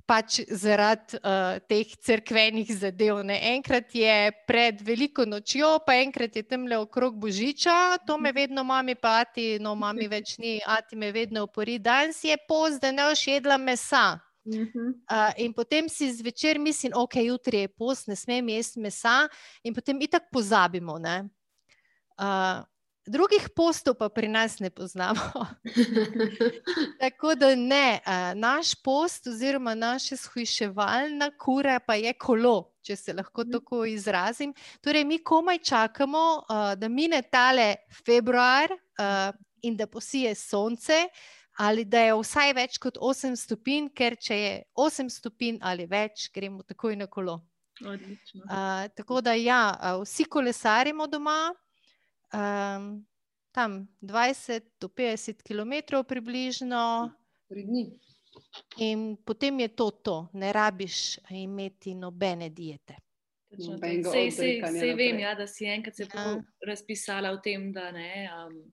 Pač 0.04 0.42
zaradi 0.52 1.16
uh, 1.16 1.56
teh 1.64 1.94
crkvenih 1.96 2.68
zadev. 2.76 3.22
Ne. 3.24 3.38
Enkrat 3.54 3.94
je 3.96 4.32
pred 4.44 4.82
veliko 4.84 5.24
nočjo, 5.24 5.78
pa 5.86 5.96
enkrat 6.02 6.36
je 6.36 6.42
tam 6.44 6.66
le 6.68 6.76
okrog 6.76 7.16
Božiča, 7.16 7.96
to 8.04 8.18
me 8.20 8.32
vedno 8.36 8.66
mami, 8.68 8.94
pa 9.00 9.22
ati, 9.24 9.56
no, 9.64 9.72
mami 9.74 10.08
več 10.12 10.36
ni, 10.38 10.58
ati 10.60 10.96
me 11.00 11.08
vedno 11.12 11.46
opori. 11.48 11.78
Danes 11.78 12.20
je 12.24 12.36
da 12.80 12.92
ne 12.92 13.08
boš 13.08 13.26
jedla 13.26 13.56
mesa. 13.56 14.20
Uh, 14.44 15.32
in 15.40 15.54
potem 15.56 15.88
si 15.88 16.12
zvečer 16.12 16.58
mislim, 16.58 16.92
ok, 16.94 17.16
jutri 17.24 17.64
je 17.64 17.68
post, 17.68 18.08
ne 18.08 18.16
smem 18.16 18.48
jesti 18.48 18.80
mesa, 18.80 19.28
in 19.64 19.72
potem 19.74 20.00
itak 20.00 20.28
pozabimo. 20.30 20.98
ne. 20.98 21.28
Uh, 22.20 22.60
drugih 23.06 23.48
postov 23.56 23.94
pa 23.98 24.08
pri 24.08 24.28
nas 24.28 24.58
ne 24.58 24.70
poznamo. 24.70 25.46
Tako 27.02 27.34
da 27.34 27.54
ne, 27.54 28.00
naš 28.34 28.74
post 28.82 29.26
oziroma 29.26 29.74
naša 29.74 30.16
shujševalna 30.16 31.30
kura 31.38 31.78
pa 31.80 31.94
je 31.94 32.12
kolo, 32.12 32.72
če 32.82 32.96
se 32.96 33.12
lahko 33.12 33.44
tako 33.44 33.84
izrazim. 33.84 34.54
Torej, 34.80 35.04
mi 35.04 35.18
komaj 35.24 35.58
čakamo, 35.58 36.42
da 36.76 36.88
mine 36.88 37.22
tale 37.22 37.74
februar 38.04 38.72
in 39.62 39.76
da 39.76 39.86
posije 39.86 40.34
sonce, 40.34 41.06
ali 41.56 41.84
da 41.84 42.00
je 42.00 42.14
vsaj 42.18 42.52
več 42.52 42.78
kot 42.78 42.98
8 43.00 43.36
stopinj, 43.36 43.88
ker 43.94 44.16
če 44.20 44.38
je 44.38 44.54
8 44.74 45.10
stopinj 45.10 45.58
ali 45.62 45.86
več, 45.86 46.28
gremo 46.34 46.62
takoj 46.62 46.96
na 46.96 47.06
kolo. 47.06 47.40
Odlično. 47.80 48.44
Uh, 48.44 48.86
tako 48.94 49.20
da 49.20 49.34
ja, 49.34 49.74
vsi 50.02 50.24
kolesarimo 50.30 51.06
doma. 51.06 51.54
Um, 52.34 53.06
tam 53.54 53.88
20 54.02 54.62
do 54.80 54.88
50 54.88 55.42
km 55.42 56.02
približno. 56.02 57.10
In 58.78 59.16
potem 59.24 59.60
je 59.60 59.68
to 59.68 59.90
to, 59.90 60.28
ne 60.32 60.52
rabiš 60.52 61.18
imeti 61.30 61.94
nobene 61.94 62.50
diete. 62.50 62.96
Sej, 64.10 64.30
sej, 64.34 64.62
sej 64.66 64.94
vem, 64.98 65.18
ja, 65.22 65.34
da 65.38 65.46
si 65.46 65.66
enkrat 65.70 65.96
se 65.96 66.06
Ja. 66.14 66.42
razpisala 66.66 67.30
o 67.30 67.38
tem, 67.38 67.72
da, 67.72 67.92
ne, 67.92 68.30
um, 68.34 68.72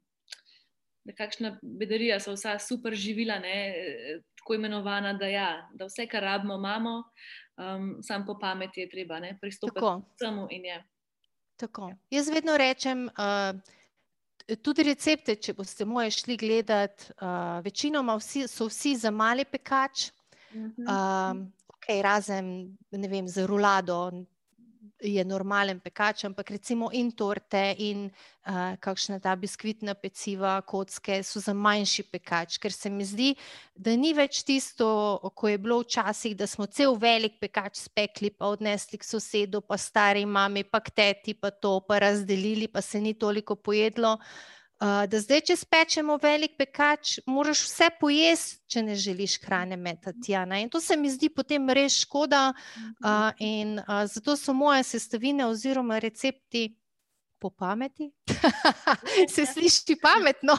da 1.05 1.13
kakšna 1.13 1.59
bedarija 1.61 2.19
so 2.19 2.33
vsa 2.33 2.59
super 2.59 2.95
živila, 2.95 3.39
ne, 3.39 3.69
eh, 3.77 4.21
tako 4.37 4.53
imenovana, 4.53 5.13
da, 5.13 5.27
ja, 5.27 5.69
da 5.73 5.85
vse, 5.85 6.07
kar 6.07 6.23
rabimo, 6.23 6.57
imamo, 6.57 7.03
um, 7.57 7.99
sam 8.01 8.25
po 8.25 8.39
pameti 8.39 8.81
je 8.81 8.89
treba 8.89 9.19
ne, 9.19 9.37
pristopiti 9.41 9.85
k 9.85 10.15
vsemu 10.15 10.47
in 10.49 10.65
je. 10.65 10.83
Tako. 11.61 11.91
Jaz 12.09 12.29
vedno 12.33 12.57
rečem, 12.57 13.05
uh, 13.05 14.55
tudi 14.61 14.83
recepte, 14.83 15.35
če 15.37 15.53
boste 15.53 15.85
moje 15.85 16.11
šli 16.11 16.37
gledati, 16.37 17.11
uh, 17.21 17.59
večinoma 17.63 18.15
vsi, 18.17 18.47
so 18.49 18.65
vsi 18.67 18.95
za 18.97 19.11
mali 19.11 19.45
pekač, 19.45 20.09
Mhm. 20.51 20.83
um, 20.83 21.53
okay, 21.71 22.01
razen 22.03 22.77
vem, 22.91 23.27
za 23.27 23.45
rulado 23.47 24.11
je 25.01 25.23
normalen 25.25 25.79
pekač, 25.79 26.25
ampak 26.25 26.51
recimo 26.51 26.89
in 26.93 27.11
torte 27.11 27.75
in 27.79 28.05
uh, 28.07 28.77
kakšna 28.79 29.19
ta 29.19 29.33
biskvitna 29.35 29.95
peciva, 29.97 30.59
kocke 30.61 31.21
so 31.25 31.41
za 31.41 31.53
manjši 31.53 32.05
pekač, 32.11 32.57
ker 32.61 32.73
se 32.73 32.89
mi 32.89 33.05
zdi, 33.05 33.31
da 33.75 33.95
ni 33.97 34.13
več 34.13 34.43
tisto, 34.45 34.87
ko 35.35 35.49
je 35.49 35.57
bilo 35.57 35.81
včasih, 35.81 36.37
da 36.37 36.47
smo 36.47 36.69
cel 36.69 36.95
velik 36.95 37.39
pekač 37.41 37.81
spekli, 37.81 38.29
pa 38.29 38.53
odnesli 38.53 39.01
k 39.01 39.09
sosedu, 39.09 39.63
pa 39.65 39.77
stari 39.81 40.25
mami, 40.25 40.63
pa 40.63 40.79
k 40.79 40.93
teti, 40.93 41.33
pa 41.33 41.51
to, 41.51 41.79
pa 41.87 41.99
razdelili, 42.05 42.69
pa 42.69 42.81
se 42.81 43.01
ni 43.01 43.13
toliko 43.13 43.55
pojedlo. 43.55 44.17
Uh, 44.21 44.60
da 44.81 45.19
zdaj, 45.21 45.41
če 45.45 45.55
spečemo 45.55 46.15
velik 46.17 46.55
pekač, 46.57 47.19
moraš 47.29 47.59
vse 47.67 47.89
pojesti, 47.99 48.59
če 48.67 48.81
ne 48.83 48.95
želiš 48.97 49.35
hrane 49.43 49.77
metati. 49.77 50.31
Ja, 50.33 50.41
in 50.57 50.69
to 50.69 50.81
se 50.81 50.97
mi 50.97 51.09
zdi 51.09 51.29
potem 51.29 51.69
res 51.69 51.99
škoda. 52.01 52.47
Uh, 53.05 53.29
in 53.39 53.77
uh, 53.79 54.05
zato 54.09 54.33
so 54.35 54.53
moje 54.53 54.83
sestavine 54.83 55.45
oziroma 55.45 55.99
recepti 55.99 56.71
po 57.39 57.49
pameti. 57.49 58.11
se 59.35 59.45
sliši 59.45 59.95
pametno. 60.01 60.57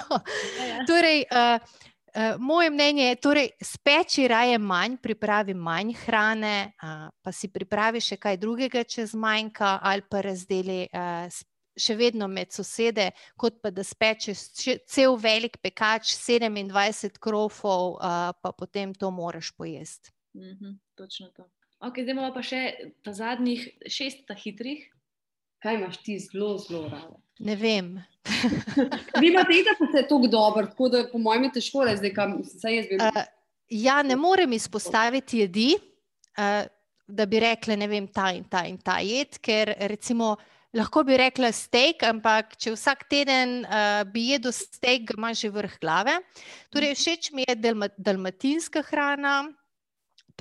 Ja, 0.58 0.66
ja. 0.66 0.86
Torej, 0.86 1.24
uh, 1.30 1.58
uh, 2.14 2.34
moje 2.38 2.70
mnenje 2.70 3.04
je, 3.04 3.14
torej, 3.14 3.48
speči 3.62 4.28
raje 4.28 4.58
manj, 4.58 4.96
pripravi 5.02 5.54
manj 5.54 5.94
hrane, 6.04 6.72
uh, 6.82 7.08
pa 7.22 7.32
si 7.32 7.48
pripravi 7.48 8.00
še 8.00 8.16
kaj 8.16 8.36
drugega, 8.36 8.84
če 8.84 9.06
zmanjka, 9.06 9.78
ali 9.82 10.02
pa 10.10 10.20
razdeli 10.26 10.84
uh, 10.90 11.26
s- 11.30 11.44
še 11.78 11.96
vedno 11.96 12.28
med 12.28 12.52
sosede, 12.52 13.10
kot 13.40 13.60
pa 13.62 13.70
da 13.72 13.84
spečeš 13.84 14.44
cel 14.88 15.16
velik 15.20 15.58
pekač, 15.62 16.12
27 16.16 17.18
krofov, 17.22 17.96
uh, 17.96 18.32
pa 18.32 18.52
potem 18.52 18.94
to 18.94 19.10
moraš 19.10 19.52
pojesti. 19.56 20.12
Mhm, 20.36 20.78
točno 20.96 21.28
to. 21.36 21.48
Okay, 21.82 22.04
zdaj 22.04 22.14
imamo 22.14 22.30
pa 22.34 22.42
še 22.46 22.62
ta 23.02 23.12
zadnjih 23.16 23.64
šest 23.90 24.26
ta 24.28 24.36
hitrih. 24.38 24.84
Kaj 25.62 25.76
imaš 25.78 25.98
ti 26.02 26.16
zelo, 26.18 26.56
zelo 26.58 26.88
rada? 26.90 27.16
Ne 27.42 27.54
vem. 27.58 27.94
Vi 29.20 29.30
imate 29.30 29.54
itak 29.54 29.80
vse 29.82 30.04
tako 30.10 30.30
dobro, 30.30 30.66
tako 30.66 30.88
da 30.90 31.02
po 31.10 31.18
mojem 31.22 31.48
je 31.48 31.52
težko 31.58 31.84
reči, 31.86 32.00
zdaj 32.02 32.14
kam 32.14 32.36
se 32.46 32.74
jaz 32.74 32.88
bi. 32.90 32.98
Uh, 32.98 33.20
ja, 33.70 34.00
ne 34.06 34.16
morem 34.18 34.54
izpostaviti 34.54 35.42
jedi, 35.42 35.68
uh, 36.38 36.64
da 37.06 37.26
bi 37.26 37.42
rekla, 37.42 37.76
ne 37.78 37.88
vem, 37.90 38.08
ta 38.10 38.30
in 38.34 38.46
ta 38.50 38.64
in 38.66 38.78
ta 38.78 38.98
jed, 39.02 39.38
ker 39.42 39.74
recimo. 39.90 40.36
Lahko 40.72 41.02
bi 41.04 41.18
rekla 41.20 41.50
steak, 41.52 42.00
ampak 42.08 42.54
če 42.56 42.72
vsak 42.72 43.04
teden 43.12 43.60
uh, 43.66 44.00
bi 44.08 44.30
jedel 44.30 44.54
steak, 44.56 45.10
ga 45.10 45.18
imaš 45.18 45.42
že 45.44 45.50
vrh 45.52 45.74
glave. 45.82 46.14
Torej, 46.72 46.94
všeč 46.96 47.28
mi 47.36 47.44
je 47.44 47.56
dalma, 47.60 47.90
dalmatinska 48.00 48.80
hrana, 48.88 49.34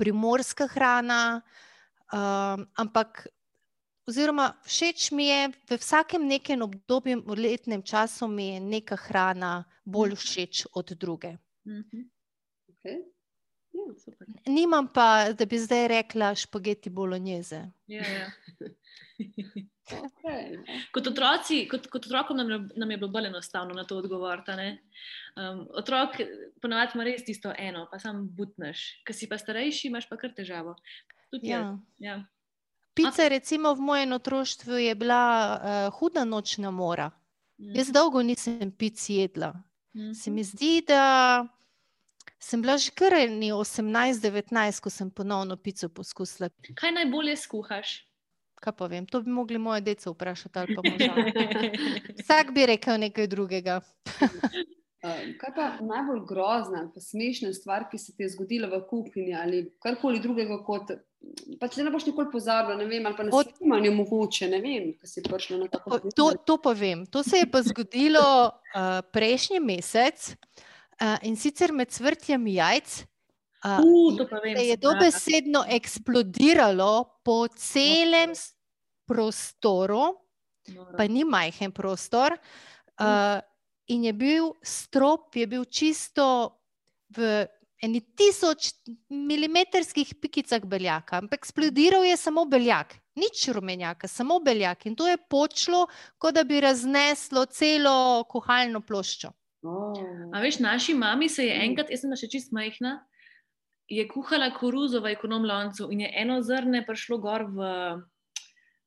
primorska 0.00 0.70
hrana, 0.72 1.42
um, 2.08 2.64
ampak, 2.80 3.26
oziroma 4.08 4.54
všeč 4.64 5.12
mi 5.12 5.28
je 5.28 5.52
v 5.68 5.78
vsakem 5.78 6.24
nekem 6.24 6.64
obdobju, 6.64 7.20
v 7.28 7.36
letnem 7.36 7.84
času 7.84 8.24
mi 8.24 8.54
je 8.54 8.64
neka 8.64 8.96
hrana 9.04 9.60
bolj 9.84 10.16
všeč 10.16 10.66
od 10.72 10.96
druge. 10.96 11.36
Mhm, 11.68 12.08
Okay. 12.82 12.98
Ja. 13.70 13.94
super. 14.04 14.26
Nimam 14.46 14.88
pa, 14.92 15.32
da 15.38 15.46
bi 15.46 15.58
zdaj 15.58 15.88
rekla 15.88 16.34
špageti 16.34 16.90
bolognese. 16.90 17.70
Ja, 17.86 18.02
ja. 18.02 18.26
Okay. 19.84 20.58
Kot, 20.92 21.06
otroci, 21.06 21.68
kot, 21.68 21.86
kot 21.86 22.06
otrokom 22.06 22.36
nam, 22.36 22.50
je- 22.50 22.68
nam 22.76 22.90
je 22.90 22.96
bilo 22.96 23.08
bolj 23.08 23.26
enostavno 23.26 23.74
na 23.74 23.84
to 23.84 23.96
odgovoriti. 23.96 24.50
a 24.50 24.56
ne. 24.56 24.78
Um, 25.36 25.66
otrok 25.72 26.10
ponavadi 26.60 26.92
ima 26.94 27.04
res 27.04 27.24
tisto 27.24 27.52
eno, 27.58 27.88
pa 27.90 27.98
sam 27.98 28.28
butneš. 28.28 29.02
Ker 29.04 29.14
si 29.14 29.28
pa 29.28 29.38
starejši, 29.38 29.88
imaš 29.88 30.08
pa 30.08 30.16
kar 30.16 30.30
težavo. 30.30 30.76
Tudi. 31.30 31.48
Ja. 31.48 31.78
Ja. 31.98 32.24
Pica, 32.94 33.28
recimo, 33.28 33.74
v 33.74 33.80
mojem 33.80 34.12
otroštvu 34.12 34.72
je 34.78 34.94
bila 34.94 35.20
uh, 35.88 35.98
huda 35.98 36.24
nočna 36.24 36.70
mora. 36.70 37.10
Mhm, 37.58 37.76
Jaz 37.76 37.90
dolgo 37.90 38.22
nisem 38.22 38.70
pic 38.72 39.00
jedla. 39.00 39.52
mhm. 39.94 40.12
Se 40.12 40.30
mi 40.30 40.44
zdi, 40.44 40.82
da 40.82 41.46
sem 42.38 42.62
bila 42.62 42.76
že 42.76 42.90
kar 42.90 43.12
eni 43.14 43.50
18-19, 43.50 44.52
ko 44.80 44.90
sem 44.90 45.10
ponovno 45.10 45.56
pico 45.56 45.88
poskusila. 45.88 46.48
Kaj 46.74 46.92
najbolje 46.92 47.36
skuhaš? 47.38 48.06
Kaj 48.62 48.76
pa 48.78 48.86
vem, 48.86 49.06
to 49.06 49.20
bi 49.22 49.30
mogli 49.30 49.58
moje 49.58 49.80
dece 49.80 50.10
vprašati 50.10 50.58
ali 50.58 50.76
pa 50.76 50.82
moža. 50.86 51.14
Vsak 52.22 52.52
bi 52.54 52.66
rekel 52.70 53.00
nekaj 53.02 53.26
drugega. 53.26 53.80
Kaj 55.40 55.50
pa 55.54 55.64
najbolj 55.82 56.20
grozna 56.28 56.84
ali 56.84 56.90
pa 56.94 57.00
smešna 57.00 57.50
stvar, 57.52 57.88
ki 57.90 57.98
se 57.98 58.12
ti 58.14 58.22
je 58.22 58.28
zgodila 58.36 58.68
v 58.70 58.84
kuhinji 58.86 59.34
ali 59.34 59.64
karkoli 59.82 60.20
drugega, 60.22 60.60
kot 60.62 60.92
pač 61.58 61.76
ne 61.76 61.90
boš 61.90 62.06
nikoli 62.06 62.30
pozabila, 62.30 62.76
ne 62.78 62.86
vem, 62.86 63.06
ali 63.06 63.18
pa 63.18 63.26
na 63.26 63.34
Od- 63.34 63.50
snemanju 63.56 63.92
mogoče, 63.96 64.48
ne 64.52 64.60
vem, 64.62 64.92
ki 64.94 65.10
si 65.10 65.24
prišla 65.26 65.58
na 65.58 65.68
tako 65.72 65.90
Pa 65.90 65.98
To, 66.14 66.26
to 66.46 66.56
pa 66.62 66.72
vem. 66.78 67.02
To 67.06 67.22
se 67.26 67.42
je 67.42 67.50
pa 67.50 67.62
zgodilo 67.66 68.22
uh, 68.46 69.02
prejšnji 69.10 69.58
mesec 69.60 70.36
uh, 70.36 71.18
in 71.26 71.34
sicer 71.36 71.74
med 71.74 71.90
cvrtjem 71.90 72.46
jajc. 72.46 73.02
Uh, 73.62 73.78
Uh, 73.78 74.16
to 74.18 74.26
pa 74.26 74.40
vem, 74.42 74.56
je 74.58 74.76
dobesedno 74.76 75.64
eksplodiralo 75.70 77.22
po 77.22 77.46
celem 77.54 78.34
prostoru, 79.06 80.18
Noro. 80.74 80.96
pa 80.98 81.06
ni 81.06 81.22
majhen 81.24 81.70
prostor. 81.72 82.34
Uh, 82.98 83.38
in 83.86 84.04
je 84.04 84.12
bil 84.12 84.52
strop, 84.62 85.36
je 85.36 85.46
bil 85.46 85.64
čisto 85.64 86.58
v 87.14 87.46
eni 87.82 88.00
tisoč 88.14 88.72
milimetrskih 89.10 90.14
pikicah 90.22 90.62
beljaka, 90.66 91.18
ampak 91.18 91.42
eksplodiral 91.42 92.04
je 92.06 92.16
samo 92.16 92.44
beljak, 92.46 92.94
nič 93.18 93.48
rumenjaka, 93.50 94.08
samo 94.08 94.38
beljak. 94.40 94.86
In 94.86 94.94
to 94.96 95.06
je 95.06 95.16
počlo, 95.18 95.86
kot 96.18 96.34
da 96.34 96.44
bi 96.44 96.60
razneslo 96.62 97.44
celo 97.50 98.24
kuhalno 98.30 98.80
ploščo. 98.80 99.32
Oh. 99.62 99.94
A 100.34 100.40
veš, 100.42 100.58
naši 100.58 100.94
mami 100.94 101.28
se 101.28 101.46
je 101.46 101.54
Mm. 101.58 101.62
enkrat, 101.70 101.90
jaz 101.90 102.00
sem 102.00 102.14
še 102.16 102.30
čist 102.30 102.52
majhna, 102.52 103.00
je 103.88 104.08
kuhala 104.08 104.50
koruzo 104.54 105.00
v 105.00 105.12
ekonom 105.12 105.44
loncu 105.44 105.88
in 105.92 106.00
je 106.00 106.12
eno 106.16 106.40
zrne 106.42 106.84
prišlo 106.86 107.18
gor 107.18 107.44
v, 107.50 107.68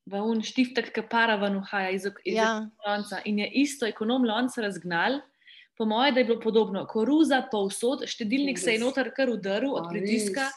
v 0.06 0.22
un 0.22 0.42
štiftek, 0.42 0.92
ki 0.94 1.04
para 1.10 1.36
ven 1.36 1.56
uhaja 1.62 1.90
iz, 1.92 2.06
iz 2.24 2.36
Ja. 2.36 2.68
lonca 2.88 3.22
in 3.26 3.40
je 3.40 3.50
isto 3.62 3.86
ekonom 3.86 4.26
lonca 4.26 4.62
razgnal. 4.62 5.22
Po 5.78 5.86
mojem, 5.86 6.14
da 6.14 6.20
je 6.20 6.26
bilo 6.26 6.40
podobno. 6.40 6.86
Koruza 6.88 7.42
povsod, 7.52 8.06
štedilnik 8.08 8.60
se 8.60 8.72
je 8.74 8.80
noter 8.80 9.12
kar 9.16 9.30
udaril 9.30 9.74
od 9.76 9.90
pritiska. 9.92 10.42
res? 10.48 10.54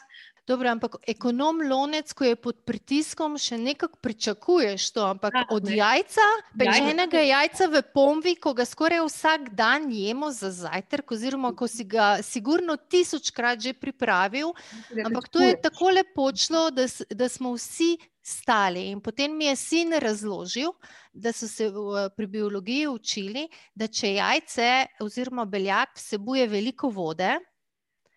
Dobro, 0.49 0.69
ampak 0.73 0.95
ekonom 1.05 1.59
lonec, 1.61 2.09
ko 2.17 2.25
je 2.25 2.33
pod 2.35 2.57
pritiskom, 2.65 3.35
še 3.37 3.59
nekako 3.61 3.99
pričakuješ 4.01 4.87
to, 4.95 5.03
ampak 5.05 5.35
Ah, 5.37 5.45
od 5.53 5.67
ne. 5.69 5.75
jajca, 5.77 6.25
pečenega 6.57 7.21
jajca 7.21 7.67
v 7.69 7.81
pomvi, 7.93 8.33
ko 8.33 8.55
ga 8.57 8.65
skoraj 8.65 9.03
vsak 9.05 9.51
dan 9.53 9.85
jemo 9.93 10.31
za 10.33 10.49
zajtrk, 10.49 11.13
oziroma 11.13 11.53
ko 11.53 11.67
si 11.69 11.85
ga 11.85 12.17
sigurno 12.25 12.79
tisočkrat 12.81 13.61
že 13.61 13.75
pripravil, 13.77 14.49
ampak 15.05 15.29
to 15.29 15.37
je 15.45 15.53
tako 15.61 15.93
lepo 15.93 16.31
šlo, 16.33 16.71
da, 16.73 16.89
da 17.13 17.29
smo 17.29 17.53
vsi 17.53 17.99
stali. 18.25 18.89
In 18.89 19.01
potem 19.05 19.29
mi 19.37 19.45
je 19.45 19.55
sin 19.55 19.93
razložil, 19.93 20.73
da 21.13 21.29
so 21.31 21.45
se 21.47 21.69
pri 22.17 22.25
biologiji 22.27 22.87
učili, 22.89 23.45
da 23.75 23.85
če 23.87 24.15
jajce 24.17 24.69
oziroma 25.05 25.45
beljak 25.45 25.93
vsebuje 25.93 26.47
veliko 26.47 26.89
vode, 26.89 27.37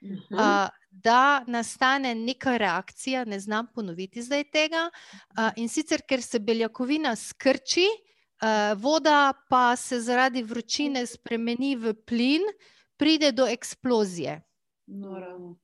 Mhm. 0.02 0.38
a, 0.38 0.68
da 0.90 1.44
nastane 1.46 2.14
neka 2.14 2.56
reakcija, 2.56 3.24
ne 3.24 3.40
znam 3.40 3.66
ponoviti 3.74 4.22
zdaj 4.22 4.44
tega, 4.44 4.90
a, 5.36 5.50
in 5.56 5.68
sicer 5.68 6.02
ker 6.08 6.22
se 6.22 6.38
beljakovina 6.38 7.16
skrči, 7.16 7.86
a, 8.40 8.74
voda 8.78 9.32
pa 9.48 9.76
se 9.76 10.00
zaradi 10.00 10.42
vročine 10.42 11.06
spremeni 11.06 11.76
v 11.76 11.94
plin, 11.94 12.42
pride 12.96 13.32
do 13.32 13.46
eksplozije. 13.46 14.40
Noro. 14.86 15.56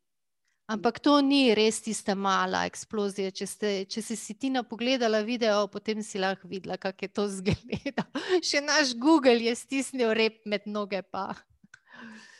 Ampak 0.68 0.98
to 1.00 1.20
ni 1.24 1.54
res 1.56 1.80
tista 1.80 2.12
mala 2.12 2.66
eksplozija. 2.68 3.32
Če, 3.32 3.46
ste, 3.48 3.70
če 3.88 4.02
si, 4.04 4.16
si 4.20 4.34
ti 4.36 4.50
na 4.52 4.60
pogledala 4.68 5.22
video, 5.24 5.62
potem 5.72 6.02
si 6.04 6.20
lahko 6.20 6.48
videla, 6.50 6.76
kako 6.76 7.06
je 7.06 7.08
to 7.08 7.24
zgleda. 7.38 8.04
Še 8.48 8.60
naš 8.66 8.92
Google 9.00 9.40
je 9.46 9.54
stisnil 9.56 10.12
rep 10.12 10.42
med 10.44 10.68
noge. 10.68 11.00
Pa. 11.08 11.32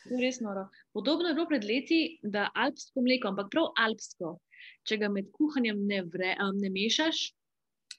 To 0.09 0.15
je 0.15 0.21
res 0.21 0.41
noro. 0.41 0.67
Podobno 0.93 1.29
je 1.29 1.35
bilo 1.35 1.47
pred 1.47 1.65
leti, 1.65 2.01
da 2.23 2.49
alpsko 2.55 3.01
mleko, 3.01 3.29
ampak 3.29 3.51
prav 3.51 3.71
alpsko, 3.77 4.39
če 4.83 4.97
ga 4.97 5.09
med 5.09 5.31
kuhanjem 5.31 5.87
ne, 5.87 6.03
vre, 6.05 6.35
um, 6.41 6.57
ne 6.57 6.71
mešaš, 6.71 7.33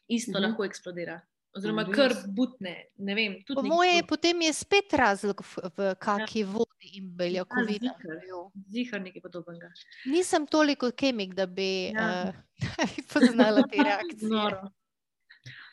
isto 0.09 0.31
Mhm. 0.33 0.43
lahko 0.43 0.65
eksplodira. 0.65 1.19
Oziroma, 1.51 1.81
res? 1.83 1.95
kar 1.95 2.13
butne. 2.27 2.75
Ne 2.99 3.15
vem, 3.15 3.35
Po 3.47 3.61
moje 3.63 4.03
potem 4.05 4.41
je 4.41 4.53
spet 4.53 4.93
razlog 4.93 5.41
v, 5.41 5.69
v 5.77 5.95
kakšni 5.95 6.43
vodi 6.45 6.91
in 6.93 7.09
beljakovinah. 7.09 7.95
ziher. 7.97 8.21
Zihar 8.69 9.01
nekaj 9.01 9.21
podobnega. 9.21 9.71
Nisem 10.05 10.45
toliko 10.45 10.91
kemik, 10.91 11.33
da 11.33 11.45
bi 11.47 11.89
Ja. 11.89 12.01
ja. 12.29 12.33
uh, 12.77 12.89
poznala 13.09 13.63
te 13.63 13.77
reakcije. 13.83 14.29
Noro. 14.29 14.69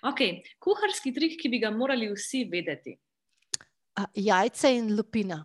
Okay. 0.03 0.41
Kuharski 0.59 1.13
trik, 1.13 1.37
ki 1.37 1.49
bi 1.49 1.59
ga 1.59 1.71
morali 1.71 2.09
vsi 2.09 2.45
vedeti. 2.45 2.97
A, 3.95 4.05
Jajce 4.15 4.73
in 4.73 4.97
lupina. 4.97 5.45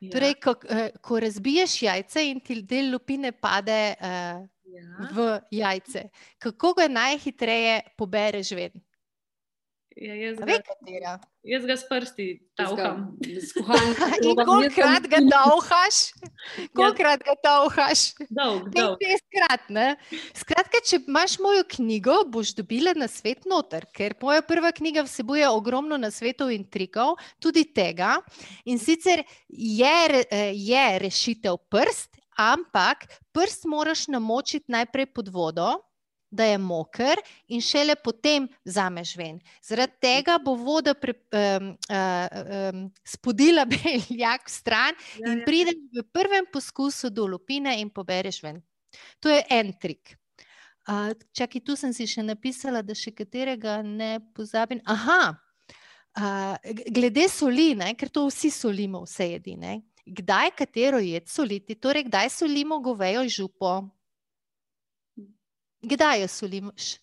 Ja, 0.00 0.10
Torej, 0.14 0.34
ko, 0.40 0.54
eh, 0.68 0.90
ko 1.00 1.20
razbiješ 1.20 1.82
jajce 1.82 2.24
in 2.30 2.40
ti 2.40 2.62
del 2.62 2.90
lupine 2.92 3.32
pade 3.32 3.94
uh, 4.00 4.40
ja. 4.64 5.08
v 5.12 5.26
jajce, 5.50 6.08
kako 6.38 6.74
ga 6.78 6.88
najhitreje 6.88 7.80
pobereš 7.98 8.52
ven? 8.56 8.82
Ja, 9.96 10.14
jaz, 10.14 10.38
Ve, 10.40 10.56
ga, 10.56 10.62
katera? 10.62 11.12
jaz 11.44 11.64
ga 11.68 11.74
s 11.76 11.84
prsti 11.88 12.26
tavkam. 12.56 13.02
In 14.28 14.40
kolikrat 14.46 15.04
ga 15.10 15.20
tavhaš? 15.28 15.98
Kolikrat 16.76 17.24
ga 17.26 17.34
tavhaš? 17.44 18.04
Dolg, 18.30 18.70
dolg. 18.72 18.96
Petkrat, 19.02 19.68
ne? 19.68 19.86
Skratka, 20.38 20.80
če 20.88 21.02
imaš 21.02 21.36
mojo 21.42 21.66
knjigo, 21.76 22.22
boš 22.32 22.54
dobila 22.56 22.94
na 22.96 23.10
svet 23.10 23.44
noter, 23.48 23.84
ker 23.92 24.16
moja 24.22 24.40
prva 24.46 24.72
knjiga 24.72 25.04
vsebuje 25.04 25.50
ogromno 25.50 26.00
nasvetov 26.00 26.54
in 26.54 26.64
trikov, 26.64 27.18
tudi 27.42 27.66
tega. 27.68 28.16
In 28.64 28.80
sicer 28.80 29.26
je, 29.48 30.24
eh, 30.24 30.52
je 30.56 30.84
rešitev 31.04 31.60
prst, 31.68 32.16
ampak 32.38 33.04
prst 33.36 33.68
moraš 33.68 34.08
namočiti 34.08 34.72
najprej 34.72 35.12
pod 35.12 35.28
vodo. 35.28 35.72
Da 36.32 36.46
je 36.48 36.56
moker, 36.58 37.20
in 37.52 37.60
šele 37.60 37.92
potem 38.00 38.46
vzameš 38.64 39.10
ven. 39.20 39.36
Zaradi 39.60 39.98
tega 40.00 40.38
bo 40.40 40.54
voda 40.56 40.94
pre, 40.96 41.12
um, 41.36 41.66
um, 41.76 42.86
spodila 43.04 43.66
beljak 43.72 44.48
v 44.48 44.54
stran, 44.54 44.96
Ja, 45.20 45.28
in 45.28 45.42
ja. 45.42 45.44
prideš 45.44 45.76
v 45.92 46.06
prvem 46.08 46.48
poskusu 46.48 47.10
do 47.12 47.26
lupine 47.28 47.76
in 47.82 47.92
pobereš 47.92 48.40
ven. 48.42 48.62
To 49.20 49.28
je 49.28 49.44
en 49.50 49.74
trik. 49.76 50.16
Uh, 50.88 51.12
čakaj, 51.36 51.60
tu 51.62 51.76
sem 51.78 51.92
si 51.94 52.08
še 52.10 52.24
napisala, 52.26 52.80
da 52.82 52.96
še 52.96 53.12
katerega 53.14 53.82
ne 53.86 54.16
pozabim. 54.34 54.80
Aha, 54.88 55.36
uh, 56.18 56.72
glede 56.90 57.28
soli, 57.30 57.74
ne, 57.78 57.92
ker 57.94 58.10
to 58.10 58.24
vsi 58.26 58.50
solimo, 58.50 59.04
vse 59.06 59.28
jedi. 59.36 59.54
Ne. 59.60 59.78
Kdaj 60.02 60.56
katero 60.58 60.98
jed 60.98 61.28
soliti? 61.30 61.76
Torej, 61.78 62.08
kdaj 62.08 62.32
solimo 62.34 62.80
govejo 62.82 63.22
župo? 63.30 63.76
Kdaj 65.82 66.22
jo 66.22 66.28
solimoš? 66.28 66.96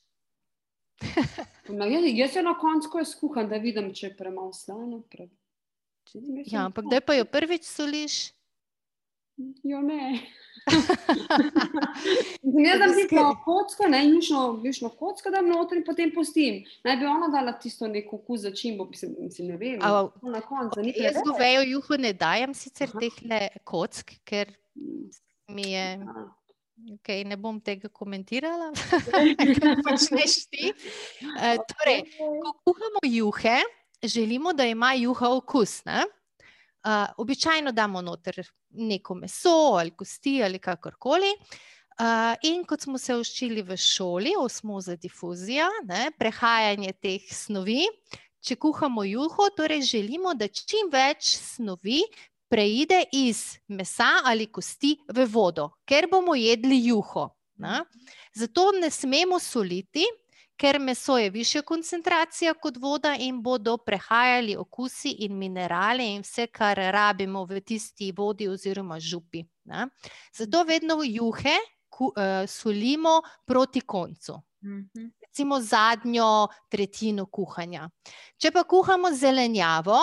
Jaz, 1.69 2.03
jaz 2.13 2.35
jo 2.35 2.41
na 2.43 2.55
koncu, 2.59 2.89
ko 2.89 2.99
jo 2.99 3.05
skuham, 3.05 3.49
da 3.49 3.59
vidim, 3.61 3.93
če 3.95 4.07
je 4.07 4.15
premalo 4.17 4.53
slano. 4.55 5.03
Pre... 5.11 5.29
Če 6.09 6.19
Ja, 6.49 6.65
ampak 6.65 6.87
kdaj 6.89 7.01
pa 7.05 7.15
jo 7.19 7.27
prvič 7.29 7.67
soliš? 7.69 8.19
Jo 9.63 9.79
ne. 9.81 10.19
Jaz 12.65 12.79
dam 12.81 12.91
tisto 12.95 13.21
kocko, 13.45 13.87
ne, 13.87 14.01
jušno, 14.09 14.41
jušno 14.63 14.89
kocko 14.99 15.31
dam 15.31 15.47
noter 15.47 15.79
in 15.79 15.85
potem 15.87 16.11
pustim. 16.11 16.57
Naj 16.83 16.97
bi 16.99 17.07
ona 17.07 17.29
dala 17.31 17.53
tisto 17.61 17.87
neko 17.87 18.19
okus 18.19 18.43
za 18.43 18.51
čimbo, 18.51 18.87
mislim, 18.89 19.15
mislim, 19.19 19.53
ne 19.53 19.57
vem. 19.61 19.79
A, 19.81 20.09
Na 20.21 20.41
koncu, 20.41 20.81
ni 20.83 20.93
Jaz 20.97 21.21
govejo 21.23 21.63
juho 21.69 21.97
ne 21.97 22.11
dajem 22.13 22.53
sicer 22.53 22.91
Aha. 22.91 22.99
teh 22.99 23.61
kock, 23.63 24.11
ker 24.27 24.51
mi 25.47 25.71
je. 25.71 25.87
Ja. 26.03 26.27
Okay, 26.87 27.25
ne 27.27 27.35
bom 27.35 27.59
tega 27.61 27.89
komentirala, 27.91 28.69
kaj 29.11 29.55
počneš 29.83 30.35
ti. 30.47 30.69
Uh, 31.27 31.59
torej, 31.67 32.05
ko 32.17 32.53
kuhamo 32.63 33.01
juhe, 33.03 33.57
želimo, 34.03 34.53
da 34.53 34.65
ima 34.65 34.93
juha 34.95 35.33
okus. 35.35 35.81
Ne? 35.85 36.05
Uh, 36.85 37.09
običajno 37.17 37.71
damo 37.75 38.01
noter 38.01 38.39
neko 38.69 39.15
meso 39.15 39.75
ali 39.79 39.91
kosti 39.91 40.39
ali 40.43 40.59
kakorkoli. 40.59 41.33
Uh, 41.99 42.33
in 42.47 42.63
kot 42.63 42.81
smo 42.81 42.97
se 42.97 43.15
učili 43.15 43.61
v 43.61 43.75
šoli, 43.77 44.33
osmoza 44.39 44.95
difuzija, 44.95 45.67
ne, 45.83 46.11
prehajanje 46.17 46.93
teh 47.01 47.27
snovi. 47.27 47.83
Če 48.39 48.55
kuhamo 48.55 49.03
juho, 49.03 49.49
torej 49.57 49.81
želimo, 49.83 50.31
da 50.33 50.47
čim 50.47 50.87
več 50.93 51.35
snovi 51.35 51.99
preide 52.49 53.03
iz 53.13 53.59
mesa 53.67 54.21
ali 54.25 54.47
kosti 54.51 54.95
v 55.13 55.25
vodo, 55.25 55.69
ker 55.85 56.07
bomo 56.11 56.35
jedli 56.35 56.81
juho. 56.87 57.29
Ne? 57.59 57.83
Zato 58.33 58.71
ne 58.71 58.89
smemo 58.89 59.39
soliti, 59.39 60.05
ker 60.59 60.79
meso 60.79 61.17
je 61.17 61.29
višja 61.29 61.61
koncentracija 61.67 62.53
kot 62.59 62.77
voda 62.77 63.13
in 63.19 63.41
bodo 63.43 63.77
prehajali 63.77 64.57
okusi 64.59 65.11
in 65.25 65.37
minerali 65.37 66.07
in 66.15 66.23
vse, 66.23 66.47
kar 66.51 66.79
rabimo 66.93 67.45
v 67.47 67.61
tisti 67.61 68.11
vodi 68.15 68.47
oziroma 68.47 68.99
župi. 68.99 69.43
Ne? 69.71 69.87
Zato 70.35 70.63
vedno 70.67 70.99
juhe 71.03 71.55
ku, 71.89 72.11
uh, 72.11 72.47
solimo 72.47 73.21
proti 73.45 73.81
koncu. 73.81 74.41
Mhm. 74.63 75.07
Recimo 75.21 75.61
zadnjo 75.61 76.47
tretjino 76.69 77.25
kuhanja. 77.25 77.89
Če 78.37 78.51
pa 78.51 78.63
kuhamo 78.63 79.11
zelenjavo, 79.11 79.99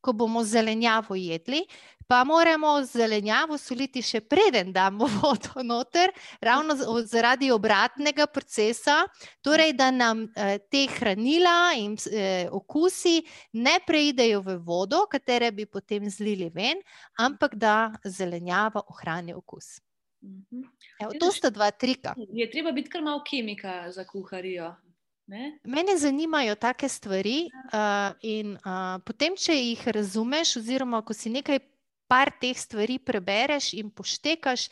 ko 0.00 0.12
bomo 0.12 0.44
zelenjavo 0.44 1.14
jedli, 1.14 1.64
pa 2.10 2.24
moramo 2.24 2.72
zelenjavo 2.82 3.54
soliti 3.58 4.02
še 4.02 4.18
preden 4.20 4.72
damo 4.74 5.06
vodo 5.20 5.62
noter, 5.62 6.10
ravno 6.42 6.74
zaradi 7.06 7.52
obratnega 7.54 8.26
procesa, 8.26 9.04
torej 9.46 9.76
da 9.78 9.90
nam 9.94 10.24
eh, 10.34 10.56
te 10.70 10.86
hranila 10.90 11.54
in 11.78 11.94
eh, 12.10 12.48
okusi 12.50 13.20
ne 13.62 13.76
preidejo 13.86 14.42
v 14.48 14.56
vodo, 14.66 15.04
katere 15.10 15.52
bi 15.54 15.68
potem 15.70 16.10
zlili 16.10 16.50
ven, 16.50 16.82
ampak 17.18 17.54
da 17.54 17.76
zelenjava 18.02 18.82
ohrani 18.90 19.36
okus. 19.38 19.78
Mhm. 20.20 20.66
Evo, 21.00 21.14
to 21.20 21.30
sta 21.32 21.48
dva 21.50 21.70
trika. 21.70 22.14
Je 22.18 22.50
treba 22.50 22.72
biti 22.72 22.90
kar 22.90 23.06
malo 23.06 23.22
kemika 23.24 23.86
za 23.94 24.04
kuharijo. 24.04 24.74
Ne? 25.30 25.58
Mene 25.64 25.94
zanimajo 25.98 26.56
take 26.58 26.88
stvari, 26.88 27.44
uh, 27.70 28.16
in 28.26 28.56
uh, 28.58 28.98
potem, 29.06 29.36
če 29.38 29.54
jih 29.54 29.84
razumeš, 29.94 30.56
oziroma 30.58 31.04
ko 31.06 31.14
si 31.14 31.30
nekaj 31.30 31.60
par 32.10 32.32
teh 32.42 32.58
stvari 32.58 32.98
prebereš 32.98 33.70
in 33.78 33.92
poštekaš, 33.94 34.66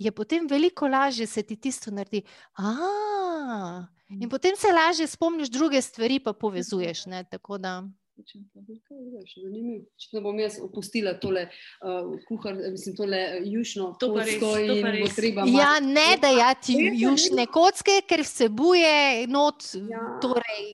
je 0.00 0.12
potem 0.14 0.46
veliko 0.48 0.88
lažje 0.88 1.26
se 1.26 1.42
ti 1.42 1.58
tisto 1.60 1.92
naredi. 1.92 2.22
A, 2.56 3.84
in 4.08 4.30
potem 4.32 4.56
se 4.56 4.72
lažje 4.72 5.06
spomniš 5.06 5.50
druge 5.52 5.82
stvari, 5.82 6.16
pa 6.24 6.32
povezuješ. 6.32 7.04
Ne, 7.06 7.24
tako 7.28 7.58
da, 7.58 7.82
Točno 8.18 8.40
to. 8.50 8.62
Kaj 8.88 9.02
veš, 9.14 9.34
Zanimivo. 9.44 9.84
Če 9.94 10.08
ne 10.16 10.22
bom 10.24 10.38
jaz 10.42 10.56
opustila 10.64 11.12
tole 11.22 11.44
uh, 11.46 12.08
kuhar, 12.26 12.56
mislim, 12.72 12.96
tole 12.98 13.20
uh, 13.36 13.46
jušno 13.46 13.92
To 14.02 14.08
pa 14.16 14.24
res, 14.26 14.40
to 14.42 14.50
in 14.58 14.82
pa 14.82 14.90
bo 14.90 15.06
res. 15.06 15.14
treba 15.14 15.44
ja, 15.46 15.76
ne 15.78 16.08
dajati 16.18 16.74
Res, 16.80 16.90
a 16.90 16.98
jušne 17.04 17.46
kocke, 17.54 18.00
ker 18.10 18.24
vsebuje 18.26 19.26
not. 19.30 19.62
Ja. 19.86 20.02
Torej, 20.24 20.72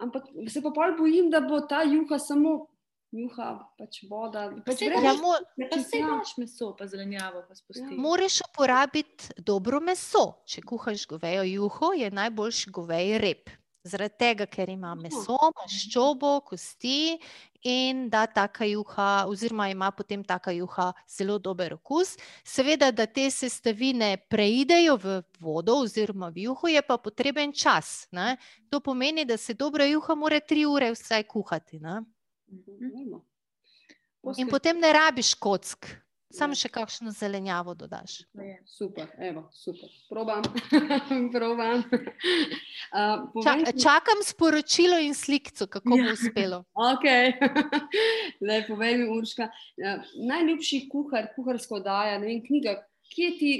Ampak 0.00 0.30
se 0.48 0.62
pa 0.64 0.70
pol 0.72 0.94
bojim, 0.96 1.26
da 1.28 1.42
bo 1.44 1.58
ta 1.68 1.82
juha 1.84 2.16
samo 2.22 2.54
juha, 3.12 3.48
pač 3.76 3.98
voda. 4.08 4.46
Pač 4.64 4.80
brez- 4.86 5.04
ja, 5.04 5.12
mo, 5.18 5.34
Pa 5.58 5.66
pač, 5.74 5.82
se 5.90 5.98
ja. 5.98 6.06
daš 6.14 6.36
meso, 6.38 6.70
pa 6.78 6.86
zelenjavo, 6.86 7.42
pa 7.48 7.54
spustiš. 7.58 7.98
Moraš 7.98 8.38
uporabiti 8.46 9.34
dobro 9.36 9.80
meso. 9.84 10.38
Če 10.46 10.62
kuhaš 10.62 11.04
govejo 11.10 11.42
juho, 11.50 11.92
je 11.98 12.10
najboljši 12.10 12.70
govej 12.70 13.18
rep. 13.18 13.50
Zaradi 13.82 14.14
tega, 14.18 14.44
ker 14.44 14.68
ima 14.68 14.92
meso, 14.94 15.38
maščobo, 15.56 16.34
kosti 16.44 17.16
in 17.64 18.08
da 18.12 18.26
taka 18.28 18.66
juha, 18.68 19.24
oziroma 19.28 19.70
ima 19.72 19.88
potem 19.96 20.24
taka 20.24 20.52
juha 20.52 20.90
zelo 21.08 21.38
dober 21.38 21.74
okus. 21.78 22.16
Seveda, 22.44 22.90
da 22.92 23.06
te 23.06 23.30
sestavine 23.32 24.16
preidejo 24.28 24.98
v 25.00 25.16
vodo 25.40 25.78
oziroma 25.86 26.28
v 26.28 26.44
juho, 26.44 26.68
je 26.68 26.82
pa 26.84 26.98
potreben 27.00 27.52
čas. 27.56 28.04
Ne? 28.12 28.36
To 28.68 28.80
pomeni, 28.84 29.24
da 29.24 29.36
se 29.40 29.54
dobra 29.54 29.88
juha 29.88 30.14
mora 30.14 30.40
tri 30.40 30.66
ure 30.68 30.92
vsaj 30.92 31.24
kuhati. 31.24 31.80
Ne? 31.80 32.02
Vemo. 32.52 33.24
In 34.36 34.48
potem 34.52 34.76
ne 34.76 34.92
rabiš 34.92 35.34
kock. 35.40 35.88
Samo 36.30 36.54
še 36.54 36.68
kakšno 36.70 37.10
zelenjavo 37.10 37.74
dodaš. 37.74 38.20
Super, 38.70 39.08
evo, 39.18 39.48
super. 39.52 39.90
Probam. 40.08 40.46
Probam. 41.34 41.82
Uh, 42.90 43.42
Ča, 43.44 43.52
čakam 43.78 44.18
sporočilo 44.26 44.96
in 44.98 45.12
sliko, 45.14 45.66
kako 45.70 45.94
bo 45.94 46.08
uspelo. 46.10 46.64
Okay. 46.90 47.36
Zdaj, 48.40 48.64
povej 48.66 48.96
mi, 48.98 49.04
Urška, 49.14 49.46
uh, 49.46 50.08
najljubši 50.26 50.80
kuhar, 50.90 51.28
kuharsko 51.36 51.78
daja, 51.84 52.18
ne 52.18 52.26
vem, 52.26 52.40
knjiga, 52.42 52.80
kje, 53.10 53.30
ti, 53.38 53.52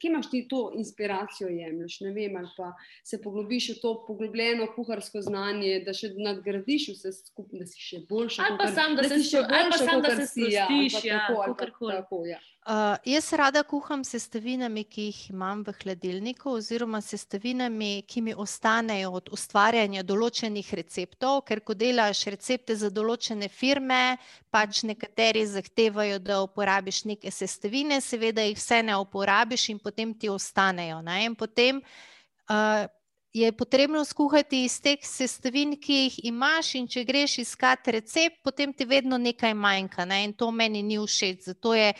kje 0.00 0.10
imaš 0.10 0.30
ti 0.30 0.42
to 0.48 0.60
inspiracijo, 0.76 1.48
jemliš, 1.48 2.00
ne 2.00 2.12
vem, 2.12 2.36
ali 2.36 2.50
pa 2.56 2.72
se 3.04 3.20
poglobiš 3.22 3.68
v 3.74 3.76
to 3.82 3.92
poglobljeno 4.06 4.66
kuharsko 4.76 5.22
znanje, 5.22 5.78
da 5.86 5.94
še 5.96 6.12
nadgradiš 6.16 6.88
vse 6.94 7.12
skupaj, 7.20 7.62
da 7.62 7.68
si 7.70 7.80
še 7.80 8.02
boljši. 8.08 8.42
Ali 8.46 8.58
pa 8.60 8.70
sam, 8.72 8.96
da, 8.98 9.06
da 9.06 9.20
si 9.20 9.30
še 9.30 9.44
boljši, 9.50 9.86
da 10.06 10.16
se 10.16 10.28
sprostiš, 10.32 11.00
ja, 11.06 11.22
kako 11.28 12.24
ja. 12.28 12.42
Uh, 12.64 12.96
jaz 13.04 13.26
rada 13.36 13.60
kuham 13.62 14.00
sestavinami, 14.08 14.86
ki 14.88 15.02
jih 15.10 15.18
imam 15.34 15.60
v 15.66 15.72
hladilniku, 15.82 16.54
oziroma 16.56 17.02
sestavinami, 17.04 18.06
ki 18.08 18.22
mi 18.24 18.32
ostanejo 18.32 19.10
od 19.18 19.28
ustvarjanja 19.36 20.00
določenih 20.00 20.70
receptov, 20.80 21.42
ker 21.44 21.60
ko 21.60 21.76
delaš 21.76 22.22
recepte 22.32 22.72
za 22.80 22.88
določene 22.88 23.50
firme, 23.52 24.16
pač 24.48 24.80
nekateri 24.88 25.44
zahtevajo, 25.44 26.22
da 26.24 26.40
uporabiš 26.46 27.02
neke 27.12 27.28
sestavine, 27.28 28.00
seveda 28.00 28.48
jih 28.48 28.56
vse 28.56 28.80
ne 28.88 28.96
uporabiš 28.96 29.68
in 29.74 29.84
potem 29.84 30.16
ti 30.16 30.32
ostanejo. 30.32 31.02
Ne? 31.04 31.20
In 31.28 31.36
potem 31.36 31.84
uh, 31.84 32.88
je 33.36 33.52
potrebno 33.52 34.08
skuhati 34.08 34.64
iz 34.64 34.80
teh 34.80 35.04
sestavin, 35.04 35.76
ki 35.76 36.04
jih 36.06 36.20
imaš, 36.32 36.78
in 36.80 36.88
če 36.88 37.04
greš 37.04 37.42
iskati 37.44 37.98
recept, 38.00 38.40
potem 38.40 38.72
ti 38.72 38.88
vedno 38.88 39.20
nekaj 39.20 39.52
manjka. 39.52 40.08
Ne? 40.08 40.24
In 40.30 40.32
to 40.32 40.48
meni 40.48 40.80
ni 40.80 40.96
všeč. 40.96 41.50
Zato 41.52 41.76
je 41.76 41.92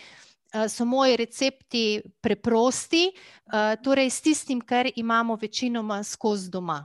so 0.69 0.85
moji 0.85 1.17
recepti 1.17 2.03
preprosti, 2.21 3.11
torej 3.83 4.11
s 4.11 4.21
tistim, 4.23 4.61
kar 4.61 4.89
imamo 4.97 5.37
večinoma 5.37 6.03
skozi 6.03 6.51
doma. 6.51 6.85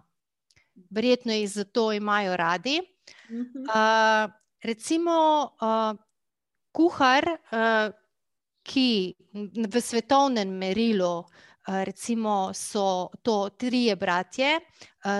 Verjetno 0.90 1.34
jih 1.34 1.50
zato 1.50 1.94
imajo 1.94 2.38
radi. 2.38 2.80
Recimo, 4.64 5.50
kuhar, 6.72 7.30
ki 8.64 8.90
v 9.70 9.82
svetovnem 9.82 10.50
merilu 10.50 11.24
recimo 11.86 12.54
so 12.54 13.10
to 13.22 13.50
trije 13.50 13.96
bratje, 13.96 14.60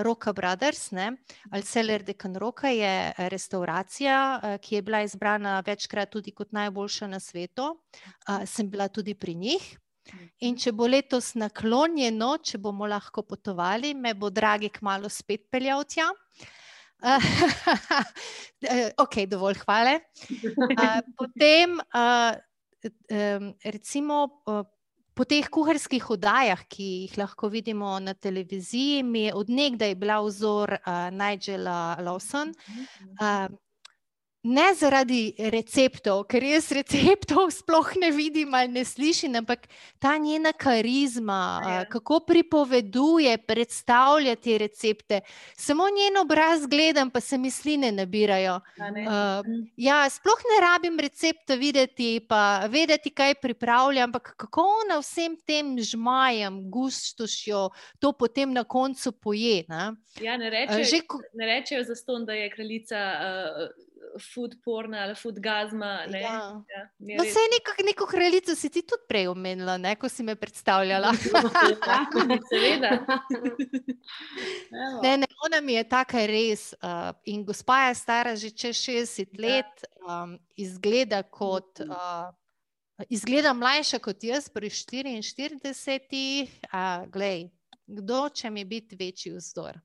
Roka 0.04 0.34
Brothers, 0.34 0.92
ne, 0.92 1.12
ali 1.52 1.64
Celer 1.64 2.04
de 2.04 2.14
Canroca 2.14 2.68
je 2.68 3.14
restauracija, 3.32 4.58
ki 4.62 4.76
je 4.76 4.82
bila 4.82 5.02
izbrana 5.02 5.62
večkrat 5.66 6.12
tudi 6.12 6.34
kot 6.36 6.52
najboljša 6.52 7.08
na 7.08 7.20
svetu. 7.20 7.70
Sem 8.46 8.70
bila 8.70 8.88
tudi 8.88 9.16
pri 9.16 9.36
njih. 9.36 9.78
In 10.42 10.58
če 10.58 10.72
bo 10.74 10.88
letos 10.90 11.34
naklonjeno, 11.38 12.32
če 12.44 12.58
bomo 12.58 12.88
lahko 12.90 13.24
potovali, 13.28 13.94
me 13.94 14.16
bo 14.18 14.30
dragi 14.34 14.72
kmalo 14.74 15.10
spet 15.10 15.46
peljal 15.52 15.86
tja. 15.86 16.10
ok, 19.04 19.16
dovolj 19.30 19.62
hvale. 19.64 20.00
Potem 21.16 21.80
recimo 23.64 24.44
po 25.20 25.26
teh 25.28 25.44
kuharskih 25.52 26.06
oddajah, 26.16 26.62
ki 26.72 26.86
jih 27.04 27.18
lahko 27.20 27.50
vidimo 27.52 27.90
na 28.00 28.14
televiziji, 28.16 29.02
mi 29.04 29.26
je 29.26 29.34
odnegdaj 29.36 29.96
bila 30.00 30.22
vzor 30.24 30.78
uh, 30.78 31.10
Nigela 31.12 31.98
Lawson. 32.00 32.54
Uh, 33.20 33.52
Ne 34.44 34.70
zaradi 34.72 35.34
receptov, 35.52 36.22
ker 36.32 36.44
jaz 36.48 36.70
receptov 36.72 37.50
sploh 37.60 37.90
ne 38.00 38.08
vidim 38.16 38.54
ali 38.56 38.72
ne 38.72 38.86
slišim, 38.88 39.34
ampak 39.36 39.66
ta 40.00 40.14
njena 40.18 40.54
karizma, 40.56 41.40
ja. 41.66 41.82
kako 41.92 42.22
pripoveduje, 42.24 43.34
predstavlja 43.38 44.38
te 44.40 44.58
recepte. 44.58 45.20
Samo 45.58 45.90
njen 45.92 46.22
obraz 46.22 46.64
gledam, 46.72 47.12
pa 47.12 47.20
se 47.20 47.38
misli 47.38 47.76
ne 47.78 47.92
nabirajo. 47.92 48.62
Ne? 48.78 49.04
Uh, 49.08 49.50
ja, 49.76 50.06
sploh 50.10 50.40
ne 50.54 50.62
rabim 50.64 51.00
recepta 51.00 51.60
videti, 51.60 52.22
pa 52.30 52.64
vedeti, 52.72 53.12
kaj 53.12 53.36
pripravlja, 53.44 54.08
ampak 54.08 54.34
kako 54.38 54.70
na 54.88 55.02
vsem 55.04 55.36
tem 55.44 55.76
žmajem, 55.84 56.64
gustošjo, 56.72 57.68
to 58.00 58.14
potem 58.16 58.56
na 58.56 58.64
koncu 58.64 59.12
poje. 59.12 59.66
Ne? 59.68 59.92
Ja, 60.24 60.40
ne 60.40 60.48
rečejo, 60.50 60.88
Že, 60.88 61.04
ko... 61.04 61.20
ne 61.36 61.46
rečejo 61.46 61.84
za 61.84 62.00
ston, 62.00 62.24
da 62.26 62.40
je 62.40 62.50
kraljica. 62.56 63.04
Uh, 63.20 63.89
food 64.20 64.56
porn 64.64 64.94
ali 64.94 65.16
food 65.16 65.40
gazma. 65.40 66.06
Ne? 66.08 66.22
Ja. 66.22 66.64
Ja, 66.70 66.84
no, 67.18 67.24
res... 67.24 67.36
neko, 67.54 67.76
neko 67.86 68.08
kraljico 68.10 68.56
si 68.56 68.70
ti 68.70 68.82
tudi 68.82 69.08
prej 69.10 69.28
omenila, 69.32 69.78
ne? 69.78 69.96
ko 69.96 70.10
si 70.10 70.24
me 70.24 70.36
predstavljala. 70.36 71.14
Seveda. 72.50 72.92
ne, 75.04 75.18
ne, 75.18 75.30
ona 75.46 75.62
mi 75.62 75.78
je 75.78 75.86
taka 75.90 76.26
res. 76.30 76.74
Uh, 76.82 77.12
in 77.26 77.46
gospa 77.46 77.88
je 77.90 77.96
stara 77.96 78.36
že 78.36 78.52
čez 78.52 78.84
60 78.84 79.26
ja. 79.26 79.42
let, 79.48 79.88
um, 80.08 80.38
izgleda 80.56 81.24
kot. 81.24 81.82
Uh, 81.86 82.30
Izgleda 83.08 83.54
mlajša 83.56 84.02
kot 84.04 84.24
jaz, 84.28 84.50
pri 84.52 84.68
44, 84.68 86.50
a 86.76 87.06
glej, 87.08 87.46
kdo 87.90 88.22
če 88.30 88.52
mi 88.54 88.66
biti 88.66 88.98
večji 89.00 89.34
vzdor. 89.36 89.80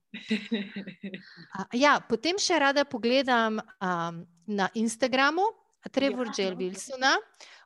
ja, 1.85 1.99
potem 2.09 2.39
še 2.39 2.59
rada 2.61 2.85
pogledam 2.85 3.59
um, 3.59 4.23
na 4.47 4.69
Instagramu, 4.75 5.47
Trevor 5.93 6.33
ja, 6.33 6.45
Jell 6.45 6.57
Wilsona. 6.61 7.17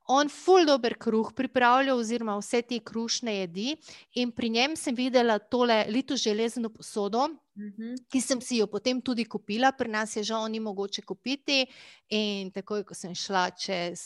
On 0.09 0.29
ful 0.33 0.65
dober 0.65 0.95
kruh 0.97 1.35
pripravlja, 1.37 1.93
oziroma 1.93 2.39
vse 2.39 2.63
te 2.65 2.79
krušne 2.81 3.35
jedi. 3.43 3.75
In 4.17 4.31
pri 4.33 4.49
njem 4.55 4.77
sem 4.77 4.97
videla 4.97 5.37
tole 5.39 5.83
lito 5.93 6.17
železno 6.17 6.71
posodo, 6.73 7.27
uh 7.29 7.63
mhm. 7.63 7.75
-huh. 7.77 7.97
ki 8.09 8.21
sem 8.21 8.41
si 8.41 8.57
jo 8.57 8.67
potem 8.67 9.01
tudi 9.01 9.25
kupila, 9.25 9.73
pri 9.73 9.89
nas 9.89 10.17
je 10.17 10.23
žal 10.23 10.49
ni 10.49 10.61
mogoče 10.61 11.03
kupiti. 11.03 11.67
In 12.09 12.51
takoj, 12.51 12.85
ko 12.85 12.95
sem 12.95 13.15
šla 13.15 13.51
čez. 13.51 14.01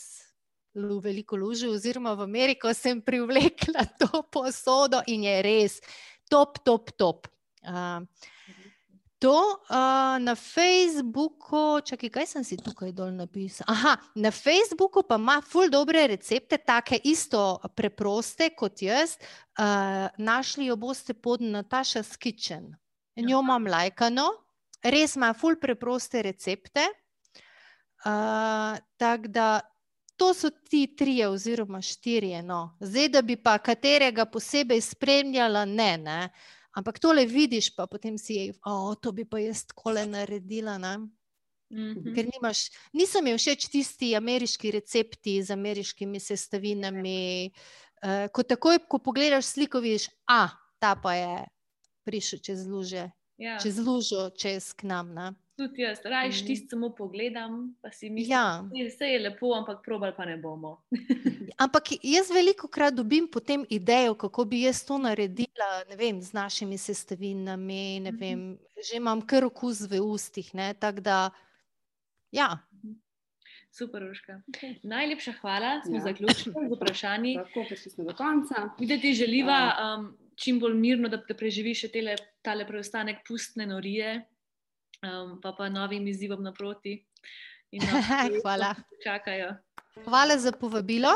Veliko 0.75 1.35
luže, 1.35 1.69
oziroma 1.69 2.13
v 2.13 2.21
Ameriko 2.21 2.73
sem 2.73 3.01
privlekla 3.07 3.85
to 3.99 4.23
posodo, 4.31 5.01
in 5.07 5.23
je 5.23 5.41
res, 5.41 5.81
top, 6.33 6.59
top, 6.65 6.91
top. 6.97 7.27
Uh, 7.61 8.01
to 9.21 9.37
uh, 9.69 10.19
na 10.19 10.35
Facebooku, 10.35 11.79
čakaj, 11.85 12.09
kaj 12.09 12.25
sem 12.27 12.43
si 12.43 12.57
tukaj 12.59 12.91
dol 12.91 13.13
napisal? 13.15 13.69
Aha, 13.71 13.93
na 14.19 14.33
Facebooku 14.35 15.05
pa 15.07 15.15
ima 15.21 15.37
ful 15.45 15.69
dobre 15.71 16.01
recepte, 16.11 16.57
take 16.57 16.99
isto 17.07 17.61
preproste 17.77 18.49
kot 18.57 18.81
jaz. 18.83 19.15
Uh, 19.55 20.09
našli 20.17 20.67
jo 20.67 20.75
boste 20.75 21.13
pod 21.13 21.45
Nataša's 21.45 22.17
Kitchen. 22.17 22.73
Njo 23.15 23.39
imam 23.45 23.69
lajkano, 23.69 24.25
res 24.83 25.15
ima 25.15 25.31
ful 25.37 25.55
preproste 25.61 26.25
recepte. 26.25 26.89
Uh, 28.03 28.75
Tako 28.99 29.29
da 29.31 29.61
to 30.17 30.33
so 30.33 30.49
ti 30.49 30.95
trije, 30.97 31.27
oziroma 31.27 31.81
štirje. 31.81 32.43
No. 32.43 32.77
Zdaj, 32.79 33.09
da 33.09 33.21
bi 33.21 33.35
pa 33.35 33.57
katerega 33.57 34.25
posebej 34.25 34.81
spremljala, 34.81 35.65
ne. 35.65 35.97
ne. 35.97 36.29
Ampak 36.73 36.99
tole 36.99 37.25
vidiš, 37.25 37.75
pa 37.75 37.87
potem 37.87 38.17
si 38.17 38.33
je, 38.33 38.53
oh, 38.65 38.95
to 39.01 39.11
bi 39.11 39.25
pa 39.25 39.39
jaz 39.39 39.65
kole 39.75 40.05
naredila. 40.05 40.77
Mm 40.77 41.09
-hmm. 41.69 42.15
Ker 42.15 42.25
nimaš, 42.33 42.69
niso 42.93 43.21
mi 43.21 43.37
všeč 43.37 43.67
tisti 43.67 44.15
ameriški 44.15 44.71
recepti 44.71 45.43
z 45.43 45.51
ameriškimi 45.51 46.19
sestavinami. 46.19 47.51
Uh, 48.03 48.31
ko 48.33 48.43
takoj, 48.43 48.79
ko 48.89 48.99
pogledaš 48.99 49.45
sliko, 49.45 49.79
vidiš, 49.79 50.07
da 50.27 50.49
ta 50.79 50.95
pa 50.95 51.13
je 51.13 51.45
prišel 52.03 52.39
čez 52.39 52.67
luže, 52.67 53.11
ja. 53.37 53.59
čez 53.59 53.77
lužo, 53.79 54.29
čez 54.29 54.73
k 54.73 54.83
nam. 54.83 55.13
Ne? 55.13 55.33
Tudi 55.55 55.81
jaz, 55.81 55.99
rajš 56.03 56.41
mm. 56.41 56.45
tisto 56.47 56.69
samo 56.69 56.89
pogledam, 56.97 57.75
pa 57.81 57.91
si 57.91 58.09
mislim, 58.09 58.31
ja. 58.31 58.63
da 58.63 58.85
vse 58.87 59.05
je 59.05 59.19
lepo, 59.19 59.53
ampak 59.53 59.83
probal 59.85 60.15
pa 60.17 60.25
ne 60.25 60.37
bomo. 60.37 60.81
ampak 61.63 61.91
jaz 62.01 62.31
veliko 62.33 62.67
krat 62.67 62.93
dobim 62.93 63.27
potem 63.31 63.65
idejo, 63.69 64.15
kako 64.15 64.45
bi 64.45 64.63
jaz 64.63 64.81
to 64.85 64.97
naredila 64.97 65.83
vem, 65.97 66.21
z 66.21 66.33
našimi 66.33 66.77
sestavinami. 66.77 67.99
Mm 67.99 68.05
-hmm. 68.05 68.57
Že 68.89 68.97
imam 68.97 69.21
kar 69.21 69.45
okus 69.45 69.81
v 69.81 70.01
ustih. 70.01 70.51
Da, 71.01 71.29
ja. 72.31 72.57
Super, 73.71 74.01
Ruška. 74.01 74.41
Okay. 74.47 74.79
Najlepša 74.83 75.31
hvala, 75.41 75.81
smo 75.85 75.95
ja. 75.95 76.01
zaključili 76.01 76.55
z 76.69 76.75
vprašanji. 76.75 77.35
Tako, 77.43 77.65
ker 77.69 77.77
smo 77.77 78.03
do 78.03 78.15
konca. 78.15 78.69
Videti 78.79 79.13
želiva 79.13 79.73
um, 79.97 80.17
čim 80.35 80.59
bolj 80.59 80.73
mirno, 80.73 81.09
da, 81.09 81.17
da 81.17 81.33
preživiš 81.33 81.91
tele, 81.91 82.15
tale 82.41 82.67
preostanek 82.67 83.17
pustne 83.27 83.65
norije 83.65 84.32
um, 85.03 85.41
pa 85.41 85.51
pa 85.51 85.69
novim 85.69 86.07
izzivom 86.07 86.43
naproti. 86.43 87.03
Hvala. 88.43 88.75
Čakajo. 89.03 89.55
Hvala 90.05 90.37
za 90.37 90.51
povabilo. 90.51 91.09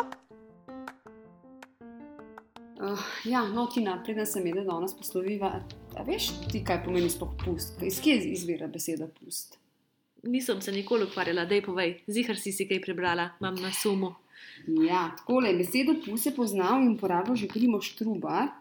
Uh, 2.77 2.99
ja, 3.25 3.41
no, 3.47 3.65
Tina, 3.73 4.03
preden 4.05 4.25
sem 4.25 4.45
jedla 4.45 4.63
danes 4.63 4.93
posloviva, 4.93 5.49
a 5.97 6.03
veš 6.05 6.29
ti, 6.51 6.61
kaj 6.65 6.83
pomeni 6.85 7.09
sploh 7.09 7.31
pust? 7.41 7.81
Iz 7.81 7.97
kje 8.03 8.19
izvira 8.35 8.67
beseda 8.69 9.07
pust? 9.07 9.57
Nisem 10.23 10.61
se 10.61 10.71
nikoli 10.71 11.07
ukvarjala, 11.09 11.45
da 11.45 11.57
je 11.57 11.63
povej, 11.65 11.95
zihar 12.07 12.37
si 12.37 12.53
si 12.53 12.67
kaj 12.69 12.83
prebrala, 12.85 13.31
imam 13.41 13.57
na 13.61 13.71
sumu. 13.73 14.13
Ja, 14.67 15.07
tako 15.17 15.41
je. 15.41 15.55
Besedo 15.57 15.95
pus 16.05 16.25
je 16.25 16.35
poznal 16.35 16.83
in 16.83 16.93
uporabljal 16.93 17.35
že 17.35 17.49
Primoš 17.49 17.95
Trubar. 17.97 18.51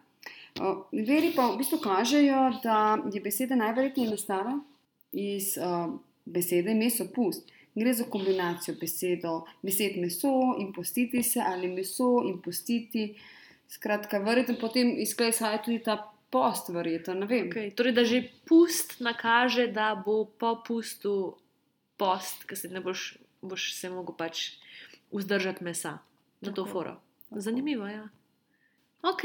Uh, 0.56 0.88
veri 0.92 1.34
pa 1.36 1.50
v 1.52 1.60
bistvu 1.60 1.82
kažejo, 1.84 2.40
da 2.64 2.96
je 3.12 3.20
beseda 3.20 3.56
najverjetneje 3.56 4.14
nastala 4.16 4.56
iz 5.16 5.56
uh, 5.56 5.94
besede 6.24 6.74
meso 6.74 7.08
pust. 7.14 7.48
Gre 7.76 7.92
za 7.92 8.04
kombinacijo 8.08 8.76
besedo, 8.80 9.44
besed 9.62 9.98
meso 10.00 10.56
in 10.60 10.72
postiti 10.72 11.22
se 11.22 11.40
ali 11.44 11.68
meso 11.68 12.22
in 12.24 12.40
postiti. 12.42 13.14
Skratka, 13.68 14.18
verjetno 14.22 14.54
potem 14.60 14.94
izhaja 15.02 15.58
tudi 15.64 15.80
ta 15.82 15.96
post, 16.30 16.68
verjetno. 16.68 17.26
Okay, 17.26 17.72
torej, 17.74 17.92
da 17.92 18.04
že 18.04 18.22
pust 18.48 19.00
nakaže, 19.00 19.66
da 19.72 19.94
bo 19.98 20.24
po 20.24 20.56
pustu 20.66 21.36
post, 21.96 22.44
ker 22.46 22.58
se 22.58 22.68
ne 22.68 22.80
boš, 22.80 23.16
boš 23.42 23.72
se 23.74 23.90
mogel 23.90 24.16
pač 24.16 24.52
vzdržati 25.12 25.64
mesa 25.64 25.98
na 26.40 26.52
to 26.52 26.66
foro. 26.66 26.96
Zanimivo 27.30 27.86
je. 27.86 27.94
Ja. 27.94 28.08
Ok, 29.02 29.22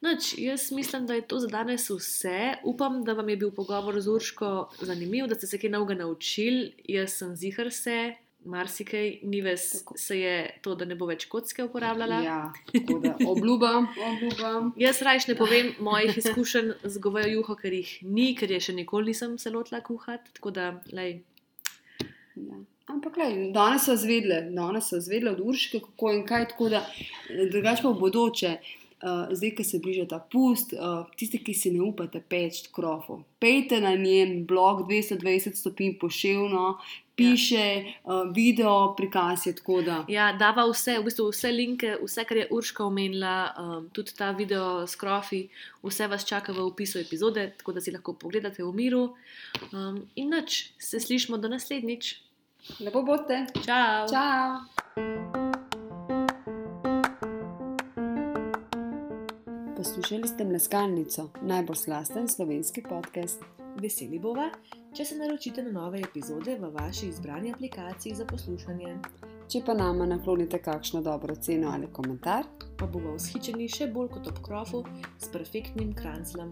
noč, 0.00 0.34
jaz 0.38 0.72
mislim, 0.72 1.06
da 1.06 1.14
je 1.14 1.28
to 1.28 1.38
za 1.38 1.48
danes 1.48 1.90
vse. 1.90 2.54
Upam, 2.64 3.04
da 3.04 3.12
vam 3.12 3.28
je 3.28 3.36
bil 3.36 3.50
pogovor 3.50 4.00
z 4.00 4.08
Urško 4.08 4.70
zanimiv, 4.80 5.26
da 5.26 5.34
ste 5.34 5.46
se 5.46 5.58
kaj 5.58 5.70
novega 5.70 5.94
naučili. 5.94 6.72
Jaz 6.88 7.18
sem 7.18 7.36
zihar 7.36 7.70
se, 7.72 8.14
marsikaj, 8.44 9.18
ni 9.22 9.40
ves, 9.40 9.84
se 9.96 10.18
je 10.20 10.58
to, 10.62 10.74
da 10.74 10.84
ne 10.84 10.94
bo 10.94 11.06
več 11.06 11.24
kocke 11.30 11.64
uporabljala. 11.64 12.20
Ja, 12.24 12.52
obljubam, 13.32 13.88
obljubam. 14.10 14.72
jaz 14.76 15.02
rajš 15.02 15.28
ne 15.32 15.36
povem 15.38 15.72
mojih 15.80 16.18
izkušenj 16.18 16.72
z 16.82 17.00
govejo 17.00 17.32
juho, 17.38 17.56
ker 17.56 17.72
jih 17.72 17.96
ni, 18.02 18.34
ker 18.36 18.50
je 18.50 18.60
še 18.68 18.76
nikoli 18.76 19.12
nisem 19.12 19.38
se 19.38 19.50
lotila 19.50 19.80
kuhati. 19.80 20.36
Tako 20.38 20.50
da, 20.50 20.70
lej. 20.92 21.20
Ja. 22.36 22.62
Ampak, 22.92 23.16
lej, 23.16 23.52
danes 23.54 23.86
so 23.88 23.96
zvedle, 23.96 24.42
danes 24.52 24.90
so 24.92 25.00
zvedle 25.00 25.32
od 25.32 25.40
Urške, 25.40 25.80
kako 25.80 26.12
in 26.12 26.24
kaj, 26.28 26.50
tako 26.52 26.68
da 26.74 26.82
drugače 27.30 27.86
pa 27.86 27.92
v 27.94 28.00
bodoče. 28.02 28.50
Uh, 28.58 28.83
zdaj, 29.30 29.50
ki 29.56 29.64
se 29.64 29.78
bliža 29.78 30.06
ta 30.08 30.18
pust, 30.32 30.72
uh, 30.72 31.04
tisti, 31.16 31.38
ki 31.44 31.54
si 31.54 31.72
ne 31.74 31.82
upate 31.84 32.22
peči 32.28 32.70
krofov, 32.72 33.24
pejte 33.38 33.80
na 33.80 33.94
njen 33.96 34.44
blog 34.48 34.86
220 34.88 35.58
stopinj 35.60 35.98
poševno, 36.00 36.78
piše 37.16 37.56
ja. 37.56 37.92
uh, 38.04 38.32
video, 38.34 38.94
prikaz 38.96 39.46
je 39.46 39.54
tako. 39.56 39.82
Da. 39.82 40.04
Ja, 40.08 40.32
dava 40.32 40.64
vse, 40.70 40.98
v 40.98 41.08
bistvu 41.08 41.28
vse 41.30 41.52
linke, 41.52 41.94
vse, 42.02 42.24
kar 42.24 42.40
je 42.42 42.48
Urška 42.50 42.84
omenila, 42.84 43.36
um, 43.58 43.88
tudi 43.92 44.16
ta 44.16 44.30
video 44.32 44.86
s 44.86 44.96
krofi, 44.96 45.44
vse 45.82 46.08
vas 46.10 46.26
čaka 46.26 46.52
v 46.52 46.64
opisu 46.64 46.98
epizode, 47.04 47.50
tako 47.58 47.76
da 47.76 47.84
si 47.84 47.94
lahko 47.94 48.16
pogledate 48.18 48.64
v 48.64 48.72
miru. 48.74 49.04
Um, 49.72 50.04
in 50.16 50.32
noč, 50.34 50.72
se 50.78 51.00
slišmo 51.00 51.38
do 51.38 51.48
naslednjič. 51.48 52.16
Lepo 52.80 53.02
bote. 53.04 53.44
Čau. 53.64 54.08
Čau. 54.08 55.63
Poslušali 59.94 60.28
ste 60.28 60.44
Mleskalnico, 60.44 61.28
najbolj 61.42 61.76
slasten 61.76 62.28
slovenski 62.28 62.82
podcast. 62.82 63.42
Veseli 63.82 64.18
bova, 64.18 64.48
če 64.96 65.04
se 65.04 65.18
naročite 65.18 65.62
na 65.62 65.70
nove 65.70 66.00
epizode 66.02 66.56
v 66.58 66.70
vaši 66.74 67.06
izbrani 67.12 67.52
aplikaciji 67.54 68.14
za 68.18 68.26
poslušanje. 68.26 68.96
Če 69.46 69.62
pa 69.66 69.76
nama 69.78 70.08
naklonite 70.10 70.58
kakšno 70.58 71.02
dobro 71.02 71.36
ceno 71.36 71.70
ali 71.70 71.86
komentar, 71.92 72.42
pa 72.74 72.90
bomo 72.90 73.14
vzhičeni 73.14 73.70
še 73.70 73.86
bolj 73.94 74.10
kot 74.16 74.32
ob 74.32 74.42
krofu 74.42 74.82
s 75.14 75.30
perfektnim 75.30 75.94
kranclem. 75.94 76.50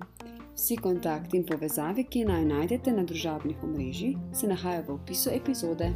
Vsi 0.54 0.78
kontakti 0.78 1.42
in 1.42 1.46
povezave, 1.46 2.06
ki 2.06 2.22
naj 2.30 2.46
najdete 2.46 2.94
na 2.94 3.02
družabnih 3.02 3.66
omrežjih, 3.66 4.22
se 4.30 4.54
nahajajo 4.54 4.86
v 4.86 4.98
opisu 5.00 5.34
epizode. 5.34 5.90